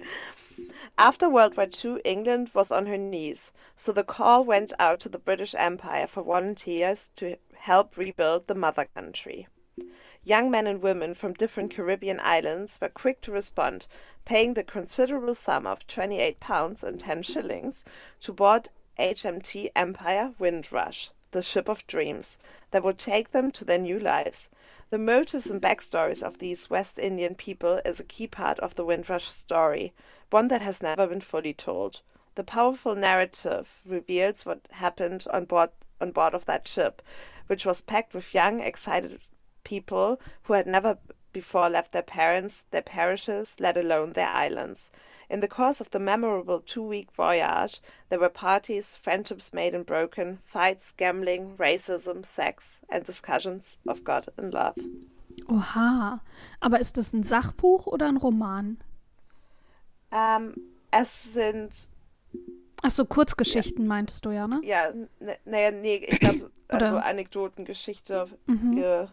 [0.98, 5.08] After World War II, England was on her knees, so the call went out to
[5.08, 9.48] the British Empire for volunteers to help rebuild the mother country.
[10.22, 13.86] Young men and women from different Caribbean islands were quick to respond,
[14.26, 17.84] paying the considerable sum of 28 pounds and 10 shillings
[18.20, 18.68] to board
[18.98, 22.38] HMT Empire Windrush, the ship of dreams,
[22.70, 24.50] that would take them to their new lives.
[24.90, 28.84] The motives and backstories of these West Indian people is a key part of the
[28.84, 29.94] Windrush story,
[30.30, 32.02] one that has never been fully told.
[32.36, 35.70] The powerful narrative reveals what happened on board
[36.00, 37.02] on board of that ship,
[37.46, 39.20] which was packed with young, excited
[39.64, 40.98] people who had never
[41.32, 44.90] before left their parents, their parishes, let alone their islands.
[45.28, 49.86] In the course of the memorable two week voyage, there were parties, friendships made and
[49.86, 54.76] broken, fights, gambling, racism, sex, and discussions of God and love.
[55.48, 56.20] Oha.
[56.60, 58.78] Aber ist das ein Sachbuch oder ein Roman?
[60.12, 60.54] Ähm,
[60.90, 61.72] es sind.
[62.82, 63.88] Ach so, Kurzgeschichten ja.
[63.88, 64.60] meintest du ja, ne?
[64.64, 64.90] Ja,
[65.44, 68.26] naja, ne, nee, ich glaube, also Anekdotengeschichte.
[68.46, 68.72] Mhm.
[68.72, 69.06] Ge,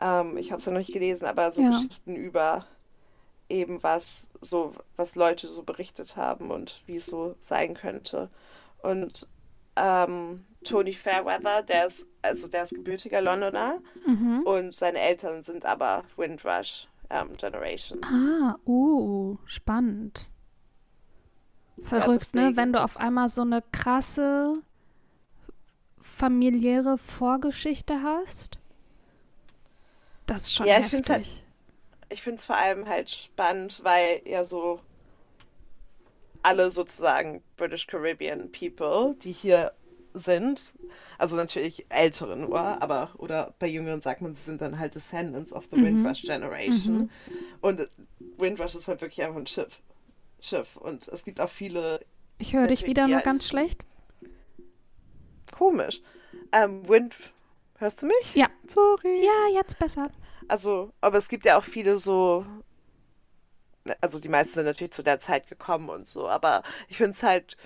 [0.00, 1.70] ähm, ich habe es ja noch nicht gelesen, aber so ja.
[1.70, 2.66] Geschichten über
[3.50, 8.30] eben was so, was Leute so berichtet haben und wie es so sein könnte.
[8.82, 9.28] Und
[9.76, 14.42] ähm, Tony Fairweather, der ist, also der ist gebürtiger Londoner mhm.
[14.44, 18.02] und seine Eltern sind aber Windrush ähm, Generation.
[18.04, 20.30] Ah, uh, spannend.
[21.82, 22.56] Verrückt, ja, ne?
[22.56, 24.62] Wenn du auf einmal so eine krasse
[26.00, 28.58] familiäre Vorgeschichte hast.
[30.26, 31.08] Das ist schon ja, heftig.
[31.08, 31.26] Halt,
[32.10, 34.80] ich finde es vor allem halt spannend, weil ja so
[36.42, 39.72] alle sozusagen British Caribbean People, die hier
[40.12, 40.74] sind,
[41.18, 45.52] also natürlich ältere nur, aber oder bei Jüngeren sagt man, sie sind dann halt Descendants
[45.52, 45.84] of the mhm.
[45.84, 46.96] Windrush Generation.
[46.96, 47.10] Mhm.
[47.60, 47.88] Und
[48.38, 49.80] Windrush ist halt wirklich einfach ein Schiff.
[50.40, 50.76] Schiff.
[50.76, 52.00] Und es gibt auch viele.
[52.38, 53.80] Ich höre dich wieder nur ganz schlecht.
[55.52, 56.00] Komisch.
[56.52, 57.16] Ähm, Wind.
[57.78, 58.34] Hörst du mich?
[58.34, 58.48] Ja.
[58.66, 59.24] Sorry.
[59.24, 60.10] Ja, jetzt besser.
[60.48, 62.44] Also, aber es gibt ja auch viele so.
[64.00, 67.22] Also die meisten sind natürlich zu der Zeit gekommen und so, aber ich finde es
[67.22, 67.56] halt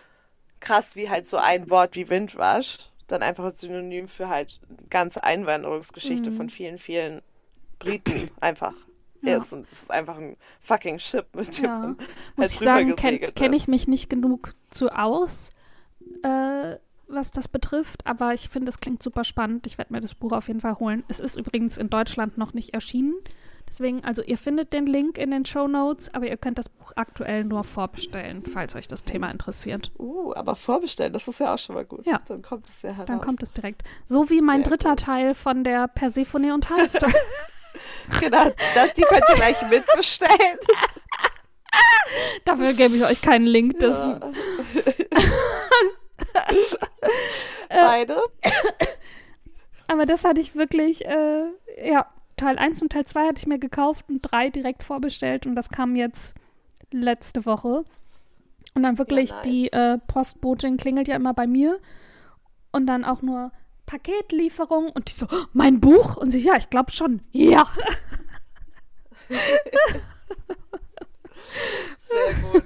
[0.64, 4.60] krass, wie halt so ein Wort wie Windrush dann einfach ein Synonym für halt
[4.90, 6.36] ganze Einwanderungsgeschichte mhm.
[6.36, 7.22] von vielen, vielen
[7.78, 8.74] Briten einfach
[9.22, 9.36] ja.
[9.36, 9.52] ist.
[9.52, 11.78] Und es ist einfach ein fucking Ship, mit dem ja.
[11.78, 11.96] man
[12.36, 15.50] Muss ich sagen, kenne kenn ich mich nicht genug zu aus,
[16.22, 19.66] äh, was das betrifft, aber ich finde, es klingt super spannend.
[19.66, 21.04] Ich werde mir das Buch auf jeden Fall holen.
[21.08, 23.14] Es ist übrigens in Deutschland noch nicht erschienen.
[23.75, 26.93] Deswegen, also ihr findet den Link in den Show Notes, aber ihr könnt das Buch
[26.95, 29.91] aktuell nur vorbestellen, falls euch das Thema interessiert.
[29.99, 32.07] Uh, aber vorbestellen, das ist ja auch schon mal gut.
[32.07, 32.20] Ja.
[32.29, 33.07] Dann kommt es ja heraus.
[33.07, 33.83] Dann kommt es direkt.
[34.07, 35.01] So wie mein Sehr dritter gut.
[35.01, 37.09] Teil von der Persephone und Halster.
[38.20, 38.45] genau,
[38.97, 40.59] die könnt ihr gleich mitbestellen.
[42.45, 43.81] Dafür gebe ich euch keinen Link.
[43.81, 44.20] Das ja.
[47.70, 48.22] Beide.
[49.89, 51.47] Aber das hatte ich wirklich, äh,
[51.85, 52.07] ja,
[52.37, 55.68] Teil 1 und Teil 2 hatte ich mir gekauft und 3 direkt vorbestellt und das
[55.68, 56.35] kam jetzt
[56.91, 57.85] letzte Woche.
[58.74, 59.45] Und dann wirklich ja, nice.
[59.45, 61.78] die äh, Postbotin klingelt ja immer bei mir
[62.72, 63.53] und dann auch nur
[63.87, 66.16] Paketlieferung und die so, oh, mein Buch?
[66.16, 67.20] Und sie, ja, ich glaube schon.
[67.30, 67.68] Ja.
[71.99, 72.64] Sehr gut.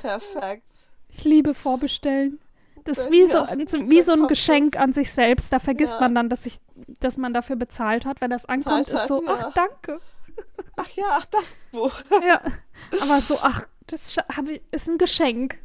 [0.00, 0.68] Perfekt.
[1.08, 2.40] Ich liebe Vorbestellen.
[2.88, 4.82] Das ist wie, ja, so, wie so ein Geschenk das.
[4.82, 5.52] an sich selbst.
[5.52, 6.00] Da vergisst ja.
[6.00, 6.58] man dann, dass, ich,
[7.00, 8.22] dass man dafür bezahlt hat.
[8.22, 9.34] Wenn das ankommt, Zahlt ist so, ja.
[9.34, 10.00] ach, danke.
[10.74, 11.92] Ach ja, ach, das Buch.
[12.26, 12.40] ja,
[13.02, 14.16] aber so, ach, das
[14.70, 15.60] ist ein Geschenk.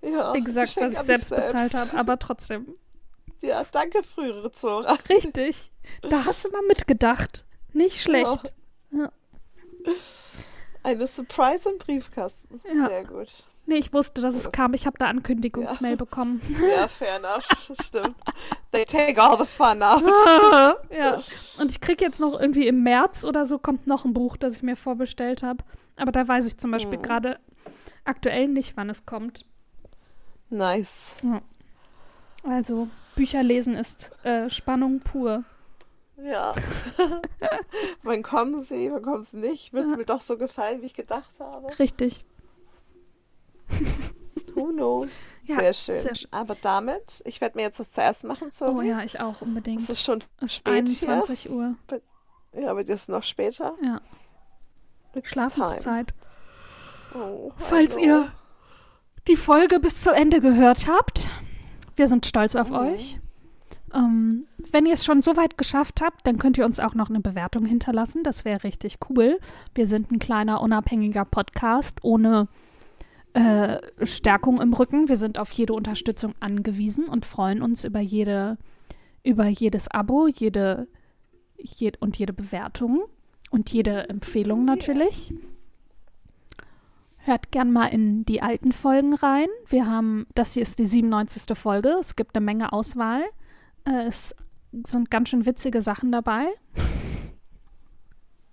[0.00, 2.74] Ja, Wie gesagt, Geschenk was ich selbst, selbst bezahlt habe, aber trotzdem.
[3.44, 4.96] Ja, danke, frühere Zora.
[5.08, 5.72] Richtig.
[6.08, 7.44] Da hast du mal mitgedacht.
[7.72, 8.54] Nicht schlecht.
[8.92, 9.10] Ja.
[10.84, 12.60] Eine Surprise im Briefkasten.
[12.62, 13.32] Sehr gut.
[13.64, 14.74] Nee, ich wusste, dass es kam.
[14.74, 15.96] Ich habe da Ankündigungsmail ja.
[15.96, 16.40] bekommen.
[16.76, 17.46] Ja, fair enough.
[17.68, 18.16] Das stimmt.
[18.72, 20.02] They take all the fun out.
[20.90, 21.22] ja.
[21.60, 24.56] Und ich kriege jetzt noch irgendwie im März oder so kommt noch ein Buch, das
[24.56, 25.62] ich mir vorbestellt habe.
[25.96, 27.02] Aber da weiß ich zum Beispiel hm.
[27.02, 27.38] gerade
[28.04, 29.44] aktuell nicht, wann es kommt.
[30.50, 31.16] Nice.
[32.42, 35.44] Also, Bücher lesen ist äh, Spannung pur.
[36.16, 36.54] Ja.
[38.02, 39.72] wann kommen sie, wann kommen sie nicht?
[39.72, 39.96] Wird es ja.
[39.96, 41.78] mir doch so gefallen, wie ich gedacht habe?
[41.78, 42.24] Richtig.
[44.54, 45.26] Who knows?
[45.44, 46.00] Ja, sehr, schön.
[46.00, 46.32] sehr, schön.
[46.32, 48.50] Aber damit, ich werde mir jetzt das zuerst machen.
[48.50, 48.74] Sorry.
[48.74, 49.80] Oh ja, ich auch unbedingt.
[49.80, 51.50] Es ist schon es spät 21 hier.
[51.52, 51.74] Uhr.
[52.54, 53.74] Ja, aber das ist noch später.
[53.82, 54.00] Ja.
[55.14, 56.14] It's Schlafenszeit.
[57.14, 58.30] Oh, Falls ihr
[59.28, 61.26] die Folge bis zu Ende gehört habt,
[61.96, 62.76] wir sind stolz auf mhm.
[62.76, 63.18] euch.
[63.94, 67.10] Ähm, wenn ihr es schon so weit geschafft habt, dann könnt ihr uns auch noch
[67.10, 68.24] eine Bewertung hinterlassen.
[68.24, 69.38] Das wäre richtig cool.
[69.74, 72.48] Wir sind ein kleiner, unabhängiger Podcast ohne
[73.34, 75.08] äh, Stärkung im Rücken.
[75.08, 78.58] Wir sind auf jede Unterstützung angewiesen und freuen uns über jede,
[79.22, 80.88] über jedes Abo, jede,
[81.56, 83.04] jed und jede Bewertung
[83.50, 85.32] und jede Empfehlung natürlich.
[87.24, 89.48] Hört gern mal in die alten Folgen rein.
[89.68, 91.56] Wir haben, das hier ist die 97.
[91.56, 91.90] Folge.
[92.00, 93.22] Es gibt eine Menge Auswahl.
[93.84, 94.34] Äh, es
[94.84, 96.48] sind ganz schön witzige Sachen dabei.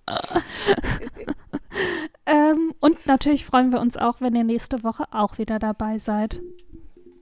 [2.25, 6.41] ähm, Und natürlich freuen wir uns auch, wenn ihr nächste Woche auch wieder dabei seid.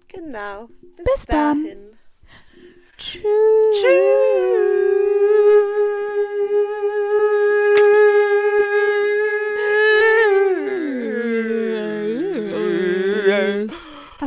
[0.08, 0.70] Genau.
[0.96, 1.66] Bis, Bis dann.
[2.98, 3.24] Tschüss.
[3.72, 4.68] Tschüss.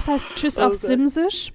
[0.00, 1.52] Was heißt Tschüss auf Simsisch?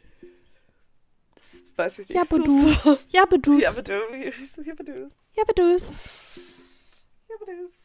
[1.34, 2.16] Das weiß ich nicht.
[2.16, 2.52] Ja, bedu.
[2.52, 2.98] So.
[3.10, 3.64] Ja, bedus.
[3.64, 4.66] Ja, bedus.
[4.66, 5.12] Ja, bedus.
[5.36, 6.40] Ja, bedus.
[7.48, 7.85] Ja, bedus.